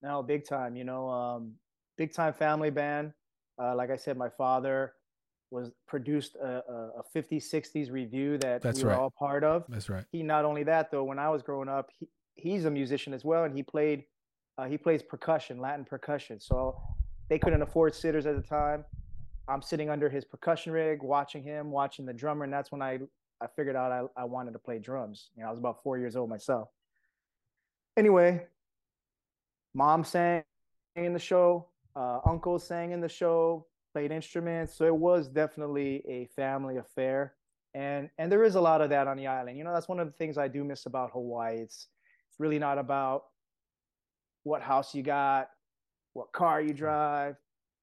No, 0.01 0.21
big 0.21 0.47
time. 0.47 0.75
You 0.75 0.83
know, 0.83 1.09
um, 1.09 1.53
big 1.97 2.13
time 2.13 2.33
family 2.33 2.69
band. 2.69 3.13
Uh, 3.59 3.75
like 3.75 3.89
I 3.89 3.95
said, 3.95 4.17
my 4.17 4.29
father 4.29 4.93
was 5.49 5.71
produced 5.87 6.35
a, 6.35 6.61
a, 6.97 7.03
50s 7.15 7.51
60s 7.51 7.91
revue 7.91 8.37
that 8.39 8.61
That's 8.61 8.79
we 8.79 8.83
were 8.83 8.89
right. 8.91 8.99
all 8.99 9.13
part 9.17 9.43
of. 9.43 9.63
That's 9.69 9.89
right. 9.89 10.03
He 10.11 10.21
not 10.21 10.45
only 10.45 10.63
that 10.63 10.91
though, 10.91 11.05
when 11.05 11.19
I 11.19 11.29
was 11.29 11.41
growing 11.41 11.69
up, 11.69 11.89
he, 11.97 12.07
he's 12.35 12.65
a 12.65 12.71
musician 12.71 13.13
as 13.13 13.23
well, 13.23 13.45
and 13.45 13.55
he 13.55 13.63
played 13.63 14.03
uh, 14.57 14.65
he 14.65 14.77
plays 14.77 15.03
percussion, 15.03 15.59
Latin 15.59 15.85
percussion. 15.85 16.39
So 16.39 16.79
they 17.29 17.39
couldn't 17.39 17.61
afford 17.61 17.93
sitters 17.93 18.25
at 18.25 18.35
the 18.35 18.41
time. 18.41 18.85
I'm 19.47 19.61
sitting 19.61 19.89
under 19.89 20.09
his 20.09 20.25
percussion 20.25 20.73
rig, 20.73 21.01
watching 21.01 21.43
him, 21.43 21.71
watching 21.71 22.05
the 22.05 22.13
drummer, 22.13 22.43
and 22.43 22.51
that's 22.51 22.71
when 22.71 22.81
I 22.81 22.99
I 23.39 23.47
figured 23.47 23.75
out 23.75 23.91
I, 23.91 24.21
I 24.21 24.25
wanted 24.25 24.53
to 24.53 24.59
play 24.59 24.79
drums. 24.79 25.29
You 25.35 25.43
know, 25.43 25.47
I 25.47 25.51
was 25.51 25.59
about 25.59 25.83
four 25.83 25.97
years 25.97 26.15
old 26.15 26.29
myself. 26.29 26.69
Anyway, 27.95 28.45
mom 29.73 30.03
sang 30.03 30.43
in 30.95 31.13
the 31.13 31.19
show, 31.19 31.67
uh, 31.95 32.19
uncle 32.25 32.59
sang 32.59 32.91
in 32.91 33.01
the 33.01 33.09
show, 33.09 33.67
played 33.93 34.11
instruments. 34.11 34.75
So 34.75 34.85
it 34.85 34.95
was 34.95 35.27
definitely 35.27 36.03
a 36.07 36.25
family 36.35 36.77
affair. 36.77 37.33
And 37.73 38.09
and 38.17 38.31
there 38.31 38.43
is 38.43 38.55
a 38.55 38.61
lot 38.61 38.81
of 38.81 38.89
that 38.89 39.07
on 39.07 39.17
the 39.17 39.27
island. 39.27 39.57
You 39.57 39.63
know, 39.63 39.73
that's 39.73 39.87
one 39.87 39.99
of 39.99 40.07
the 40.07 40.13
things 40.13 40.37
I 40.37 40.47
do 40.47 40.63
miss 40.63 40.87
about 40.87 41.11
Hawaii. 41.11 41.57
It's 41.57 41.87
it's 42.29 42.39
really 42.39 42.59
not 42.59 42.77
about 42.79 43.25
what 44.47 44.61
house 44.61 44.95
you 44.95 45.03
got, 45.03 45.49
what 46.13 46.31
car 46.31 46.61
you 46.61 46.73
drive, 46.73 47.35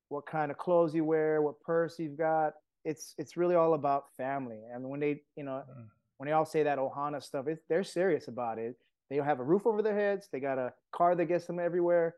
what 0.09 0.27
kind 0.27 0.51
of 0.51 0.59
clothes 0.59 0.95
you 0.95 1.05
wear, 1.05 1.43
what 1.43 1.61
purse 1.61 1.99
you've 1.99 2.19
got. 2.19 2.55
It's 2.85 3.15
it's 3.19 3.37
really 3.37 3.55
all 3.55 3.75
about 3.75 4.05
family. 4.17 4.61
And 4.73 4.89
when 4.89 5.01
they, 5.01 5.23
you 5.37 5.45
know, 5.45 5.63
mm. 5.71 5.87
when 6.19 6.27
they 6.27 6.33
all 6.33 6.45
say 6.45 6.63
that 6.63 6.79
Ohana 6.79 7.23
stuff, 7.23 7.47
it, 7.47 7.63
they're 7.69 7.85
serious 7.85 8.29
about 8.29 8.59
it. 8.59 8.77
They 9.11 9.17
have 9.17 9.41
a 9.41 9.45
roof 9.45 9.67
over 9.67 9.83
their 9.83 9.95
heads. 9.95 10.29
They 10.33 10.41
got 10.41 10.59
a 10.59 10.73
car 10.93 11.15
that 11.15 11.27
gets 11.27 11.47
them 11.47 11.59
everywhere, 11.59 12.17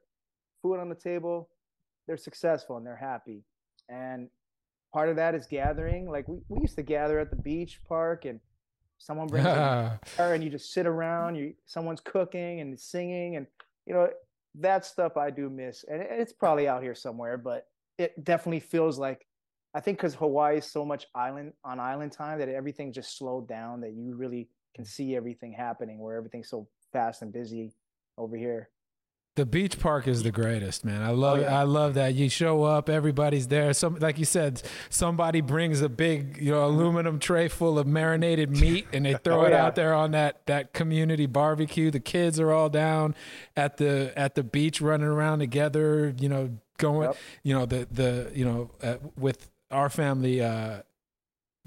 food 0.62 0.78
on 0.78 0.88
the 0.88 0.94
table. 0.94 1.50
They're 2.06 2.16
successful 2.16 2.76
and 2.76 2.86
they're 2.86 2.96
happy. 2.96 3.42
And 3.88 4.28
part 4.92 5.08
of 5.08 5.16
that 5.16 5.34
is 5.34 5.46
gathering. 5.46 6.08
Like 6.08 6.26
we, 6.28 6.38
we 6.48 6.60
used 6.60 6.76
to 6.76 6.82
gather 6.82 7.18
at 7.18 7.30
the 7.30 7.36
beach 7.36 7.80
park 7.88 8.24
and 8.24 8.40
someone 8.98 9.26
brings 9.26 9.46
a 9.46 10.00
car 10.16 10.34
and 10.34 10.42
you 10.42 10.50
just 10.50 10.72
sit 10.72 10.86
around. 10.86 11.36
You 11.36 11.54
someone's 11.66 12.00
cooking 12.00 12.60
and 12.60 12.78
singing 12.78 13.36
and 13.36 13.46
you 13.86 13.94
know 13.94 14.08
that 14.60 14.84
stuff 14.84 15.16
I 15.16 15.30
do 15.30 15.50
miss, 15.50 15.84
and 15.84 16.02
it's 16.02 16.32
probably 16.32 16.68
out 16.68 16.82
here 16.82 16.94
somewhere, 16.94 17.36
but 17.38 17.66
it 17.98 18.24
definitely 18.24 18.60
feels 18.60 18.98
like 18.98 19.26
I 19.74 19.80
think 19.80 19.98
because 19.98 20.14
Hawaii 20.14 20.58
is 20.58 20.64
so 20.64 20.84
much 20.84 21.06
island 21.14 21.52
on 21.62 21.78
island 21.78 22.12
time 22.12 22.38
that 22.38 22.48
everything 22.48 22.92
just 22.92 23.18
slowed 23.18 23.46
down 23.46 23.82
that 23.82 23.92
you 23.92 24.14
really 24.14 24.48
can 24.74 24.86
see 24.86 25.14
everything 25.14 25.52
happening 25.52 25.98
where 25.98 26.16
everything's 26.16 26.48
so 26.48 26.66
fast 26.92 27.20
and 27.22 27.32
busy 27.32 27.74
over 28.16 28.36
here. 28.36 28.70
The 29.36 29.44
beach 29.44 29.78
park 29.78 30.08
is 30.08 30.22
the 30.22 30.30
greatest, 30.30 30.82
man. 30.82 31.02
I 31.02 31.10
love 31.10 31.38
oh, 31.38 31.42
yeah. 31.42 31.60
I 31.60 31.64
love 31.64 31.94
that. 31.94 32.14
You 32.14 32.30
show 32.30 32.64
up, 32.64 32.88
everybody's 32.88 33.48
there. 33.48 33.74
Some 33.74 33.96
like 33.96 34.18
you 34.18 34.24
said, 34.24 34.62
somebody 34.88 35.42
brings 35.42 35.82
a 35.82 35.90
big, 35.90 36.38
you 36.40 36.52
know, 36.52 36.64
aluminum 36.64 37.18
tray 37.18 37.48
full 37.48 37.78
of 37.78 37.86
marinated 37.86 38.50
meat 38.50 38.86
and 38.94 39.04
they 39.04 39.12
throw 39.24 39.42
oh, 39.42 39.44
it 39.44 39.50
yeah. 39.50 39.66
out 39.66 39.74
there 39.74 39.92
on 39.92 40.12
that 40.12 40.44
that 40.46 40.72
community 40.72 41.26
barbecue. 41.26 41.90
The 41.90 42.00
kids 42.00 42.40
are 42.40 42.50
all 42.50 42.70
down 42.70 43.14
at 43.54 43.76
the 43.76 44.10
at 44.16 44.36
the 44.36 44.42
beach 44.42 44.80
running 44.80 45.06
around 45.06 45.40
together, 45.40 46.14
you 46.18 46.30
know, 46.30 46.56
going, 46.78 47.08
yep. 47.08 47.16
you 47.42 47.52
know, 47.52 47.66
the 47.66 47.86
the, 47.90 48.32
you 48.34 48.44
know, 48.46 48.70
uh, 48.82 48.96
with 49.18 49.50
our 49.70 49.90
family 49.90 50.40
uh 50.40 50.80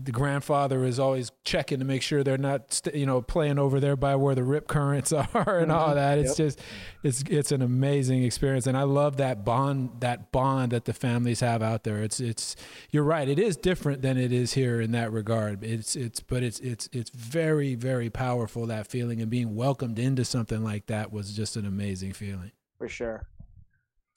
the 0.01 0.11
grandfather 0.11 0.85
is 0.85 0.97
always 0.97 1.31
checking 1.43 1.79
to 1.79 1.85
make 1.85 2.01
sure 2.01 2.23
they're 2.23 2.37
not 2.37 2.73
st- 2.73 2.95
you 2.95 3.05
know 3.05 3.21
playing 3.21 3.59
over 3.59 3.79
there 3.79 3.97
by 3.97 4.15
where 4.15 4.33
the 4.33 4.43
rip 4.43 4.67
currents 4.67 5.11
are 5.13 5.59
and 5.59 5.71
all 5.71 5.87
mm-hmm. 5.87 5.95
that. 5.95 6.17
It's 6.17 6.39
yep. 6.39 6.47
just 6.47 6.61
it's 7.03 7.23
it's 7.29 7.51
an 7.51 7.61
amazing 7.61 8.23
experience. 8.23 8.65
And 8.65 8.77
i 8.77 8.83
love 8.83 9.17
that 9.17 9.43
bond 9.43 9.91
that 9.99 10.31
bond 10.31 10.71
that 10.71 10.85
the 10.85 10.93
families 10.93 11.41
have 11.41 11.61
out 11.61 11.83
there. 11.83 12.01
It's 12.01 12.19
it's 12.19 12.55
you're 12.91 13.03
right. 13.03 13.27
It 13.27 13.39
is 13.39 13.57
different 13.57 14.01
than 14.01 14.17
it 14.17 14.31
is 14.31 14.53
here 14.53 14.79
in 14.79 14.91
that 14.91 15.11
regard. 15.11 15.63
It's 15.63 15.95
it's 15.95 16.21
but 16.21 16.43
it's 16.43 16.59
it's 16.59 16.87
it's 16.93 17.09
very 17.09 17.75
very 17.75 18.09
powerful 18.09 18.65
that 18.67 18.87
feeling 18.87 19.21
and 19.21 19.29
being 19.29 19.55
welcomed 19.55 19.99
into 19.99 20.23
something 20.23 20.63
like 20.63 20.85
that 20.87 21.11
was 21.11 21.33
just 21.33 21.57
an 21.57 21.65
amazing 21.65 22.13
feeling. 22.13 22.51
For 22.77 22.87
sure 22.87 23.27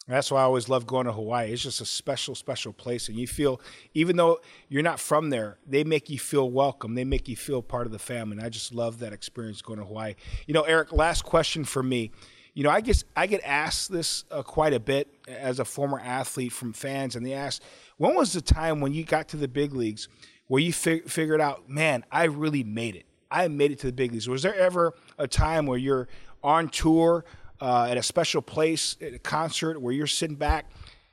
that's 0.09 0.33
why 0.33 0.41
I 0.41 0.45
always 0.45 0.69
love 0.69 0.87
going 0.87 1.07
to 1.07 1.13
Hawaii. 1.13 1.53
It's 1.53 1.63
just 1.63 1.81
a 1.81 1.87
special, 1.87 2.35
special 2.35 2.73
place. 2.73 3.09
And 3.09 3.17
you 3.17 3.29
feel, 3.29 3.61
even 3.95 4.17
though 4.17 4.41
you're 4.69 4.83
not 4.83 4.99
from 4.99 5.31
there, 5.31 5.59
they 5.67 5.85
make 5.85 6.11
you 6.11 6.19
feel 6.19 6.51
welcome. 6.51 6.95
They 6.95 7.05
make 7.05 7.29
you 7.29 7.37
feel 7.37 7.63
part 7.63 7.87
of 7.87 7.93
the 7.93 8.01
family. 8.01 8.37
And 8.37 8.45
I 8.45 8.49
just 8.49 8.75
love 8.75 8.99
that 8.99 9.13
experience 9.13 9.63
going 9.63 9.79
to 9.79 9.85
Hawaii. 9.85 10.15
You 10.47 10.55
know, 10.55 10.63
Eric, 10.63 10.93
last 10.93 11.23
question 11.23 11.65
for 11.65 11.83
me. 11.83 12.11
You 12.55 12.65
know, 12.65 12.71
I 12.71 12.81
guess 12.81 13.05
I 13.17 13.29
get 13.29 13.43
asked 13.45 13.93
this 13.93 14.25
uh, 14.31 14.43
quite 14.43 14.75
a 14.75 14.81
bit 14.81 15.09
as 15.27 15.61
a 15.61 15.65
former 15.65 15.99
athlete 16.01 16.53
from 16.53 16.73
fans, 16.73 17.17
and 17.17 17.25
they 17.25 17.33
ask, 17.33 17.63
when 17.97 18.15
was 18.15 18.33
the 18.33 18.43
time 18.43 18.81
when 18.81 18.93
you 18.93 19.05
got 19.05 19.29
to 19.29 19.37
the 19.37 19.49
big 19.49 19.73
leagues 19.73 20.09
where 20.49 20.61
you 20.61 20.73
fig- 20.73 21.09
figured 21.09 21.41
out, 21.41 21.71
man, 21.71 22.05
I 22.11 22.25
really 22.25 22.65
made 22.65 22.97
it? 22.97 23.07
I 23.31 23.49
made 23.49 23.71
it 23.71 23.79
to 23.79 23.87
the 23.87 23.93
big 23.93 24.13
leagues. 24.13 24.29
Was 24.29 24.43
there 24.43 24.55
ever 24.55 24.93
a 25.17 25.27
time 25.27 25.65
where 25.65 25.79
you're 25.79 26.09
on 26.43 26.69
tour 26.69 27.25
uh, 27.63 27.87
at 27.89 27.97
a 27.97 28.03
special 28.03 28.43
place 28.43 28.97
at 29.01 29.15
a 29.15 29.19
concert 29.21 29.81
where 29.81 29.93
you're 29.93 30.09
sitting 30.09 30.35
back, 30.35 30.69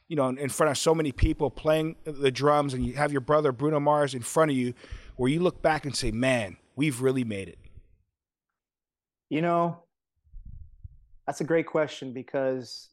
you 0.08 0.16
know, 0.16 0.30
in 0.30 0.50
front 0.50 0.72
of 0.72 0.80
so 0.80 0.96
many 0.96 1.12
people 1.12 1.52
playing 1.52 1.96
the 2.06 2.32
drums, 2.32 2.74
and 2.74 2.84
you 2.84 2.94
have 2.94 3.12
your 3.12 3.22
brother 3.22 3.52
Bruno 3.52 3.80
Mars 3.80 4.16
in 4.16 4.24
front 4.24 4.50
of 4.50 4.58
you, 4.58 4.74
where 5.16 5.30
you 5.30 5.42
look 5.42 5.62
back 5.62 5.86
and 5.86 5.96
say, 5.96 6.10
"Man, 6.10 6.58
we've 6.76 7.02
really 7.02 7.24
made 7.24 7.50
it." 7.50 7.60
You 9.30 9.42
know, 9.42 9.84
that's 11.28 11.40
a 11.40 11.44
great 11.44 11.68
question 11.68 12.14
because 12.14 12.90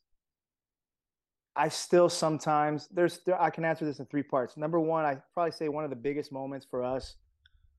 I 1.56 1.70
still 1.70 2.10
sometimes 2.10 2.88
there's 2.92 3.20
there, 3.24 3.40
I 3.40 3.48
can 3.48 3.64
answer 3.64 3.86
this 3.86 4.00
in 4.00 4.06
three 4.06 4.22
parts. 4.22 4.58
Number 4.58 4.78
one, 4.78 5.06
I 5.06 5.16
probably 5.32 5.52
say 5.52 5.70
one 5.70 5.84
of 5.84 5.88
the 5.88 5.96
biggest 5.96 6.30
moments 6.30 6.66
for 6.70 6.84
us 6.84 7.16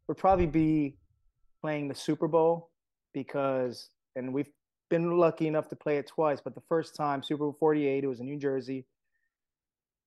would 0.08 0.18
probably 0.18 0.48
be 0.48 0.98
playing 1.62 1.88
the 1.88 1.94
Super 1.94 2.28
Bowl 2.28 2.72
because 3.14 3.92
and 4.16 4.34
we've 4.34 4.50
been 4.90 5.18
lucky 5.18 5.48
enough 5.48 5.70
to 5.70 5.76
play 5.76 5.98
it 5.98 6.08
twice, 6.08 6.40
but 6.44 6.56
the 6.56 6.62
first 6.68 6.96
time, 6.96 7.24
Super 7.24 7.44
Bowl 7.44 7.58
48, 7.60 8.04
it 8.04 8.08
was 8.08 8.20
in 8.20 8.26
New 8.26 8.38
Jersey. 8.38 8.86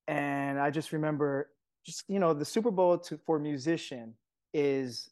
And 0.08 0.58
I 0.58 0.70
just 0.70 0.92
remember 0.92 1.50
just, 1.84 2.04
you 2.08 2.18
know, 2.18 2.34
the 2.34 2.44
Super 2.44 2.70
Bowl 2.70 2.98
to, 2.98 3.18
for 3.26 3.38
musician 3.38 4.14
is 4.52 5.10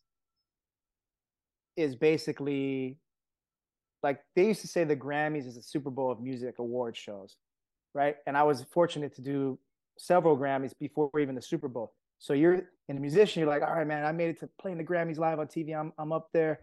is 1.77 1.95
basically 1.95 2.99
like 4.03 4.21
they 4.35 4.47
used 4.47 4.61
to 4.63 4.67
say 4.67 4.83
the 4.85 4.97
Grammys 4.97 5.47
is 5.47 5.57
a 5.57 5.63
Super 5.63 5.91
Bowl 5.91 6.11
of 6.11 6.21
music 6.21 6.59
award 6.59 6.97
shows, 6.97 7.37
right? 7.95 8.17
And 8.27 8.37
I 8.37 8.43
was 8.43 8.65
fortunate 8.73 9.15
to 9.15 9.23
do 9.23 9.59
several 9.97 10.37
Grammys 10.37 10.73
before 10.79 11.11
even 11.21 11.35
the 11.35 11.43
Super 11.43 11.69
Bowl. 11.69 11.93
So 12.19 12.33
you're 12.33 12.63
in 12.89 12.97
a 12.97 13.01
musician, 13.01 13.41
you're 13.41 13.49
like, 13.49 13.63
all 13.63 13.75
right, 13.75 13.87
man, 13.87 14.05
I 14.05 14.13
made 14.13 14.31
it 14.31 14.41
to 14.41 14.49
playing 14.61 14.79
the 14.79 14.85
Grammys 14.85 15.19
live 15.19 15.39
on 15.39 15.47
TV. 15.47 15.79
I'm 15.79 15.93
I'm 15.99 16.13
up 16.13 16.31
there. 16.33 16.61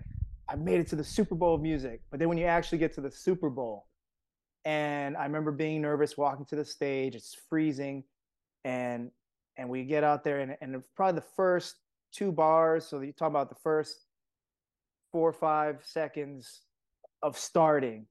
I 0.48 0.56
made 0.56 0.80
it 0.80 0.88
to 0.88 0.96
the 0.96 1.04
Super 1.04 1.36
Bowl 1.36 1.56
of 1.56 1.62
music. 1.62 2.02
But 2.12 2.20
then 2.20 2.30
when 2.30 2.38
you 2.38 2.46
actually 2.46 2.78
get 2.78 2.94
to 2.96 3.02
the 3.02 3.12
Super 3.12 3.50
Bowl, 3.50 3.88
and 4.64 5.16
I 5.18 5.24
remember 5.24 5.52
being 5.52 5.82
nervous 5.82 6.18
walking 6.18 6.46
to 6.48 6.56
the 6.56 6.66
stage, 6.66 7.16
it's 7.16 7.36
freezing, 7.50 8.04
and 8.64 9.12
and 9.58 9.70
we 9.70 9.84
get 9.84 10.04
out 10.04 10.24
there 10.24 10.42
and, 10.42 10.58
and 10.60 10.84
probably 10.96 11.20
the 11.20 11.28
first 11.36 11.76
two 12.12 12.32
bars, 12.32 12.86
so 12.86 13.00
you 13.00 13.14
talk 13.14 13.30
about 13.30 13.50
the 13.50 13.56
first 13.56 14.06
four 15.12 15.30
or 15.30 15.34
five 15.34 15.80
seconds 15.82 16.64
of 17.24 17.38
starting, 17.38 18.06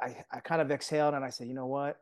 I, 0.00 0.16
I 0.32 0.38
kind 0.40 0.62
of 0.62 0.70
exhaled 0.70 1.14
and 1.14 1.24
I 1.24 1.30
said, 1.30 1.48
you 1.48 1.54
know 1.54 1.66
what? 1.66 1.96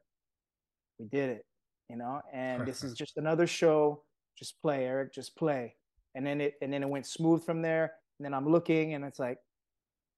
We 0.98 1.06
did 1.06 1.30
it, 1.30 1.46
you 1.88 1.96
know, 1.96 2.20
and 2.32 2.66
this 2.66 2.84
is 2.84 2.94
just 2.98 3.16
another 3.16 3.46
show. 3.46 4.02
Just 4.36 4.60
play, 4.60 4.84
Eric, 4.84 5.14
just 5.14 5.36
play. 5.36 5.76
And 6.14 6.26
then 6.26 6.40
it 6.40 6.54
and 6.60 6.72
then 6.72 6.82
it 6.82 6.88
went 6.88 7.06
smooth 7.06 7.44
from 7.44 7.62
there 7.62 7.92
and 8.18 8.24
then 8.24 8.34
I'm 8.34 8.48
looking 8.48 8.94
and 8.94 9.04
it's 9.04 9.18
like, 9.18 9.38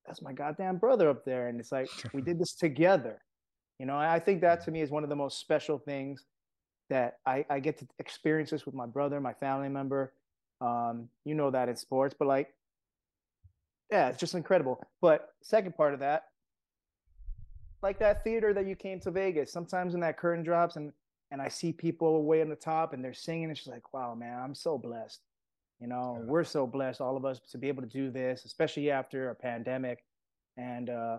that's 0.07 0.23
my 0.23 0.33
goddamn 0.33 0.77
brother 0.79 1.09
up 1.11 1.25
there. 1.25 1.49
And 1.49 1.59
it's 1.59 1.73
like, 1.73 1.89
we 2.13 2.23
did 2.23 2.39
this 2.39 2.55
together. 2.55 3.23
You 3.79 3.87
know, 3.87 3.97
I 3.97 4.19
think 4.19 4.41
that 4.41 4.65
to 4.65 4.71
me 4.71 4.81
is 4.81 4.91
one 4.91 5.03
of 5.03 5.11
the 5.11 5.17
most 5.17 5.39
special 5.39 5.79
things 5.79 6.25
that 6.89 7.19
I, 7.27 7.45
I 7.51 7.61
get 7.61 7.79
to 7.79 7.87
experience 7.99 8.51
this 8.51 8.65
with 8.65 8.75
my 8.75 8.87
brother, 8.87 9.21
my 9.21 9.35
family 9.35 9.69
member. 9.69 10.13
Um, 10.61 11.09
you 11.25 11.35
know 11.35 11.51
that 11.51 11.69
in 11.69 11.77
sports, 11.77 12.15
but 12.19 12.27
like, 12.27 12.55
yeah, 13.91 14.09
it's 14.09 14.19
just 14.19 14.35
incredible. 14.35 14.83
But 15.03 15.35
second 15.43 15.77
part 15.77 15.93
of 15.93 16.01
that, 16.01 16.25
like 17.83 17.99
that 17.99 18.25
theater 18.25 18.55
that 18.55 18.67
you 18.67 18.75
came 18.75 18.99
to 19.01 19.11
Vegas, 19.11 19.53
sometimes 19.53 19.93
when 19.93 20.01
that 20.01 20.17
curtain 20.17 20.43
drops 20.43 20.77
and 20.77 20.93
and 21.31 21.43
I 21.43 21.49
see 21.49 21.73
people 21.73 22.25
way 22.25 22.41
on 22.41 22.49
the 22.49 22.57
top 22.57 22.93
and 22.93 23.05
they're 23.05 23.13
singing, 23.13 23.51
it's 23.51 23.61
just 23.61 23.71
like, 23.71 23.93
wow, 23.93 24.15
man, 24.15 24.39
I'm 24.41 24.55
so 24.55 24.79
blessed. 24.79 25.21
You 25.81 25.89
know, 25.89 26.19
yeah. 26.19 26.27
we're 26.27 26.45
so 26.45 26.67
blessed, 26.67 27.01
all 27.01 27.17
of 27.17 27.25
us, 27.25 27.41
to 27.51 27.59
be 27.59 27.69
able 27.69 27.83
to 27.83 27.89
do 27.89 28.11
this, 28.11 28.45
especially 28.45 28.91
after 28.91 29.31
a 29.31 29.35
pandemic, 29.35 30.05
and 30.57 30.89
uh, 30.89 31.19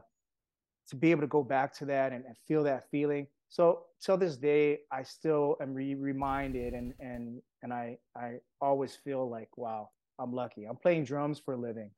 to 0.90 0.96
be 0.96 1.12
able 1.12 1.22
to 1.22 1.28
go 1.28 1.44
back 1.44 1.74
to 1.78 1.86
that 1.86 2.12
and, 2.12 2.26
and 2.26 2.36
feel 2.48 2.64
that 2.64 2.90
feeling. 2.90 3.28
So 3.50 3.84
till 4.02 4.18
this 4.18 4.36
day, 4.36 4.80
I 4.92 5.04
still 5.04 5.58
am 5.62 5.74
re- 5.74 5.96
reminded, 5.96 6.74
and 6.74 6.94
and 7.00 7.42
and 7.62 7.72
I 7.72 7.98
I 8.16 8.38
always 8.60 8.96
feel 8.96 9.30
like, 9.30 9.50
wow, 9.58 9.90
I'm 10.20 10.34
lucky. 10.34 10.66
I'm 10.66 10.76
playing 10.76 11.06
drums 11.06 11.40
for 11.40 11.54
a 11.54 11.58
living. 11.58 11.92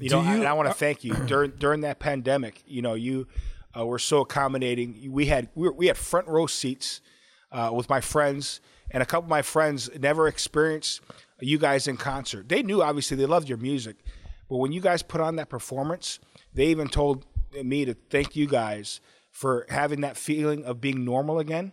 You 0.00 0.10
know, 0.10 0.22
you, 0.22 0.44
I, 0.44 0.50
I 0.50 0.52
want 0.52 0.66
to 0.66 0.70
uh, 0.70 0.74
thank 0.74 1.04
you 1.04 1.14
during 1.14 1.50
during 1.58 1.82
that 1.82 2.00
pandemic. 2.00 2.62
You 2.66 2.82
know, 2.82 2.94
you 2.94 3.28
uh, 3.76 3.86
were 3.86 3.98
so 3.98 4.20
accommodating. 4.20 5.10
We 5.10 5.26
had 5.26 5.48
we, 5.54 5.68
were, 5.68 5.72
we 5.72 5.86
had 5.86 5.96
front 5.96 6.26
row 6.26 6.46
seats 6.46 7.00
uh, 7.52 7.70
with 7.72 7.88
my 7.88 8.00
friends 8.00 8.60
and 8.90 9.02
a 9.02 9.06
couple 9.06 9.24
of 9.24 9.30
my 9.30 9.42
friends 9.42 9.90
never 9.98 10.28
experienced 10.28 11.00
you 11.40 11.58
guys 11.58 11.86
in 11.86 11.96
concert. 11.96 12.48
They 12.48 12.62
knew 12.62 12.82
obviously 12.82 13.16
they 13.16 13.26
loved 13.26 13.48
your 13.48 13.58
music, 13.58 13.96
but 14.48 14.56
when 14.56 14.72
you 14.72 14.80
guys 14.80 15.02
put 15.02 15.20
on 15.20 15.36
that 15.36 15.48
performance, 15.48 16.18
they 16.54 16.66
even 16.66 16.88
told 16.88 17.26
me 17.62 17.84
to 17.84 17.94
thank 18.10 18.36
you 18.36 18.46
guys 18.46 19.00
for 19.30 19.66
having 19.68 20.00
that 20.00 20.16
feeling 20.16 20.64
of 20.64 20.80
being 20.80 21.04
normal 21.04 21.38
again, 21.38 21.72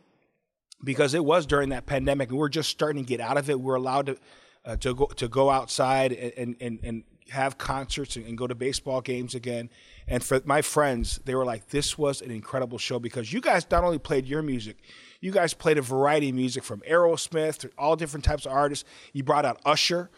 because 0.84 1.14
it 1.14 1.26
was 1.26 1.46
during 1.46 1.70
that 1.70 1.86
pandemic 1.86 2.30
and 2.30 2.38
we 2.38 2.46
are 2.46 2.50
just 2.50 2.70
starting 2.70 3.04
to 3.04 3.08
get 3.08 3.20
out 3.20 3.38
of 3.38 3.50
it. 3.50 3.60
We 3.60 3.72
are 3.72 3.76
allowed 3.76 4.06
to 4.08 4.18
uh, 4.66 4.76
to 4.78 4.94
go 4.94 5.06
to 5.06 5.28
go 5.28 5.50
outside 5.50 6.12
and 6.12 6.56
and 6.60 6.80
and 6.84 7.04
have 7.30 7.58
concerts 7.58 8.16
and, 8.18 8.26
and 8.26 8.38
go 8.38 8.46
to 8.46 8.54
baseball 8.54 9.02
games 9.02 9.34
again. 9.34 9.70
And 10.08 10.24
for 10.24 10.42
my 10.46 10.62
friends, 10.62 11.20
they 11.26 11.34
were 11.34 11.46
like, 11.46 11.70
"This 11.70 11.98
was 11.98 12.22
an 12.22 12.30
incredible 12.30 12.78
show 12.78 13.00
because 13.00 13.34
you 13.34 13.42
guys 13.42 13.66
not 13.72 13.84
only 13.84 14.00
played 14.00 14.28
your 14.28 14.42
music." 14.42 14.78
You 15.26 15.32
guys 15.32 15.56
played 15.56 15.80
a 15.80 15.82
variety 15.82 16.30
of 16.30 16.36
music 16.36 16.64
from 16.64 16.82
Aerosmith 16.82 17.58
to 17.58 17.72
all 17.80 17.96
different 17.96 18.24
types 18.24 18.46
of 18.46 18.52
artists. 18.52 18.86
You 19.12 19.24
brought 19.24 19.44
out 19.44 19.60
Usher, 19.66 20.12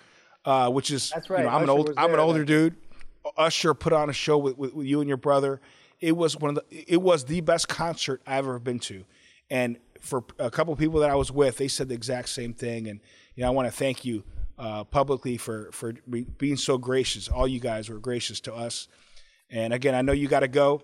uh, 0.43 0.70
which 0.70 0.91
is 0.91 1.12
that's 1.12 1.30
right. 1.30 1.39
You 1.39 1.45
know, 1.45 1.49
I'm 1.49 1.55
Usher 1.55 1.64
an 1.64 1.70
old 1.70 1.93
I'm 1.95 2.14
an 2.14 2.20
older 2.20 2.43
dude. 2.43 2.76
Usher 3.38 3.74
put 3.74 3.93
on 3.93 4.10
a 4.10 4.14
show 4.14 4.38
with, 4.38 4.58
with, 4.58 4.74
with 4.74 4.86
you 4.86 4.99
and 4.99 5.08
your 5.08 5.16
brother. 5.16 5.62
It 6.01 6.18
was 6.18 6.36
one 6.36 6.49
of 6.49 6.55
the 6.55 6.93
it 6.93 7.01
was 7.01 7.24
the 7.24 7.39
best 7.39 7.70
concert 7.70 8.22
I've 8.28 8.39
ever 8.39 8.60
been 8.60 8.80
to, 8.80 9.05
and 9.49 9.78
for 10.01 10.26
a 10.39 10.51
couple 10.51 10.74
of 10.74 10.80
people 10.80 10.99
that 10.99 11.10
I 11.10 11.16
was 11.16 11.32
with, 11.32 11.55
they 11.55 11.70
said 11.70 11.88
the 11.88 11.95
exact 11.95 12.28
same 12.28 12.53
thing. 12.53 12.89
And 12.89 12.99
you 13.36 13.43
know, 13.43 13.47
I 13.47 13.51
want 13.51 13.70
to 13.70 13.72
thank 13.72 14.03
you 14.03 14.26
uh, 14.60 14.84
publicly 14.84 15.38
for 15.38 15.70
for 15.72 15.93
being 16.38 16.58
so 16.58 16.78
gracious. 16.78 17.30
All 17.30 17.47
you 17.47 17.62
guys 17.62 17.88
were 17.88 17.99
gracious 17.99 18.41
to 18.41 18.53
us. 18.53 18.89
And 19.49 19.72
again, 19.72 19.95
I 19.95 20.01
know 20.01 20.12
you 20.12 20.28
got 20.28 20.41
to 20.41 20.49
go. 20.49 20.82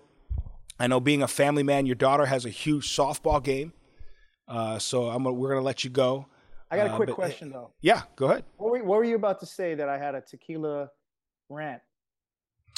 I 0.80 0.86
know 0.86 0.98
being 0.98 1.22
a 1.22 1.28
family 1.28 1.62
man, 1.62 1.84
your 1.84 1.94
daughter 1.94 2.24
has 2.24 2.46
a 2.46 2.50
huge 2.50 2.88
softball 2.88 3.44
game. 3.44 3.74
Uh, 4.46 4.78
so 4.78 5.08
I'm 5.08 5.24
we're 5.24 5.48
gonna 5.48 5.62
let 5.62 5.84
you 5.84 5.90
go. 5.90 6.26
I 6.70 6.76
got 6.76 6.86
a 6.88 6.92
uh, 6.92 6.96
quick 6.96 7.08
but, 7.08 7.14
question 7.14 7.50
though. 7.50 7.70
Yeah, 7.80 8.02
go 8.16 8.26
ahead. 8.26 8.44
What 8.56 8.72
were, 8.72 8.84
what 8.84 8.96
were, 8.98 9.04
you 9.04 9.16
about 9.16 9.40
to 9.40 9.46
say 9.46 9.74
that 9.74 9.88
I 9.88 9.98
had 9.98 10.14
a 10.14 10.20
tequila 10.20 10.90
rant? 11.48 11.80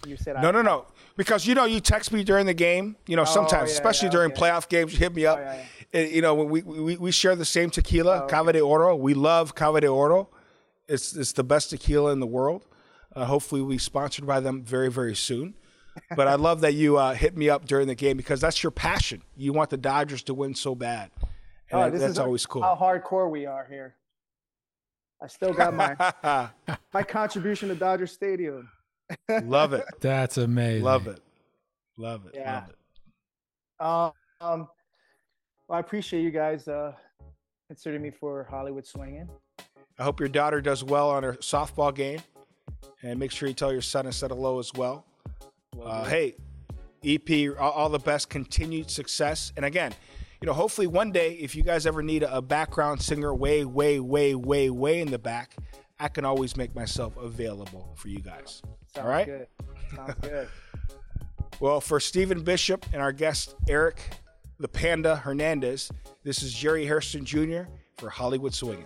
You 0.07 0.17
said 0.17 0.37
no, 0.43 0.49
I, 0.49 0.53
no, 0.53 0.63
no. 0.63 0.87
Because 1.17 1.47
you 1.47 1.55
know, 1.55 1.65
you 1.65 1.81
text 1.81 2.13
me 2.13 2.23
during 2.23 2.47
the 2.47 2.55
game. 2.55 2.97
You 3.07 3.17
know, 3.17 3.23
oh, 3.23 3.25
sometimes, 3.25 3.71
yeah, 3.71 3.75
especially 3.77 4.07
yeah, 4.09 4.13
during 4.13 4.33
okay. 4.33 4.41
playoff 4.41 4.69
games, 4.69 4.93
you 4.93 4.99
hit 4.99 5.15
me 5.15 5.27
up. 5.27 5.39
Oh, 5.39 5.43
yeah, 5.43 5.65
and, 5.93 6.11
you 6.11 6.23
know, 6.23 6.35
we, 6.35 6.63
we 6.63 6.97
we 6.97 7.11
share 7.11 7.35
the 7.35 7.45
same 7.45 7.71
tequila, 7.71 8.21
oh, 8.21 8.25
okay. 8.25 8.31
Cava 8.35 8.53
de 8.53 8.61
Oro. 8.61 8.95
We 8.95 9.15
love 9.15 9.55
Cava 9.55 9.81
de 9.81 9.89
Oro. 9.89 10.29
It's 10.89 11.17
it's 11.17 11.33
the 11.33 11.45
best 11.45 11.71
tequila 11.71 12.13
in 12.13 12.21
the 12.21 12.27
world. 12.27 12.67
Uh, 13.15 13.25
hopefully, 13.25 13.63
we 13.63 13.79
sponsored 13.79 14.27
by 14.27 14.41
them 14.41 14.63
very 14.63 14.91
very 14.91 15.17
soon. 15.17 15.55
but 16.15 16.29
I 16.29 16.35
love 16.35 16.61
that 16.61 16.75
you 16.75 16.99
uh, 16.99 17.15
hit 17.15 17.35
me 17.37 17.49
up 17.49 17.65
during 17.65 17.87
the 17.87 17.95
game 17.95 18.19
because 18.19 18.41
that's 18.41 18.63
your 18.63 18.71
passion. 18.71 19.23
You 19.35 19.55
want 19.55 19.71
the 19.71 19.79
Dodgers 19.79 20.23
to 20.25 20.35
win 20.35 20.55
so 20.55 20.75
bad. 20.75 21.11
And 21.71 21.81
Oh, 21.81 21.91
that- 21.91 21.99
that's 21.99 22.19
always 22.19 22.47
cool. 22.47 22.63
How 22.63 22.77
hardcore 22.77 23.31
we 23.31 23.47
are 23.47 23.67
here. 23.69 23.97
I 25.23 25.27
still 25.29 25.53
got 25.53 25.73
my 25.75 25.97
my 26.93 27.03
contribution 27.03 27.69
to 27.71 27.75
Dodger 27.75 28.07
Stadium. 28.07 28.69
love 29.45 29.73
it. 29.73 29.85
That's 30.01 30.37
amazing. 30.37 30.85
Love 30.85 31.07
it. 31.07 31.21
Love 31.97 32.27
it. 32.27 32.33
Yeah. 32.35 32.55
Love 32.55 32.69
it. 32.69 32.77
Um, 33.85 34.13
um, 34.61 34.69
well, 35.69 35.77
I 35.79 35.81
appreciate 35.81 36.23
you 36.23 36.31
guys 36.31 36.69
uh, 36.69 36.93
considering 37.69 38.03
me 38.03 38.11
for 38.11 38.45
Hollywood 38.51 38.87
swinging. 38.87 39.29
I 39.99 40.05
hope 40.05 40.21
your 40.21 40.29
daughter 40.29 40.61
does 40.61 40.85
well 40.85 41.09
on 41.11 41.23
her 41.23 41.35
softball 41.35 41.95
game. 41.95 42.21
And 43.03 43.19
make 43.19 43.31
sure 43.31 43.49
you 43.49 43.55
tell 43.55 43.73
your 43.73 43.83
son 43.83 44.07
I 44.07 44.11
said 44.11 44.31
hello 44.31 44.59
as 44.59 44.73
well. 44.75 45.07
Uh, 45.83 46.05
hey, 46.05 46.35
EP, 47.05 47.59
all, 47.59 47.71
all 47.73 47.89
the 47.89 47.99
best, 47.99 48.29
continued 48.29 48.91
success. 48.91 49.53
And 49.57 49.65
again, 49.65 49.93
you 50.41 50.47
know, 50.47 50.53
hopefully 50.53 50.87
one 50.87 51.13
day, 51.13 51.33
if 51.35 51.55
you 51.55 51.63
guys 51.63 51.87
ever 51.87 52.03
need 52.03 52.23
a, 52.23 52.43
background 52.43 53.01
singer 53.01 53.35
way, 53.35 53.65
way, 53.65 53.99
way, 54.01 54.35
way, 54.35 54.71
way 54.71 55.01
in 55.01 55.11
the 55.11 55.19
back, 55.19 55.57
I 55.99 56.09
can 56.09 56.25
always 56.25 56.57
make 56.57 56.75
myself 56.75 57.17
available 57.17 57.95
for 57.97 58.09
you 58.09 58.21
guys. 58.21 58.63
Sounds 58.95 59.05
all 59.05 59.11
right. 59.11 59.27
good. 59.27 59.47
Sounds 59.95 60.15
good. 60.21 60.49
Well, 61.59 61.81
for 61.81 62.01
Stephen 62.01 62.43
Bishop 62.43 62.85
and 62.93 63.01
our 63.01 63.13
guest 63.13 63.55
Eric 63.67 64.03
the 64.59 64.69
Panda 64.69 65.17
Hernandez, 65.17 65.91
this 66.23 66.43
is 66.43 66.53
Jerry 66.53 66.85
Hairston 66.85 67.25
Jr. 67.25 67.63
for 67.97 68.11
Hollywood 68.11 68.53
Swinging. 68.53 68.85